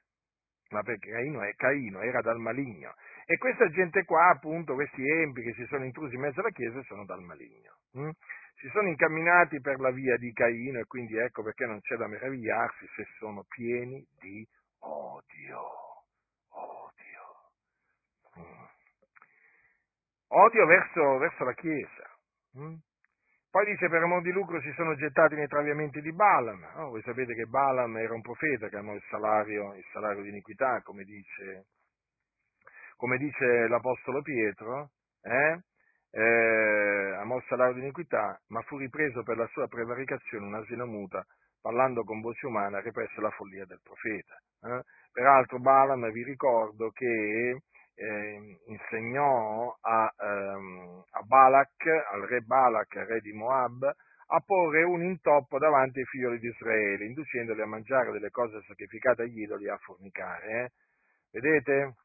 ma 0.74 0.82
perché 0.82 1.12
Caino, 1.12 1.42
è, 1.44 1.54
Caino 1.56 2.02
era 2.02 2.22
dal 2.22 2.40
maligno. 2.40 2.96
E 3.26 3.38
questa 3.38 3.70
gente 3.70 4.04
qua, 4.04 4.30
appunto, 4.30 4.74
questi 4.74 5.08
empi 5.08 5.44
che 5.44 5.54
si 5.54 5.66
sono 5.68 5.86
intrusi 5.86 6.16
in 6.16 6.22
mezzo 6.22 6.42
alla 6.42 6.50
Chiesa, 6.50 6.82
sono 6.84 7.06
dal 7.06 7.22
maligno. 7.22 7.78
Hm? 7.94 8.10
Si 8.56 8.68
sono 8.70 8.88
incamminati 8.88 9.62
per 9.62 9.80
la 9.80 9.92
via 9.92 10.18
di 10.18 10.34
Caino 10.34 10.80
e 10.80 10.86
quindi 10.86 11.16
ecco 11.16 11.44
perché 11.44 11.66
non 11.66 11.80
c'è 11.80 11.96
da 11.96 12.08
meravigliarsi 12.08 12.88
se 12.96 13.06
sono 13.20 13.46
pieni 13.48 14.06
di. 14.20 14.46
Odio. 14.80 15.82
Hm. 18.36 18.68
Odio 20.36 20.66
verso, 20.66 21.18
verso 21.20 21.44
la 21.44 21.54
Chiesa. 21.54 22.10
Hm? 22.54 22.76
Poi 23.52 23.66
dice 23.66 23.88
per 23.88 24.02
amor 24.02 24.24
di 24.24 24.32
lucro 24.32 24.60
si 24.62 24.72
sono 24.72 24.96
gettati 24.96 25.36
nei 25.36 25.48
traviamenti 25.48 26.02
di 26.02 26.12
Balaam. 26.12 26.64
Oh, 26.78 26.90
voi 26.90 27.04
sapete 27.04 27.36
che 27.36 27.46
Balaam 27.46 27.98
era 27.98 28.16
un 28.16 28.22
profeta 28.22 28.68
che 28.68 28.78
amò 28.78 28.96
il 28.96 29.04
salario, 29.12 29.76
il 29.76 29.86
salario 29.92 30.24
di 30.24 30.30
iniquità, 30.30 30.82
come 30.82 31.04
dice, 31.04 31.66
come 32.98 33.18
dice 33.18 33.68
l'Apostolo 33.68 34.24
Pietro. 34.24 34.90
Eh? 35.22 35.60
Eh, 36.10 37.16
amò 37.20 37.38
il 37.38 37.46
salario 37.48 37.76
di 37.76 37.82
iniquità, 37.82 38.40
ma 38.48 38.62
fu 38.64 38.78
ripreso 38.78 39.22
per 39.22 39.38
la 39.38 39.48
sua 39.48 39.68
prevaricazione 39.68 40.48
un 40.48 40.56
asino 40.56 40.88
muta, 40.88 41.24
parlando 41.62 42.04
con 42.04 42.22
voce 42.22 42.48
umana, 42.48 42.82
represse 42.82 43.22
la 43.22 43.30
follia 43.30 43.66
del 43.66 43.82
profeta. 43.84 44.36
Eh? 44.64 44.82
Peraltro 45.12 45.60
Balaam 45.60 46.10
vi 46.10 46.24
ricordo 46.24 46.90
che 46.90 47.62
eh, 47.96 48.60
insegnò 48.66 49.78
a, 49.82 50.14
ehm, 50.18 51.04
a, 51.12 51.22
Balak, 51.22 51.86
al 52.12 52.22
re 52.22 52.42
Balak, 52.42 52.96
re 52.96 53.20
di 53.22 53.34
Moab, 53.34 53.84
a 53.84 54.40
porre 54.40 54.84
un 54.84 55.04
intoppo 55.04 55.60
davanti 55.60 56.00
ai 56.00 56.06
figli 56.06 56.40
di 56.40 56.48
Israele, 56.48 57.06
inducendoli 57.06 57.62
a 57.62 57.68
mangiare 57.68 58.12
delle 58.12 58.30
cose 58.30 58.64
sacrificate 58.68 59.24
agli 59.24 59.42
idoli 59.42 59.66
e 59.66 59.72
a 59.72 59.78
fornicare. 59.78 60.64
Eh? 60.64 60.72
Vedete? 61.32 61.96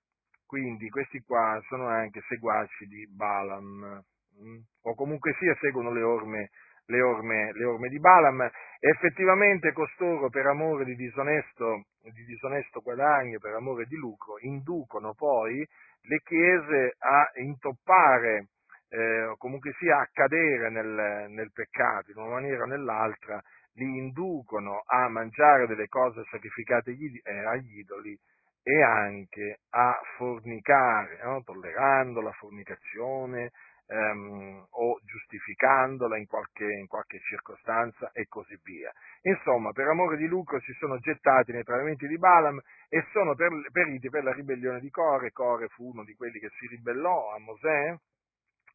Quindi 0.47 0.89
questi 0.89 1.20
qua 1.20 1.61
sono 1.68 1.89
anche 1.89 2.22
seguaci 2.26 2.86
di 2.86 3.07
Balaam, 3.14 4.03
hm? 4.39 4.59
o 4.82 4.95
comunque 4.95 5.34
sia 5.39 5.55
seguono 5.61 5.93
le 5.93 6.03
orme, 6.03 6.51
le 6.86 7.03
orme, 7.03 7.53
le 7.53 7.64
orme 7.64 7.89
di 7.89 7.99
Balaam. 7.99 8.51
effettivamente 8.80 9.72
costoro, 9.72 10.30
per 10.30 10.47
amore 10.47 10.84
di 10.84 10.95
disonesto, 10.95 11.84
di 12.12 12.24
disonesto 12.24 12.80
guadagno, 12.80 13.38
per 13.38 13.54
amore 13.54 13.86
di 13.86 13.96
lucro, 13.96 14.38
inducono 14.40 15.14
poi 15.14 15.66
le 16.02 16.20
chiese 16.24 16.94
a 16.98 17.30
intoppare 17.36 18.48
eh, 18.90 19.24
o 19.24 19.36
comunque 19.36 19.72
sia 19.78 19.98
a 19.98 20.09
cadere 20.12 20.70
nel, 20.70 21.30
nel 21.30 21.52
peccato 21.52 22.11
in 22.11 22.18
una 22.18 22.34
maniera 22.34 22.62
o 22.62 22.66
nell'altra, 22.66 23.40
li 23.74 23.98
inducono 23.98 24.82
a 24.86 25.09
mangiare 25.09 25.66
delle 25.66 25.88
cose 25.88 26.24
sacrificate 26.30 26.90
agli, 26.90 27.20
eh, 27.22 27.78
idoli 27.78 28.18
e 28.62 28.82
anche 28.82 29.61
a 29.70 29.98
fornicare, 30.16 31.20
no? 31.22 31.42
tollerando 31.42 32.20
la 32.20 32.32
fornicazione, 32.32 33.52
ehm, 33.89 34.66
o 34.70 35.01
giustificandola 35.03 36.18
in 36.18 36.26
qualche, 36.26 36.64
in 36.64 36.86
qualche, 36.86 37.18
circostanza 37.20 38.11
e 38.12 38.26
così 38.28 38.59
via. 38.62 38.93
Insomma, 39.22 39.72
per 39.72 39.89
amore 39.89 40.16
di 40.16 40.26
lucro 40.26 40.61
si 40.61 40.72
sono 40.74 40.99
gettati 40.99 41.53
nei 41.53 41.64
tradimenti 41.64 42.07
di 42.07 42.18
Balaam 42.18 42.61
e 42.89 43.05
sono 43.12 43.34
per, 43.34 43.51
periti 43.72 44.09
per 44.11 44.24
la 44.24 44.32
ribellione 44.32 44.80
di 44.80 44.91
Core. 44.91 45.32
Core 45.32 45.68
fu 45.68 45.89
uno 45.91 46.05
di 46.05 46.14
quelli 46.14 46.39
che 46.39 46.51
si 46.59 46.66
ribellò 46.66 47.32
a 47.32 47.39
Mosè, 47.39 47.97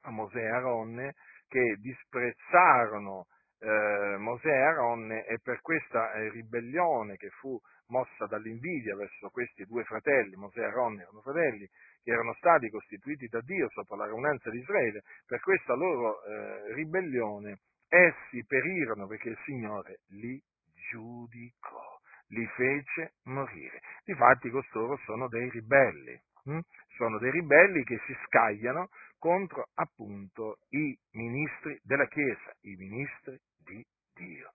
a 0.02 0.12
Mosè 0.12 0.40
e 0.40 0.50
Aronne, 0.50 1.14
che 1.48 1.78
disprezzarono 1.80 3.28
eh, 3.60 4.18
Mosè 4.18 4.50
e 4.50 4.62
Aronne 4.62 5.26
e 5.26 5.40
per 5.42 5.62
questa 5.62 6.12
eh, 6.14 6.30
ribellione 6.30 7.16
che 7.16 7.30
fu 7.30 7.58
mossa 7.88 8.26
dall'invidia 8.26 8.96
verso 8.96 9.30
questi 9.30 9.66
due 9.66 9.84
fratelli, 9.84 10.36
Mosè 10.36 10.60
e 10.60 10.66
Aronne 10.66 11.04
erano 11.04 11.22
fratelli, 11.22 11.70
che 12.04 12.12
erano 12.12 12.34
stati 12.36 12.70
costituiti 12.70 13.28
da 13.28 13.42
Dio 13.42 13.70
sotto 13.70 13.96
la 13.96 14.06
raunanza 14.06 14.50
di 14.50 14.60
Israele, 14.60 15.04
per 15.26 15.40
questa 15.40 15.74
loro 15.74 16.24
eh, 16.24 16.74
ribellione 16.74 17.60
essi 17.88 18.44
perirono 18.46 19.08
perché 19.08 19.30
il 19.30 19.38
Signore 19.46 20.00
li 20.10 20.42
giudicò, 20.90 22.00
li 22.30 22.46
fece 22.56 23.14
morire. 23.24 23.82
Difatti 24.04 24.50
costoro 24.50 24.98
sono 25.06 25.28
dei 25.28 25.50
ribelli, 25.50 26.20
hm? 26.46 26.60
sono 26.98 27.20
dei 27.20 27.32
ribelli 27.32 27.84
che 27.84 28.00
si 28.06 28.16
scagliano 28.26 28.90
contro 29.20 29.70
appunto 29.76 30.58
i 30.70 30.98
ministri 31.12 31.80
della 31.84 32.08
Chiesa, 32.08 32.54
i 32.62 32.76
ministri 32.76 33.40
di 33.64 33.86
Dio. 34.14 34.52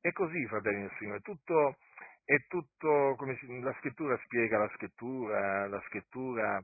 E 0.00 0.12
così, 0.12 0.46
fratelli 0.46 0.80
del 0.80 0.96
Signore, 0.98 1.20
tutto, 1.20 1.76
è 2.24 2.36
tutto, 2.48 3.14
come 3.16 3.38
la 3.60 3.74
scrittura 3.78 4.18
spiega 4.24 4.58
la 4.58 4.70
scrittura, 4.74 5.68
la 5.68 5.80
scrittura 5.86 6.60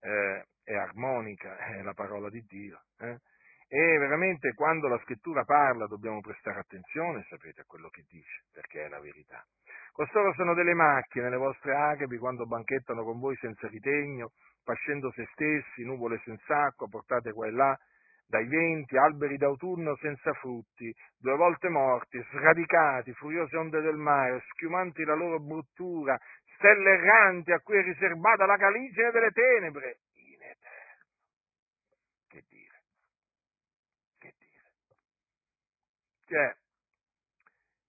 eh, 0.00 0.44
è 0.64 0.74
armonica, 0.74 1.56
è 1.76 1.82
la 1.82 1.94
parola 1.94 2.28
di 2.28 2.42
Dio. 2.48 2.80
Eh? 2.98 3.16
E 3.72 3.98
veramente 3.98 4.52
quando 4.54 4.88
la 4.88 4.98
scrittura 5.04 5.44
parla 5.44 5.86
dobbiamo 5.86 6.20
prestare 6.20 6.58
attenzione, 6.58 7.24
sapete, 7.28 7.60
a 7.60 7.64
quello 7.66 7.88
che 7.88 8.02
dice, 8.08 8.44
perché 8.52 8.86
è 8.86 8.88
la 8.88 8.98
verità. 8.98 9.44
Costoro 9.92 10.32
sono 10.34 10.54
delle 10.54 10.74
macchine, 10.74 11.30
le 11.30 11.36
vostre 11.36 11.74
agapi, 11.74 12.18
quando 12.18 12.46
banchettano 12.46 13.04
con 13.04 13.20
voi 13.20 13.36
senza 13.36 13.68
ritegno, 13.68 14.32
pascendo 14.64 15.12
se 15.12 15.28
stessi, 15.32 15.84
nuvole 15.84 16.20
senza 16.24 16.64
acqua, 16.64 16.88
portate 16.88 17.32
qua 17.32 17.46
e 17.46 17.50
là, 17.52 17.78
dai 18.26 18.46
venti, 18.46 18.96
alberi 18.96 19.36
d'autunno 19.36 19.96
senza 19.96 20.32
frutti, 20.34 20.92
due 21.18 21.36
volte 21.36 21.68
morti, 21.68 22.24
sradicati, 22.30 23.12
furiose 23.12 23.56
onde 23.56 23.80
del 23.80 23.96
mare, 23.96 24.42
schiumanti 24.50 25.02
la 25.04 25.14
loro 25.14 25.40
bruttura, 25.40 26.16
stelle 26.60 26.90
erranti 26.90 27.52
a 27.52 27.60
cui 27.60 27.78
è 27.78 27.82
riservata 27.82 28.44
la 28.44 28.58
caligine 28.58 29.10
delle 29.10 29.30
tenebre, 29.30 30.00
in 30.12 30.42
eterno. 30.42 31.04
Che 32.28 32.44
dire? 32.48 32.82
Che 34.18 34.34
dire? 34.36 34.70
Cioè, 36.26 36.54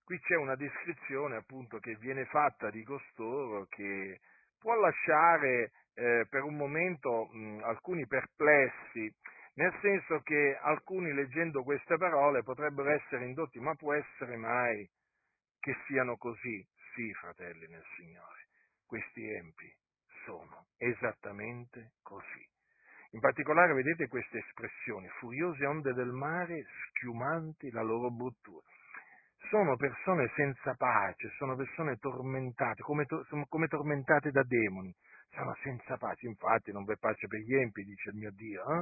qui 0.05 0.19
c'è 0.21 0.35
una 0.35 0.55
descrizione 0.55 1.35
appunto 1.35 1.79
che 1.79 1.95
viene 1.97 2.25
fatta 2.25 2.69
di 2.69 2.83
costoro 2.83 3.65
che 3.65 4.21
può 4.57 4.73
lasciare 4.75 5.71
eh, 5.95 6.25
per 6.29 6.43
un 6.43 6.55
momento 6.55 7.25
mh, 7.25 7.63
alcuni 7.63 8.07
perplessi, 8.07 9.13
nel 9.55 9.77
senso 9.81 10.21
che 10.21 10.57
alcuni 10.61 11.11
leggendo 11.13 11.63
queste 11.63 11.97
parole 11.97 12.41
potrebbero 12.41 12.89
essere 12.89 13.25
indotti, 13.25 13.59
ma 13.59 13.75
può 13.75 13.93
essere 13.93 14.37
mai 14.37 14.89
che 15.59 15.75
siano 15.87 16.15
così? 16.15 16.65
Sì, 16.93 17.13
fratelli 17.13 17.67
nel 17.67 17.85
Signore, 17.95 18.40
questi 18.91 19.25
empi 19.25 19.73
sono 20.25 20.65
esattamente 20.75 21.93
così. 22.03 22.45
In 23.11 23.21
particolare 23.21 23.73
vedete 23.73 24.09
queste 24.09 24.39
espressioni, 24.39 25.07
furiose 25.19 25.65
onde 25.65 25.93
del 25.93 26.11
mare, 26.11 26.65
schiumanti 26.89 27.71
la 27.71 27.83
loro 27.83 28.11
bruttura. 28.11 28.61
Sono 29.49 29.77
persone 29.77 30.29
senza 30.35 30.75
pace, 30.75 31.31
sono 31.37 31.55
persone 31.55 31.99
tormentate, 31.99 32.81
come, 32.83 33.05
to- 33.05 33.25
come 33.47 33.67
tormentate 33.67 34.29
da 34.29 34.43
demoni, 34.43 34.93
sono 35.29 35.55
senza 35.63 35.95
pace, 35.95 36.27
infatti 36.27 36.73
non 36.73 36.83
v'è 36.83 36.97
pace 36.97 37.27
per 37.27 37.39
gli 37.39 37.55
empi, 37.55 37.85
dice 37.85 38.09
il 38.09 38.17
mio 38.17 38.31
Dio, 38.31 38.61
eh? 38.75 38.79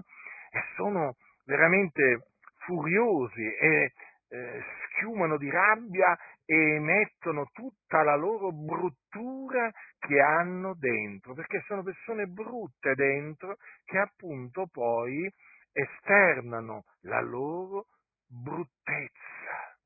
e 0.57 0.63
sono 0.75 1.17
veramente 1.45 2.29
furiosi 2.65 3.45
e 3.45 3.93
eh, 4.29 4.63
schiumano 4.87 5.37
di 5.37 5.49
rabbia 5.51 6.17
e 6.51 6.77
emettono 6.77 7.51
tutta 7.53 8.01
la 8.01 8.15
loro 8.15 8.51
bruttura 8.51 9.71
che 9.99 10.19
hanno 10.19 10.73
dentro, 10.73 11.35
perché 11.35 11.61
sono 11.67 11.83
persone 11.83 12.25
brutte 12.25 12.95
dentro 12.95 13.57
che 13.85 13.99
appunto 13.99 14.65
poi 14.65 15.31
esternano 15.71 16.85
la 17.01 17.21
loro 17.21 17.85
bruttezza. 18.25 19.77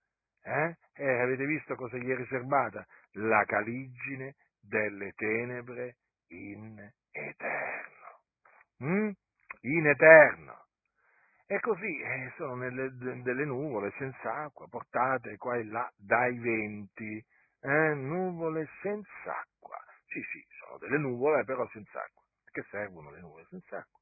Eh? 0.42 0.78
Eh, 0.94 1.20
avete 1.20 1.46
visto 1.46 1.76
cosa 1.76 1.98
gli 1.98 2.10
è 2.10 2.16
riservata? 2.16 2.86
La 3.16 3.44
caligine 3.44 4.36
delle 4.62 5.12
tenebre 5.18 5.98
in 6.28 6.80
eterno. 7.12 8.22
Mm? 8.86 9.10
In 9.64 9.88
eterno. 9.88 10.63
E 11.54 11.60
così 11.60 12.00
eh, 12.00 12.34
sono 12.36 12.56
nelle, 12.56 12.90
delle 12.98 13.46
nuvole 13.46 13.94
senza 14.00 14.34
acqua, 14.46 14.68
portate 14.68 15.38
qua 15.38 15.56
e 15.56 15.64
là 15.66 15.88
dai 15.96 16.36
venti. 16.40 17.24
Eh? 17.62 17.94
Nuvole 17.94 18.68
senza 18.82 19.38
acqua. 19.38 19.78
Sì, 20.08 20.20
sì, 20.32 20.44
sono 20.58 20.80
delle 20.80 20.98
nuvole, 20.98 21.44
però 21.44 21.68
senza 21.68 22.02
acqua. 22.02 22.24
Che 22.50 22.66
servono 22.72 23.12
le 23.12 23.20
nuvole 23.20 23.46
senza 23.52 23.78
acqua? 23.78 24.00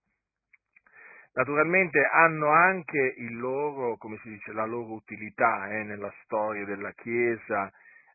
Naturalmente 1.33 2.01
hanno 2.05 2.51
anche 2.51 3.15
loro, 3.31 3.97
dice, 4.23 4.53
la 4.53 4.65
loro 4.65 4.93
utilità 4.93 5.67
eh, 5.71 5.83
nella 5.83 6.13
storia 6.23 6.63
della 6.63 6.93
Chiesa, 6.93 7.69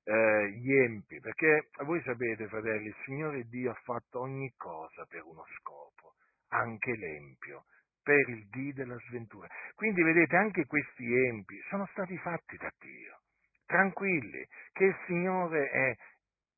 eh, 0.05 0.49
gli 0.49 0.73
empi, 0.73 1.21
perché 1.21 1.69
voi 1.85 2.01
sapete, 2.05 2.49
fratelli, 2.49 2.87
il 2.87 2.97
Signore 3.05 3.45
Dio 3.45 3.73
ha 3.73 3.81
fatto 3.83 4.21
ogni 4.21 4.51
cosa 4.57 5.05
per 5.05 5.25
uno 5.25 5.45
scopo, 5.59 6.15
anche 6.49 6.97
l'empio, 6.97 7.65
per 8.07 8.29
il 8.29 8.47
dì 8.51 8.73
della 8.73 8.97
sventura. 9.09 9.49
Quindi 9.75 10.01
vedete, 10.05 10.37
anche 10.37 10.65
questi 10.67 11.13
empi 11.27 11.61
sono 11.69 11.89
stati 11.91 12.17
fatti 12.19 12.57
da 12.57 12.71
Dio, 12.79 13.19
tranquilli, 13.67 14.47
che 14.73 14.85
il 14.85 14.97
Signore 15.07 15.71
è, 15.71 15.97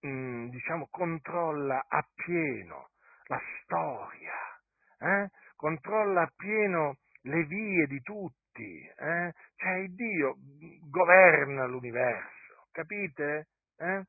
mh, 0.07 0.11
mm, 0.11 0.49
diciamo, 0.51 0.89
controlla 0.91 1.87
appieno 1.89 2.91
la 3.29 3.41
storia, 3.63 4.35
eh? 4.99 5.31
controlla 5.57 6.23
appieno 6.23 6.97
le 7.23 7.45
vie 7.45 7.87
di 7.87 8.01
tutti, 8.03 8.85
eh? 8.85 9.33
cioè 9.57 9.85
Dio 9.89 10.37
governa 10.91 11.65
l'universo 11.65 12.37
Capite? 12.79 13.49
Eh? 13.77 14.05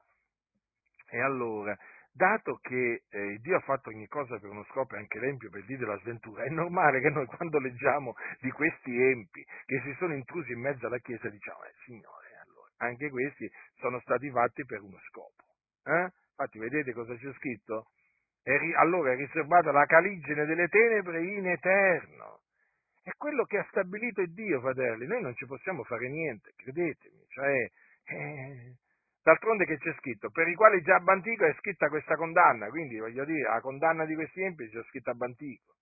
E 1.09 1.21
allora, 1.21 1.75
dato 2.11 2.59
che 2.61 3.03
eh, 3.09 3.37
Dio 3.39 3.57
ha 3.57 3.61
fatto 3.61 3.89
ogni 3.89 4.07
cosa 4.07 4.37
per 4.39 4.49
uno 4.49 4.63
scopo 4.69 4.95
e 4.95 4.99
anche 4.99 5.19
l'empio 5.19 5.49
per 5.49 5.63
dire 5.65 5.85
la 5.85 5.97
sventura, 5.99 6.43
è 6.43 6.49
normale 6.49 7.01
che 7.01 7.09
noi 7.09 7.25
quando 7.25 7.59
leggiamo 7.59 8.15
di 8.39 8.51
questi 8.51 8.95
empi 8.95 9.45
che 9.65 9.81
si 9.83 9.93
sono 9.97 10.13
intrusi 10.13 10.51
in 10.51 10.59
mezzo 10.59 10.87
alla 10.87 10.99
Chiesa 10.99 11.29
diciamo, 11.29 11.63
eh, 11.63 11.73
Signore, 11.85 12.27
allora, 12.43 12.69
anche 12.77 13.09
questi 13.09 13.49
sono 13.75 13.99
stati 14.01 14.29
fatti 14.29 14.65
per 14.65 14.81
uno 14.81 14.99
scopo. 15.07 15.43
Eh? 15.85 16.11
Infatti 16.39 16.59
vedete 16.59 16.93
cosa 16.93 17.15
c'è 17.15 17.31
scritto? 17.33 17.87
È 18.41 18.57
ri- 18.57 18.73
allora 18.75 19.11
è 19.11 19.15
riservata 19.15 19.71
la 19.71 19.85
caligine 19.85 20.45
delle 20.45 20.67
tenebre 20.67 21.23
in 21.23 21.47
eterno. 21.47 22.41
È 23.03 23.11
quello 23.17 23.43
che 23.43 23.57
ha 23.57 23.67
stabilito 23.69 24.23
Dio, 24.25 24.59
fratelli. 24.61 25.05
Noi 25.05 25.21
non 25.21 25.35
ci 25.35 25.45
possiamo 25.45 25.83
fare 25.83 26.07
niente, 26.07 26.53
credetemi. 26.55 27.25
Cioè, 27.27 27.71
eh, 28.05 28.75
d'altronde 29.23 29.65
che 29.65 29.77
c'è 29.77 29.93
scritto? 29.99 30.29
Per 30.29 30.47
i 30.47 30.55
quali 30.55 30.81
già 30.81 30.95
a 30.95 30.99
Bantico 30.99 31.45
è 31.45 31.53
scritta 31.59 31.89
questa 31.89 32.15
condanna, 32.15 32.69
quindi 32.69 32.97
voglio 32.97 33.25
dire, 33.25 33.49
la 33.49 33.61
condanna 33.61 34.05
di 34.05 34.15
questi 34.15 34.41
empi 34.41 34.69
c'è 34.69 34.83
scritta 34.89 35.11
a 35.11 35.15
Bantico. 35.15 35.75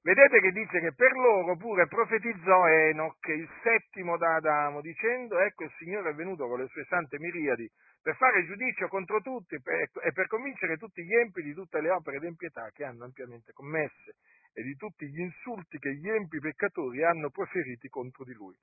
Vedete 0.00 0.40
che 0.40 0.52
dice 0.52 0.80
che 0.80 0.94
per 0.94 1.12
loro 1.12 1.56
pure 1.56 1.86
profetizzò 1.86 2.66
Enoch, 2.68 3.26
il 3.26 3.48
settimo 3.62 4.16
da 4.16 4.36
Adamo, 4.36 4.80
dicendo, 4.80 5.38
ecco 5.38 5.64
il 5.64 5.72
Signore 5.76 6.10
è 6.10 6.14
venuto 6.14 6.46
con 6.46 6.60
le 6.60 6.68
sue 6.68 6.84
sante 6.84 7.18
miriadi 7.18 7.68
per 8.00 8.16
fare 8.16 8.46
giudizio 8.46 8.88
contro 8.88 9.20
tutti 9.20 9.56
e 9.56 10.12
per 10.12 10.26
convincere 10.28 10.78
tutti 10.78 11.04
gli 11.04 11.14
empi 11.14 11.42
di 11.42 11.52
tutte 11.52 11.80
le 11.80 11.90
opere 11.90 12.20
d'impietà 12.20 12.70
che 12.72 12.84
hanno 12.84 13.04
ampiamente 13.04 13.52
commesse 13.52 14.16
e 14.54 14.62
di 14.62 14.76
tutti 14.76 15.06
gli 15.06 15.20
insulti 15.20 15.78
che 15.78 15.94
gli 15.94 16.08
empi 16.08 16.38
peccatori 16.38 17.04
hanno 17.04 17.28
proferiti 17.28 17.88
contro 17.88 18.24
di 18.24 18.32
lui. 18.32 18.56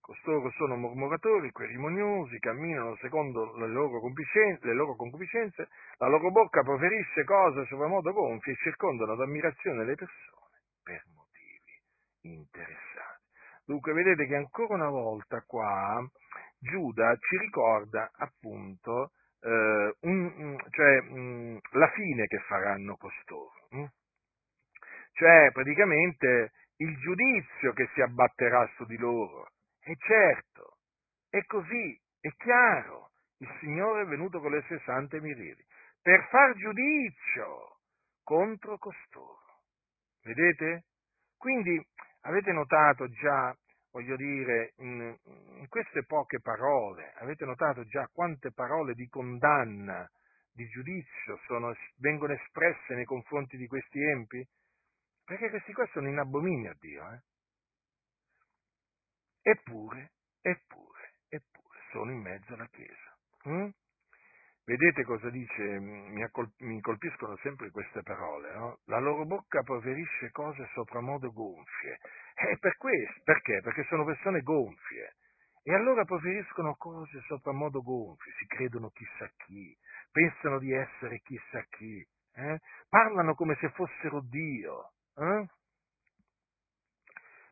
Costoro 0.00 0.50
sono 0.52 0.76
mormoratori, 0.76 1.50
querimoniosi, 1.52 2.38
camminano 2.38 2.96
secondo 2.96 3.56
le 3.56 3.68
loro, 3.68 4.00
le 4.00 4.74
loro 4.74 4.96
concupiscenze, 4.96 5.68
la 5.98 6.08
loro 6.08 6.30
bocca 6.30 6.62
proferisce 6.62 7.24
cose 7.24 7.66
sovramodo 7.66 8.12
gonfie 8.12 8.52
e 8.52 8.56
circondano 8.56 9.14
d'ammirazione 9.14 9.84
le 9.84 9.94
persone 9.94 10.62
per 10.82 11.02
motivi 11.14 11.80
interessanti. 12.22 13.28
Dunque 13.64 13.92
vedete 13.92 14.26
che 14.26 14.34
ancora 14.36 14.74
una 14.74 14.88
volta 14.88 15.42
qua 15.46 16.04
Giuda 16.58 17.16
ci 17.16 17.38
ricorda 17.38 18.10
appunto 18.16 19.12
eh, 19.42 19.94
un, 20.00 20.56
cioè, 20.70 21.00
mh, 21.02 21.58
la 21.72 21.88
fine 21.90 22.26
che 22.26 22.38
faranno 22.48 22.96
costoro. 22.96 23.52
Mh? 23.70 23.84
cioè 25.12 25.50
praticamente 25.52 26.52
il 26.76 26.96
giudizio 26.98 27.72
che 27.74 27.88
si 27.94 28.00
abbatterà 28.00 28.68
su 28.76 28.84
di 28.86 28.96
loro. 28.96 29.48
E 29.90 29.96
certo, 29.96 30.76
è 31.28 31.42
così, 31.46 32.00
è 32.20 32.28
chiaro, 32.36 33.10
il 33.38 33.52
Signore 33.58 34.02
è 34.02 34.06
venuto 34.06 34.38
con 34.38 34.52
le 34.52 34.62
sue 34.68 34.80
sante 34.84 35.20
mirili 35.20 35.66
per 36.00 36.28
far 36.30 36.54
giudizio 36.54 37.80
contro 38.22 38.78
costoro. 38.78 39.64
Vedete? 40.22 40.84
Quindi 41.36 41.84
avete 42.20 42.52
notato 42.52 43.08
già, 43.08 43.52
voglio 43.90 44.14
dire, 44.14 44.74
in, 44.76 45.12
in 45.24 45.66
queste 45.66 46.04
poche 46.04 46.38
parole, 46.38 47.12
avete 47.16 47.44
notato 47.44 47.84
già 47.86 48.08
quante 48.12 48.52
parole 48.52 48.94
di 48.94 49.08
condanna, 49.08 50.08
di 50.52 50.68
giudizio 50.68 51.36
sono, 51.46 51.74
vengono 51.96 52.34
espresse 52.34 52.94
nei 52.94 53.06
confronti 53.06 53.56
di 53.56 53.66
questi 53.66 54.00
empi? 54.00 54.46
Perché 55.24 55.50
questi 55.50 55.72
qua 55.72 55.84
sono 55.86 56.06
in 56.06 56.18
abominio 56.18 56.70
a 56.70 56.76
Dio, 56.78 57.12
eh? 57.12 57.22
Eppure, 59.42 60.12
eppure, 60.42 61.12
eppure, 61.28 61.78
sono 61.92 62.10
in 62.10 62.20
mezzo 62.20 62.54
alla 62.54 62.68
Chiesa. 62.68 63.16
Hm? 63.44 63.68
Vedete 64.64 65.02
cosa 65.04 65.30
dice? 65.30 65.80
Mi, 65.80 66.80
colpiscono 66.80 67.36
sempre 67.38 67.70
queste 67.70 68.02
parole, 68.02 68.54
no? 68.54 68.78
La 68.84 69.00
loro 69.00 69.24
bocca 69.24 69.62
proferisce 69.62 70.30
cose 70.30 70.68
sopramodo 70.74 71.32
gonfie. 71.32 71.98
E 72.34 72.56
per 72.58 72.76
questo, 72.76 73.20
perché? 73.24 73.60
Perché 73.62 73.84
sono 73.88 74.04
persone 74.04 74.42
gonfie. 74.42 75.14
E 75.62 75.74
allora 75.74 76.04
proferiscono 76.04 76.74
cose 76.76 77.20
sopramodo 77.26 77.82
gonfie, 77.82 78.32
si 78.38 78.46
credono 78.46 78.90
chissà 78.90 79.28
chi, 79.44 79.76
pensano 80.10 80.58
di 80.58 80.72
essere 80.72 81.18
chissà 81.20 81.62
chi, 81.68 82.06
eh? 82.34 82.58
parlano 82.88 83.34
come 83.34 83.56
se 83.60 83.68
fossero 83.70 84.20
Dio, 84.20 84.92
eh? 85.16 85.46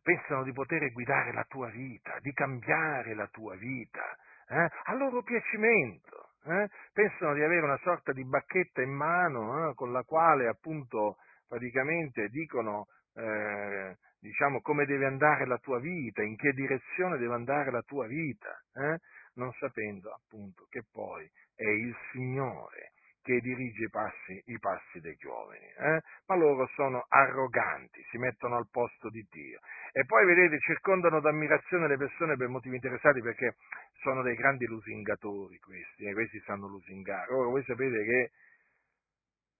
Pensano 0.08 0.42
di 0.42 0.52
poter 0.52 0.90
guidare 0.90 1.34
la 1.34 1.44
tua 1.46 1.68
vita, 1.68 2.16
di 2.22 2.32
cambiare 2.32 3.14
la 3.14 3.26
tua 3.26 3.54
vita, 3.56 4.16
eh? 4.48 4.66
a 4.84 4.94
loro 4.94 5.22
piacimento 5.22 6.30
eh? 6.46 6.70
pensano 6.94 7.34
di 7.34 7.42
avere 7.42 7.60
una 7.60 7.78
sorta 7.82 8.12
di 8.12 8.24
bacchetta 8.24 8.80
in 8.80 8.90
mano 8.90 9.68
eh, 9.68 9.74
con 9.74 9.92
la 9.92 10.02
quale 10.04 10.48
appunto 10.48 11.18
praticamente 11.46 12.28
dicono 12.28 12.86
eh, 13.16 13.98
diciamo 14.18 14.62
come 14.62 14.86
deve 14.86 15.04
andare 15.04 15.46
la 15.46 15.58
tua 15.58 15.78
vita, 15.78 16.22
in 16.22 16.36
che 16.36 16.52
direzione 16.52 17.18
deve 17.18 17.34
andare 17.34 17.70
la 17.70 17.82
tua 17.82 18.06
vita, 18.06 18.58
eh? 18.76 18.98
non 19.34 19.52
sapendo 19.58 20.10
appunto 20.10 20.64
che 20.70 20.84
poi 20.90 21.30
è 21.54 21.68
il 21.68 21.94
Signore 22.12 22.92
che 23.28 23.40
dirige 23.40 23.84
i 23.84 23.90
passi, 23.90 24.42
i 24.46 24.58
passi 24.58 25.00
dei 25.00 25.14
giovani, 25.16 25.58
eh? 25.58 26.00
ma 26.26 26.34
loro 26.34 26.66
sono 26.74 27.04
arroganti, 27.08 28.02
si 28.08 28.16
mettono 28.16 28.56
al 28.56 28.68
posto 28.70 29.10
di 29.10 29.22
Dio. 29.30 29.60
E 29.92 30.06
poi 30.06 30.24
vedete, 30.24 30.58
circondano 30.60 31.20
d'ammirazione 31.20 31.88
le 31.88 31.98
persone 31.98 32.36
per 32.36 32.48
motivi 32.48 32.76
interessati 32.76 33.20
perché 33.20 33.56
sono 34.00 34.22
dei 34.22 34.34
grandi 34.34 34.64
lusingatori 34.64 35.58
questi, 35.58 36.04
e 36.06 36.08
eh? 36.08 36.12
questi 36.14 36.40
sanno 36.46 36.68
lusingare. 36.68 37.30
Ora 37.34 37.48
voi 37.50 37.62
sapete 37.64 38.02
che 38.02 38.30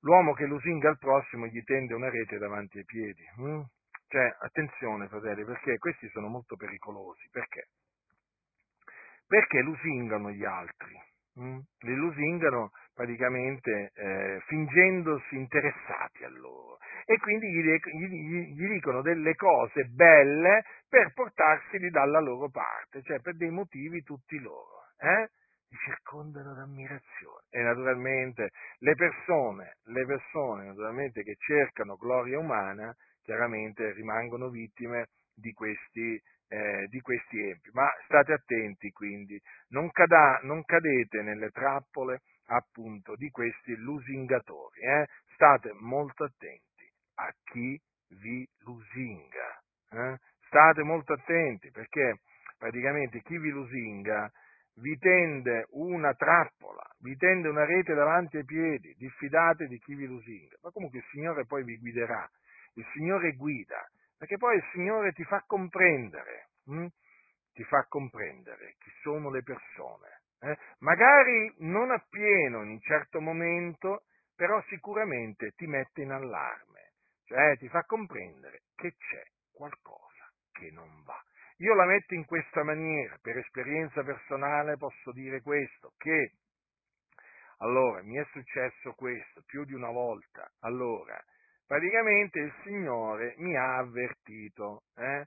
l'uomo 0.01 0.33
che 0.33 0.47
lusinga 0.47 0.89
il 0.89 0.99
prossimo 0.99 1.45
gli 1.45 1.63
tende 1.65 1.93
una 1.93 2.09
rete 2.09 2.39
davanti 2.39 2.79
ai 2.79 2.85
piedi. 2.87 3.23
Hm? 3.37 3.63
Cioè, 4.09 4.37
attenzione 4.41 5.09
fratelli, 5.09 5.45
perché 5.45 5.77
questi 5.77 6.09
sono 6.09 6.29
molto 6.29 6.57
pericolosi. 6.57 7.29
Perché? 7.31 7.69
Perché 9.27 9.61
lusingano 9.61 10.31
gli 10.31 10.47
altri. 10.47 10.99
Hm? 11.35 11.59
Li 11.81 11.95
lusingano 11.95 12.71
praticamente 12.99 13.93
eh, 13.95 14.43
fingendosi 14.49 15.37
interessati 15.37 16.25
a 16.25 16.29
loro 16.31 16.79
e 17.05 17.17
quindi 17.19 17.47
gli, 17.49 17.63
gli, 17.63 18.55
gli, 18.57 18.67
dicono 18.67 19.03
delle 19.03 19.37
cose 19.37 19.85
belle 19.85 20.65
per 20.89 21.13
portarseli 21.15 21.91
dalla 21.91 22.19
loro 22.19 22.49
parte, 22.51 23.01
cioè 23.03 23.21
per 23.21 23.37
dei 23.37 23.51
motivi 23.51 24.03
tutti 24.03 24.41
loro. 24.41 24.83
Eh? 24.99 25.31
Li 25.69 25.77
circondano 25.85 26.55
d'ammirazione 26.55 27.47
e 27.51 27.63
naturalmente 27.63 28.51
le 28.79 28.95
persone, 28.97 29.77
le 29.85 30.05
persone 30.05 30.67
naturalmente 30.67 31.23
che 31.23 31.37
cercano 31.39 31.95
gloria 31.95 32.41
umana 32.41 32.93
chiaramente 33.23 33.93
rimangono 33.93 34.49
vittime 34.49 35.11
di 35.33 35.53
questi, 35.53 36.21
eh, 36.49 36.87
di 36.89 37.01
questi 37.01 37.49
empi. 37.49 37.71
Ma 37.75 37.89
state 38.07 38.33
attenti 38.33 38.91
quindi, 38.91 39.41
non, 39.69 39.89
cada, 39.93 40.41
non 40.43 40.65
cadete 40.65 41.23
nelle 41.23 41.51
trappole 41.51 42.23
appunto 42.49 43.15
di 43.17 43.31
questi 43.31 43.77
lusingatori. 43.77 44.81
Eh? 44.81 45.07
State 45.35 45.73
molto 45.81 46.25
attenti 46.25 46.91
a 47.15 47.33
chi 47.45 47.81
vi 48.21 48.47
lusinga. 48.61 49.63
Eh? 49.91 50.19
State 50.47 50.83
molto 50.83 51.13
attenti 51.13 51.71
perché 51.71 52.21
praticamente 52.57 53.21
chi 53.23 53.39
vi 53.39 53.51
lusinga 53.51 54.31
vi 54.81 54.97
tende 54.99 55.67
una 55.71 56.15
trappola, 56.15 56.85
vi 57.01 57.17
tende 57.17 57.49
una 57.49 57.65
rete 57.65 57.95
davanti 57.95 58.37
ai 58.37 58.45
piedi, 58.45 58.95
diffidate 58.97 59.67
di 59.67 59.79
chi 59.79 59.95
vi 59.95 60.07
lusinga. 60.07 60.57
Ma 60.63 60.71
comunque 60.71 60.99
il 60.99 61.05
Signore 61.11 61.47
poi 61.47 61.65
vi 61.65 61.79
guiderà, 61.79 62.29
il 62.75 62.87
Signore 62.93 63.33
guida, 63.33 63.89
perché 64.17 64.37
poi 64.37 64.57
il 64.57 64.65
Signore 64.73 65.13
ti 65.13 65.25
fa 65.25 65.43
comprendere, 65.47 66.49
hm? 66.67 66.87
ti 67.53 67.65
fa 67.65 67.85
comprendere 67.89 68.77
chi 68.79 68.91
sono 69.03 69.31
le 69.31 69.43
persone 69.43 70.18
eh? 70.41 70.59
magari 70.79 71.53
non 71.59 71.91
appieno 71.91 72.63
in 72.63 72.71
un 72.71 72.81
certo 72.81 73.21
momento, 73.21 74.05
però 74.35 74.63
sicuramente 74.69 75.53
ti 75.57 75.67
mette 75.67 76.03
in 76.03 76.13
allarme, 76.13 76.93
cioè 77.25 77.57
ti 77.59 77.69
fa 77.69 77.83
comprendere 77.85 78.63
che 78.77 78.95
c'è 78.97 79.23
qualcosa 79.53 80.31
che 80.53 80.71
non 80.71 81.03
va. 81.05 81.21
Io 81.59 81.75
la 81.75 81.87
metto 81.87 82.15
in 82.15 82.25
questa 82.25 82.63
maniera, 82.63 83.19
per 83.21 83.37
esperienza 83.39 84.05
personale 84.05 84.77
posso 84.77 85.11
dire 85.13 85.43
questo, 85.43 85.93
che 85.97 86.35
allora 87.59 88.03
mi 88.03 88.17
è 88.17 88.25
successo 88.31 88.93
questo 88.93 89.43
più 89.45 89.65
di 89.65 89.75
una 89.75 89.91
volta, 89.91 90.49
allora 90.61 91.21
praticamente 91.67 92.39
il 92.39 92.55
Signore 92.63 93.35
mi 93.39 93.57
ha 93.57 93.79
avvertito, 93.79 94.85
eh? 94.97 95.27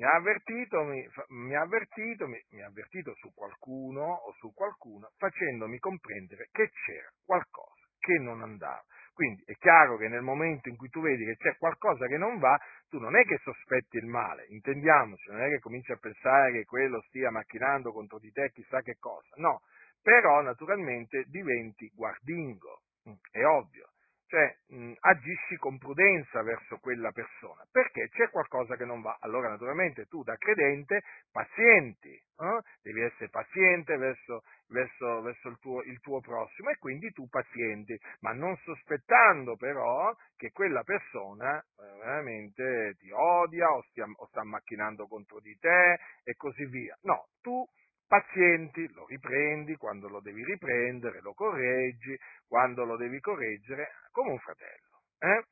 Mi 0.00 0.06
ha 0.06 0.14
avvertito, 0.14 0.82
mi, 0.82 1.06
mi, 1.28 1.54
ha 1.54 1.60
avvertito, 1.60 2.26
mi, 2.26 2.42
mi 2.52 2.62
ha 2.62 2.68
avvertito 2.68 3.14
su 3.16 3.34
qualcuno 3.34 4.00
o 4.00 4.32
su 4.38 4.50
qualcuna 4.54 5.06
facendomi 5.18 5.78
comprendere 5.78 6.48
che 6.50 6.70
c'era 6.70 7.12
qualcosa 7.22 7.84
che 7.98 8.14
non 8.18 8.40
andava. 8.40 8.82
Quindi 9.12 9.42
è 9.44 9.52
chiaro 9.56 9.98
che 9.98 10.08
nel 10.08 10.22
momento 10.22 10.70
in 10.70 10.76
cui 10.76 10.88
tu 10.88 11.02
vedi 11.02 11.26
che 11.26 11.36
c'è 11.36 11.58
qualcosa 11.58 12.06
che 12.06 12.16
non 12.16 12.38
va, 12.38 12.58
tu 12.88 12.98
non 12.98 13.14
è 13.14 13.24
che 13.24 13.36
sospetti 13.42 13.98
il 13.98 14.06
male, 14.06 14.46
intendiamoci, 14.48 15.30
non 15.30 15.42
è 15.42 15.48
che 15.50 15.58
cominci 15.58 15.92
a 15.92 15.98
pensare 16.00 16.52
che 16.52 16.64
quello 16.64 17.02
stia 17.08 17.30
macchinando 17.30 17.92
contro 17.92 18.18
di 18.18 18.32
te 18.32 18.50
chissà 18.54 18.80
che 18.80 18.96
cosa, 18.98 19.34
no, 19.36 19.60
però 20.00 20.40
naturalmente 20.40 21.24
diventi 21.26 21.90
guardingo, 21.94 22.80
mm, 23.06 23.12
è 23.30 23.44
ovvio, 23.44 23.89
cioè 24.30 24.56
mh, 24.68 24.92
agisci 25.00 25.56
con 25.56 25.76
prudenza 25.76 26.40
verso 26.42 26.78
quella 26.78 27.10
persona, 27.10 27.66
perché 27.70 28.08
c'è 28.10 28.30
qualcosa 28.30 28.76
che 28.76 28.84
non 28.84 29.02
va. 29.02 29.18
Allora 29.20 29.48
naturalmente 29.48 30.06
tu 30.06 30.22
da 30.22 30.36
credente 30.36 31.02
pazienti, 31.32 32.12
eh? 32.12 32.60
devi 32.80 33.00
essere 33.00 33.28
paziente 33.28 33.96
verso, 33.96 34.44
verso, 34.68 35.20
verso 35.22 35.48
il, 35.48 35.58
tuo, 35.58 35.82
il, 35.82 35.98
tuo, 35.98 36.20
prossimo 36.20 36.70
e 36.70 36.78
quindi 36.78 37.10
tu 37.10 37.28
pazienti, 37.28 37.98
ma 38.20 38.30
non 38.32 38.56
sospettando 38.58 39.56
però 39.56 40.14
che 40.36 40.52
quella 40.52 40.84
persona 40.84 41.58
eh, 41.58 41.98
veramente 41.98 42.94
ti 43.00 43.10
odia 43.10 43.68
o, 43.68 43.82
stia, 43.90 44.04
o 44.04 44.26
sta 44.28 44.44
macchinando 44.44 45.08
contro 45.08 45.40
di 45.40 45.58
te 45.58 45.98
e 46.22 46.34
così 46.36 46.64
via. 46.66 46.96
No, 47.02 47.26
tu 47.42 47.66
pazienti, 48.10 48.92
lo 48.92 49.06
riprendi 49.06 49.76
quando 49.76 50.08
lo 50.08 50.20
devi 50.20 50.44
riprendere, 50.44 51.20
lo 51.20 51.32
correggi 51.32 52.18
quando 52.48 52.84
lo 52.84 52.96
devi 52.96 53.20
correggere, 53.20 53.92
come 54.10 54.32
un 54.32 54.38
fratello. 54.38 54.98
Eh? 55.20 55.44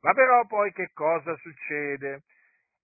Ma 0.00 0.14
però 0.14 0.46
poi 0.46 0.72
che 0.72 0.88
cosa 0.94 1.36
succede? 1.36 2.22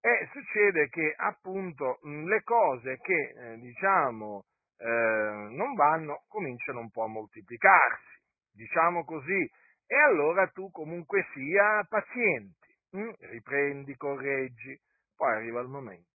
Eh, 0.02 0.28
succede 0.32 0.90
che 0.90 1.14
appunto 1.16 1.98
le 2.02 2.42
cose 2.42 2.98
che 2.98 3.32
eh, 3.34 3.56
diciamo 3.56 4.44
eh, 4.76 4.86
non 4.86 5.74
vanno 5.76 6.24
cominciano 6.28 6.80
un 6.80 6.90
po' 6.90 7.04
a 7.04 7.08
moltiplicarsi, 7.08 8.20
diciamo 8.52 9.02
così, 9.04 9.50
e 9.86 9.96
allora 9.96 10.46
tu 10.48 10.70
comunque 10.70 11.24
sia 11.32 11.86
pazienti, 11.88 12.76
hm? 12.90 13.12
riprendi, 13.30 13.96
correggi, 13.96 14.78
poi 15.16 15.36
arriva 15.36 15.60
il 15.62 15.68
momento 15.68 16.11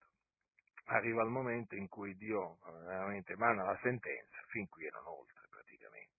arriva 0.87 1.23
il 1.23 1.29
momento 1.29 1.75
in 1.75 1.87
cui 1.87 2.15
Dio 2.15 2.57
eh, 2.65 2.85
veramente 2.85 3.33
emana 3.33 3.63
la 3.63 3.79
sentenza, 3.81 4.37
fin 4.47 4.67
qui 4.67 4.85
erano 4.85 5.19
oltre 5.19 5.41
praticamente. 5.49 6.15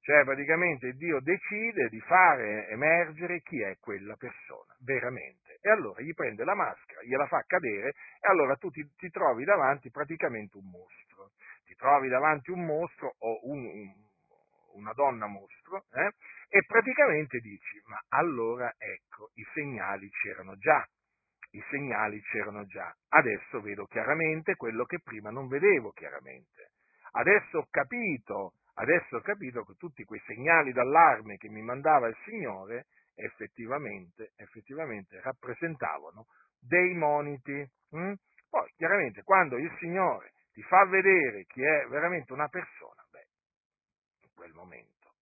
Cioè 0.00 0.24
praticamente 0.24 0.92
Dio 0.94 1.20
decide 1.20 1.88
di 1.88 2.00
fare 2.00 2.68
emergere 2.68 3.42
chi 3.42 3.60
è 3.60 3.76
quella 3.78 4.16
persona, 4.16 4.74
veramente. 4.80 5.58
E 5.60 5.70
allora 5.70 6.00
gli 6.00 6.14
prende 6.14 6.44
la 6.44 6.54
maschera, 6.54 7.02
gliela 7.02 7.26
fa 7.26 7.44
cadere 7.46 7.90
e 7.90 8.28
allora 8.28 8.56
tu 8.56 8.70
ti, 8.70 8.82
ti 8.96 9.10
trovi 9.10 9.44
davanti 9.44 9.90
praticamente 9.90 10.56
un 10.56 10.70
mostro. 10.70 11.32
Ti 11.64 11.74
trovi 11.76 12.08
davanti 12.08 12.50
un 12.50 12.64
mostro 12.64 13.14
o 13.18 13.40
un, 13.42 13.64
un 13.64 14.08
una 14.72 14.92
donna 14.92 15.26
mostro, 15.26 15.84
eh? 15.92 16.14
e 16.48 16.64
praticamente 16.66 17.38
dici, 17.38 17.80
ma 17.86 17.98
allora 18.08 18.74
ecco, 18.78 19.30
i 19.34 19.46
segnali 19.54 20.08
c'erano 20.10 20.56
già, 20.56 20.86
i 21.52 21.62
segnali 21.70 22.20
c'erano 22.22 22.64
già, 22.66 22.94
adesso 23.08 23.60
vedo 23.60 23.86
chiaramente 23.86 24.56
quello 24.56 24.84
che 24.84 25.00
prima 25.00 25.30
non 25.30 25.48
vedevo 25.48 25.90
chiaramente, 25.92 26.72
adesso 27.12 27.58
ho 27.58 27.66
capito, 27.70 28.54
adesso 28.74 29.16
ho 29.16 29.20
capito 29.20 29.64
che 29.64 29.74
tutti 29.76 30.04
quei 30.04 30.20
segnali 30.26 30.72
d'allarme 30.72 31.36
che 31.36 31.48
mi 31.48 31.62
mandava 31.62 32.06
il 32.08 32.16
Signore 32.24 32.86
effettivamente, 33.14 34.32
effettivamente 34.36 35.20
rappresentavano 35.20 36.26
dei 36.58 36.94
moniti. 36.94 37.68
Hm? 37.90 38.14
Poi 38.48 38.72
chiaramente 38.76 39.22
quando 39.22 39.56
il 39.56 39.70
Signore 39.78 40.32
ti 40.52 40.62
fa 40.62 40.84
vedere 40.86 41.44
chi 41.44 41.62
è 41.62 41.86
veramente 41.88 42.32
una 42.32 42.48
persona, 42.48 43.04
beh, 43.10 43.26
in 44.22 44.30
quel 44.34 44.52
momento, 44.52 45.14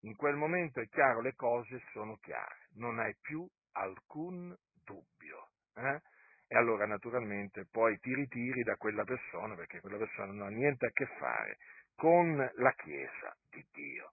in 0.00 0.16
quel 0.16 0.36
momento 0.36 0.80
è 0.80 0.88
chiaro, 0.88 1.20
le 1.20 1.34
cose 1.34 1.82
sono 1.92 2.16
chiare, 2.16 2.68
non 2.74 2.98
hai 2.98 3.14
più 3.20 3.46
alcun 3.72 4.54
dubbio. 4.84 5.45
Eh? 5.76 6.00
E 6.48 6.56
allora 6.56 6.86
naturalmente 6.86 7.66
poi 7.70 7.98
ti 7.98 8.14
ritiri 8.14 8.62
da 8.62 8.76
quella 8.76 9.04
persona 9.04 9.54
perché 9.54 9.80
quella 9.80 9.98
persona 9.98 10.32
non 10.32 10.46
ha 10.46 10.50
niente 10.50 10.86
a 10.86 10.90
che 10.90 11.06
fare 11.18 11.58
con 11.96 12.36
la 12.36 12.72
Chiesa 12.72 13.36
di 13.50 13.64
Dio. 13.72 14.12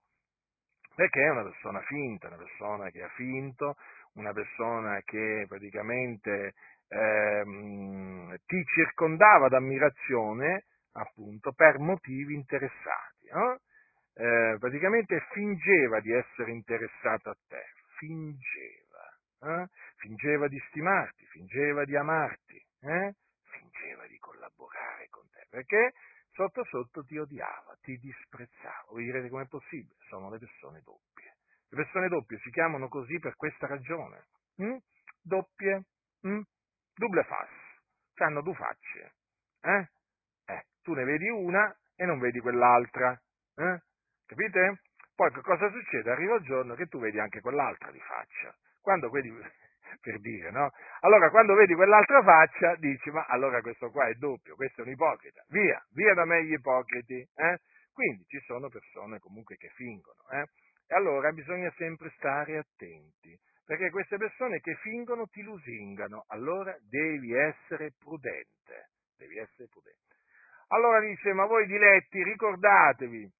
Perché 0.96 1.24
è 1.24 1.30
una 1.30 1.44
persona 1.44 1.82
finta, 1.82 2.28
una 2.28 2.38
persona 2.38 2.90
che 2.90 3.02
ha 3.02 3.10
finto, 3.10 3.76
una 4.14 4.32
persona 4.32 5.00
che 5.04 5.46
praticamente 5.48 6.54
ehm, 6.88 8.36
ti 8.46 8.64
circondava 8.66 9.48
d'ammirazione 9.48 10.66
appunto 10.94 11.52
per 11.54 11.80
motivi 11.80 12.36
interessati. 12.36 13.28
No? 13.32 13.60
Eh, 14.16 14.58
praticamente 14.60 15.26
fingeva 15.32 16.00
di 16.00 16.12
essere 16.12 16.52
interessato 16.52 17.32
a 17.32 17.38
te, 17.48 17.64
fingeva, 17.98 18.83
eh? 19.44 19.68
fingeva 19.98 20.48
di 20.48 20.60
stimarti, 20.70 21.26
fingeva 21.28 21.84
di 21.86 21.96
amarti, 21.96 22.66
eh? 22.82 23.16
fingeva 23.44 24.08
di 24.08 24.18
collaborare 24.18 25.08
con 25.10 25.28
te, 25.30 25.46
perché 25.50 25.94
sotto 26.32 26.64
sotto 26.66 27.04
ti 27.04 27.18
odiava, 27.18 27.78
ti 27.82 27.98
disprezzava. 27.98 28.86
Voi 28.90 29.04
direte 29.04 29.30
com'è 29.30 29.46
possibile? 29.48 29.96
Sono 30.08 30.30
le 30.30 30.40
persone 30.40 30.82
doppie. 30.84 31.36
Le 31.70 31.78
persone 31.78 32.08
doppie 32.08 32.40
si 32.40 32.52
chiamano 32.52 32.88
così 32.88 33.20
per 33.20 33.36
questa 33.36 33.68
ragione. 33.68 34.26
Hm? 34.58 34.78
Doppie, 35.22 35.84
hm? 36.22 36.42
double 36.96 37.24
face, 37.24 38.24
hanno 38.24 38.42
due 38.42 38.54
facce. 38.54 39.14
Eh? 39.62 39.90
Eh, 40.46 40.66
tu 40.82 40.94
ne 40.94 41.04
vedi 41.04 41.30
una 41.30 41.76
e 41.96 42.06
non 42.06 42.20
vedi 42.20 42.40
quell'altra. 42.40 43.20
Eh? 43.56 43.82
Capite? 44.26 44.82
Poi 45.16 45.32
che 45.32 45.42
cosa 45.42 45.70
succede? 45.70 46.12
Arriva 46.12 46.36
il 46.36 46.44
giorno 46.44 46.76
che 46.76 46.88
tu 46.88 47.00
vedi 47.00 47.20
anche 47.20 47.40
quell'altra 47.40 47.92
di 47.92 48.00
faccia. 48.00 48.56
Quando 48.84 49.10
vedi, 49.10 49.32
per 50.02 50.20
dire, 50.20 50.52
no? 50.52 50.70
Allora 51.00 51.30
quando 51.30 51.56
vedi 51.56 51.74
quell'altra 51.74 52.22
faccia 52.22 52.76
dici, 52.76 53.10
ma 53.10 53.26
allora 53.28 53.62
questo 53.62 53.90
qua 53.90 54.08
è 54.08 54.14
doppio, 54.16 54.56
questo 54.56 54.82
è 54.82 54.84
un 54.84 54.92
ipocrita. 54.92 55.42
Via, 55.48 55.82
via 55.94 56.14
da 56.14 56.26
me 56.26 56.44
gli 56.44 56.52
ipocriti. 56.52 57.26
Eh? 57.34 57.60
Quindi 57.94 58.26
ci 58.26 58.40
sono 58.42 58.68
persone 58.68 59.20
comunque 59.20 59.56
che 59.56 59.70
fingono. 59.70 60.20
Eh? 60.32 60.46
E 60.88 60.96
allora 60.96 61.32
bisogna 61.32 61.72
sempre 61.78 62.12
stare 62.18 62.58
attenti 62.58 63.40
perché 63.66 63.90
queste 63.90 64.18
persone 64.18 64.60
che 64.60 64.76
fingono 64.82 65.28
ti 65.28 65.42
lusingano, 65.42 66.26
allora 66.28 66.76
devi 66.82 67.34
essere 67.34 67.94
prudente, 67.98 68.90
devi 69.16 69.38
essere 69.38 69.70
prudente. 69.70 70.02
Allora 70.68 71.00
dice, 71.00 71.32
ma 71.32 71.46
voi 71.46 71.66
diletti, 71.66 72.22
ricordatevi 72.24 73.32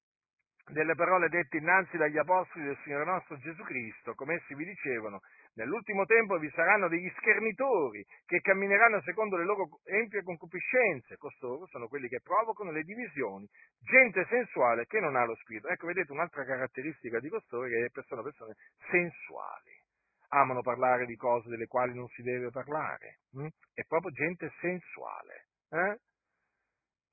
delle 0.66 0.94
parole 0.94 1.28
dette 1.28 1.58
innanzi 1.58 1.96
dagli 1.96 2.16
apostoli 2.16 2.64
del 2.64 2.78
Signore 2.82 3.04
nostro 3.04 3.36
Gesù 3.38 3.62
Cristo, 3.64 4.14
come 4.14 4.34
essi 4.36 4.54
vi 4.54 4.64
dicevano, 4.64 5.20
nell'ultimo 5.54 6.04
tempo 6.06 6.38
vi 6.38 6.50
saranno 6.54 6.88
degli 6.88 7.10
schernitori 7.18 8.04
che 8.24 8.40
cammineranno 8.40 9.00
secondo 9.02 9.36
le 9.36 9.44
loro 9.44 9.80
empie 9.84 10.22
concupiscenze, 10.22 11.16
costoro 11.18 11.66
sono 11.66 11.88
quelli 11.88 12.08
che 12.08 12.20
provocano 12.22 12.70
le 12.70 12.82
divisioni, 12.82 13.46
gente 13.80 14.24
sensuale 14.28 14.86
che 14.86 15.00
non 15.00 15.16
ha 15.16 15.24
lo 15.24 15.36
spirito. 15.36 15.68
Ecco, 15.68 15.86
vedete 15.86 16.12
un'altra 16.12 16.44
caratteristica 16.44 17.20
di 17.20 17.28
costoro 17.28 17.68
che 17.68 17.90
sono 18.06 18.22
persone 18.22 18.54
sensuali 18.90 19.82
amano 20.28 20.62
parlare 20.62 21.06
di 21.06 21.14
cose 21.14 21.48
delle 21.48 21.66
quali 21.66 21.94
non 21.94 22.08
si 22.08 22.22
deve 22.22 22.50
parlare. 22.50 23.20
Hm? 23.32 23.46
È 23.72 23.84
proprio 23.84 24.10
gente 24.10 24.52
sensuale. 24.60 25.46
Eh? 25.70 25.98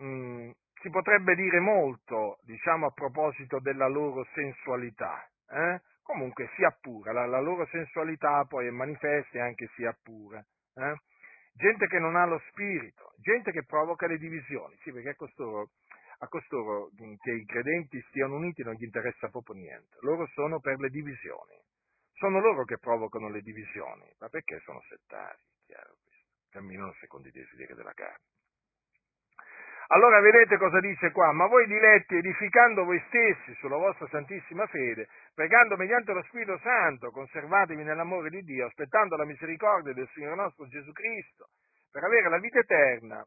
Mm, 0.04 0.52
si 0.82 0.90
potrebbe 0.90 1.36
dire 1.36 1.60
molto, 1.60 2.40
diciamo, 2.44 2.88
a 2.88 2.92
proposito 2.92 3.60
della 3.60 3.88
loro 3.88 4.26
sensualità. 4.34 5.26
Eh? 5.50 5.82
Comunque 6.02 6.50
si 6.56 6.64
appura, 6.64 7.12
la, 7.12 7.26
la, 7.26 7.40
loro 7.40 7.66
sensualità 7.68 8.44
poi 8.46 8.68
è 8.68 8.72
manifesta 8.72 9.38
e 9.38 9.42
anche 9.42 9.70
si 9.76 9.86
appura. 9.86 10.44
Eh? 10.76 10.96
Gente 11.54 11.88
che 11.88 12.00
non 12.00 12.16
ha 12.16 12.26
lo 12.26 12.42
spirito, 12.50 13.14
gente 13.18 13.52
che 13.52 13.64
provoca 13.66 14.08
le 14.08 14.18
divisioni. 14.18 14.76
Sì, 14.82 14.92
perché 14.92 15.10
a 15.10 15.16
costoro, 15.16 15.70
a 16.20 16.28
costoro 16.28 16.90
che 16.96 17.32
i 17.32 17.46
credenti 17.46 18.02
stiano 18.10 18.36
uniti 18.36 18.64
non 18.64 18.74
gli 18.74 18.84
interessa 18.84 19.30
proprio 19.30 19.56
niente. 19.56 19.98
Loro 20.02 20.26
sono 20.28 20.60
per 20.60 20.80
le 20.80 20.90
divisioni. 20.90 21.60
Sono 22.14 22.40
loro 22.40 22.64
che 22.66 22.78
provocano 22.78 23.30
le 23.30 23.42
divisioni, 23.42 24.06
ma 24.20 24.30
perché 24.30 24.60
sono 24.64 24.82
settari, 24.88 25.42
chiaro 25.66 25.96
camminano 26.52 26.94
secondo 27.00 27.30
i 27.30 27.32
desideri 27.32 27.74
della 27.74 27.94
carne. 27.94 28.26
Allora 29.94 30.22
vedete 30.22 30.58
cosa 30.58 30.80
dice 30.80 31.12
qua, 31.12 31.34
ma 31.34 31.48
voi 31.48 31.68
diletti 31.68 32.16
edificando 32.16 32.86
voi 32.86 33.02
stessi 33.08 33.54
sulla 33.56 33.76
vostra 33.76 34.08
santissima 34.08 34.66
fede, 34.68 35.10
pregando 35.34 35.76
mediante 35.76 36.14
lo 36.14 36.24
Spirito 36.24 36.58
Santo, 36.60 37.12
conservatevi 37.12 37.84
nell'amore 37.84 38.30
di 38.30 38.42
Dio, 38.44 38.68
aspettando 38.68 39.18
la 39.18 39.26
misericordia 39.26 39.92
del 39.92 40.08
Signore 40.14 40.36
nostro 40.36 40.66
Gesù 40.68 40.94
Cristo, 40.94 41.50
per 41.92 42.06
avere 42.06 42.30
la 42.30 42.40
vita 42.40 42.60
eterna, 42.60 43.22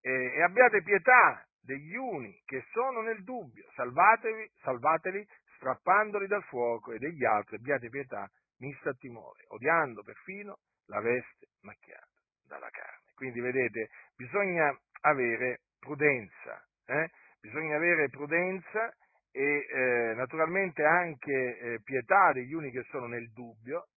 e, 0.00 0.10
e 0.10 0.42
abbiate 0.42 0.82
pietà 0.82 1.46
degli 1.60 1.94
uni 1.94 2.40
che 2.46 2.64
sono 2.72 3.02
nel 3.02 3.22
dubbio, 3.22 3.68
salvatevi, 3.74 4.50
salvateli 4.62 5.26
strappandoli 5.56 6.26
dal 6.26 6.44
fuoco 6.44 6.92
e 6.92 6.98
degli 6.98 7.26
altri 7.26 7.56
abbiate 7.56 7.90
pietà, 7.90 8.26
mista 8.60 8.88
a 8.88 8.94
timore, 8.94 9.44
odiando 9.48 10.02
perfino 10.02 10.56
la 10.86 11.00
veste 11.00 11.48
macchiata 11.60 12.08
dalla 12.46 12.70
carne. 12.70 12.99
Quindi 13.20 13.40
vedete, 13.40 13.90
bisogna 14.16 14.74
avere 15.02 15.60
prudenza, 15.78 16.66
eh? 16.86 17.10
bisogna 17.38 17.76
avere 17.76 18.08
prudenza 18.08 18.90
e 19.30 19.66
eh, 19.70 20.14
naturalmente 20.14 20.82
anche 20.82 21.58
eh, 21.58 21.80
pietà 21.84 22.32
degli 22.32 22.54
uni 22.54 22.70
che 22.70 22.82
sono 22.84 23.06
nel 23.08 23.30
dubbio 23.32 23.88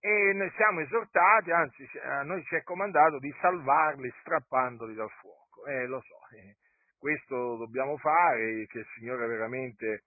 e 0.00 0.32
noi 0.34 0.50
siamo 0.56 0.80
esortati, 0.80 1.52
anzi 1.52 1.88
a 2.02 2.24
noi 2.24 2.42
ci 2.46 2.56
è 2.56 2.64
comandato 2.64 3.20
di 3.20 3.32
salvarli 3.40 4.12
strappandoli 4.22 4.94
dal 4.94 5.10
fuoco. 5.20 5.64
Eh, 5.66 5.86
lo 5.86 6.00
so, 6.00 6.16
eh, 6.34 6.56
questo 6.98 7.58
dobbiamo 7.58 7.96
fare, 7.96 8.66
che 8.66 8.78
il 8.78 8.86
Signore 8.96 9.28
veramente 9.28 10.02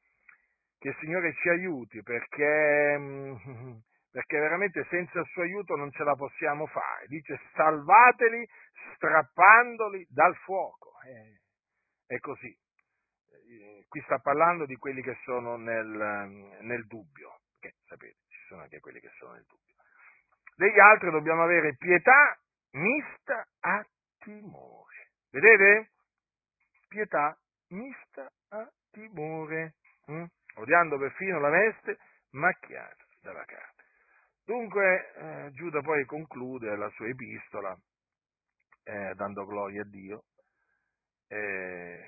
che 0.77 0.89
il 0.89 0.97
Signore 0.99 1.33
ci 1.35 1.47
aiuti 1.47 2.03
perché, 2.03 2.97
mm, 2.97 3.35
perché 4.11 4.37
veramente 4.39 4.85
senza 4.89 5.19
il 5.19 5.25
suo 5.27 5.43
aiuto 5.43 5.75
non 5.75 5.91
ce 5.91 6.03
la 6.03 6.15
possiamo 6.15 6.67
fare. 6.67 7.07
Dice 7.07 7.39
salvateli 7.53 8.47
strappandoli 8.95 10.05
dal 10.09 10.35
fuoco. 10.37 10.93
Eh, 11.05 11.41
è 12.13 12.19
così. 12.19 12.55
Eh, 13.31 13.85
qui 13.87 14.01
sta 14.01 14.19
parlando 14.19 14.65
di 14.65 14.75
quelli 14.75 15.01
che 15.01 15.17
sono 15.23 15.55
nel, 15.55 16.57
nel 16.61 16.85
dubbio, 16.87 17.39
che 17.59 17.75
sapete, 17.85 18.17
ci 18.27 18.45
sono 18.47 18.61
anche 18.61 18.79
quelli 18.79 18.99
che 18.99 19.11
sono 19.17 19.33
nel 19.33 19.45
dubbio. 19.47 19.75
Degli 20.55 20.79
altri 20.79 21.09
dobbiamo 21.09 21.43
avere 21.43 21.75
pietà 21.75 22.37
mista 22.71 23.47
a 23.61 23.85
timore. 24.19 25.11
Vedete? 25.31 25.91
Pietà 26.87 27.37
mista 27.69 28.29
a 28.49 28.69
timore. 28.91 29.75
Mm? 30.11 30.25
odiando 30.55 30.97
perfino 30.97 31.39
la 31.39 31.49
veste 31.49 31.97
macchiata 32.31 33.05
dalla 33.21 33.45
carne. 33.45 33.70
Dunque 34.43 35.13
eh, 35.13 35.51
Giuda 35.51 35.81
poi 35.81 36.05
conclude 36.05 36.75
la 36.75 36.89
sua 36.91 37.07
epistola 37.07 37.77
eh, 38.83 39.13
dando 39.15 39.45
gloria 39.45 39.83
a 39.83 39.85
Dio, 39.85 40.23
eh, 41.27 42.03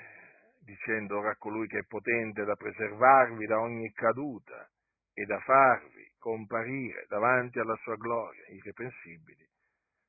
dicendo 0.59 1.19
ora 1.19 1.31
a 1.31 1.37
colui 1.37 1.67
che 1.67 1.79
è 1.79 1.85
potente 1.85 2.43
da 2.43 2.55
preservarvi 2.55 3.45
da 3.45 3.59
ogni 3.59 3.91
caduta 3.91 4.69
e 5.13 5.25
da 5.25 5.39
farvi 5.41 6.11
comparire 6.17 7.05
davanti 7.07 7.59
alla 7.59 7.75
sua 7.83 7.95
gloria 7.95 8.47
irreprensibili, 8.47 9.47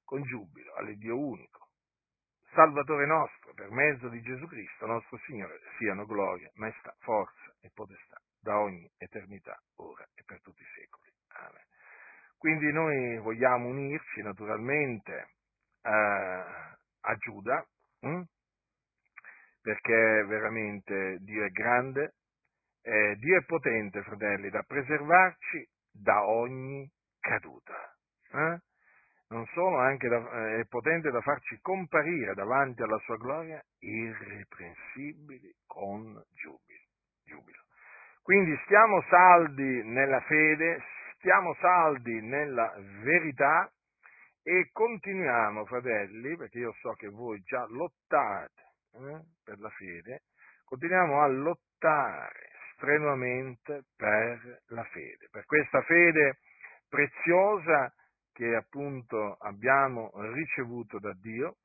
con 0.04 0.22
giubilo 0.22 0.74
all'Iddio 0.74 1.18
unico, 1.18 1.68
Salvatore 2.54 3.04
nostro, 3.06 3.52
per 3.52 3.70
mezzo 3.70 4.08
di 4.08 4.22
Gesù 4.22 4.46
Cristo, 4.46 4.86
nostro 4.86 5.18
Signore, 5.26 5.60
siano 5.76 6.06
gloria, 6.06 6.50
maestà, 6.54 6.94
forza 7.00 7.54
e 7.60 7.70
potestà 7.74 8.16
da 8.40 8.60
ogni 8.60 8.88
eternità, 8.96 9.60
ora 9.76 10.06
e 10.14 10.22
per 10.24 10.40
tutti 10.40 10.62
i 10.62 10.66
secoli. 10.66 10.83
Quindi 12.44 12.70
noi 12.72 13.16
vogliamo 13.20 13.68
unirci 13.68 14.20
naturalmente 14.20 15.28
eh, 15.80 15.90
a 15.90 17.14
Giuda, 17.16 17.66
hm? 18.00 18.20
perché 19.62 20.24
veramente 20.26 21.20
Dio 21.20 21.42
è 21.42 21.48
grande, 21.48 22.16
eh, 22.82 23.16
Dio 23.16 23.38
è 23.38 23.44
potente, 23.46 24.02
fratelli, 24.02 24.50
da 24.50 24.62
preservarci 24.62 25.66
da 25.90 26.26
ogni 26.26 26.86
caduta. 27.18 27.96
Eh? 28.32 28.58
Non 29.28 29.46
solo, 29.54 29.78
anche 29.78 30.08
da, 30.08 30.18
eh, 30.18 30.60
è 30.60 30.64
potente 30.66 31.10
da 31.10 31.22
farci 31.22 31.58
comparire 31.62 32.34
davanti 32.34 32.82
alla 32.82 32.98
sua 33.04 33.16
gloria 33.16 33.58
irreprensibili 33.78 35.50
con 35.66 36.22
giubilo. 36.34 37.62
Quindi 38.20 38.54
stiamo 38.66 39.00
saldi 39.08 39.82
nella 39.84 40.20
fede, 40.20 40.82
stiamo 41.24 41.56
saldi 41.58 42.20
nella 42.20 42.70
verità 43.02 43.72
e 44.42 44.68
continuiamo, 44.70 45.64
fratelli, 45.64 46.36
perché 46.36 46.58
io 46.58 46.74
so 46.80 46.92
che 46.92 47.08
voi 47.08 47.40
già 47.40 47.64
lottate 47.70 48.74
eh, 48.92 49.20
per 49.42 49.58
la 49.58 49.70
fede, 49.70 50.24
continuiamo 50.66 51.22
a 51.22 51.26
lottare 51.28 52.50
strenuamente 52.74 53.84
per 53.96 54.64
la 54.66 54.84
fede, 54.84 55.28
per 55.30 55.46
questa 55.46 55.80
fede 55.84 56.40
preziosa 56.90 57.90
che 58.30 58.54
appunto 58.54 59.38
abbiamo 59.40 60.10
ricevuto 60.34 60.98
da 60.98 61.14
Dio 61.14 61.56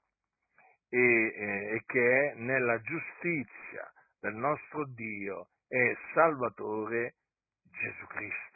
e, 0.87 0.97
eh, 0.97 1.75
e 1.75 1.83
che 1.85 2.31
è 2.31 2.33
nella 2.35 2.79
giustizia 2.79 3.91
del 4.21 4.35
nostro 4.35 4.85
Dio 4.85 5.49
e 5.67 5.97
Salvatore 6.13 7.15
Gesù 7.63 8.05
Cristo. 8.07 8.48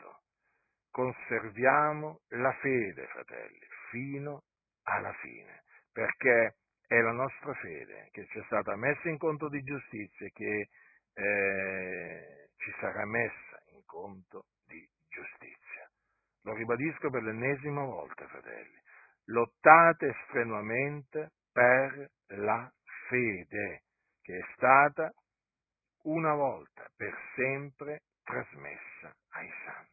Conserviamo 0.94 2.20
la 2.36 2.54
fede, 2.62 3.08
fratelli, 3.08 3.66
fino 3.90 4.44
alla 4.84 5.12
fine, 5.14 5.64
perché 5.92 6.58
è 6.86 7.02
la 7.02 7.14
nostra 7.14 7.52
fede 7.56 8.10
che 8.12 8.28
ci 8.28 8.38
è 8.38 8.44
stata 8.44 8.76
messa 8.76 9.10
in 9.10 9.18
conto 9.18 9.50
di 9.50 9.64
giustizia 9.64 10.28
e 10.28 10.32
che 10.32 10.70
eh, 11.16 12.50
ci 12.58 12.72
sarà 12.80 13.08
messa 13.08 13.60
in 13.72 13.82
conto 13.86 14.46
di 14.68 14.88
giustizia. 15.10 15.90
Lo 16.44 16.54
ribadisco 16.54 17.10
per 17.10 17.24
l'ennesima 17.24 17.84
volta, 17.84 18.28
fratelli. 18.28 18.80
Lottate 19.26 20.16
strenuamente 20.28 21.32
per 21.52 22.08
la 22.36 22.72
fede 23.10 23.82
che 24.22 24.38
è 24.38 24.46
stata 24.54 25.12
una 26.04 26.36
volta 26.36 26.88
per 26.96 27.18
sempre 27.34 28.02
trasmessa 28.24 29.12
ai 29.30 29.50
santi. 29.66 29.93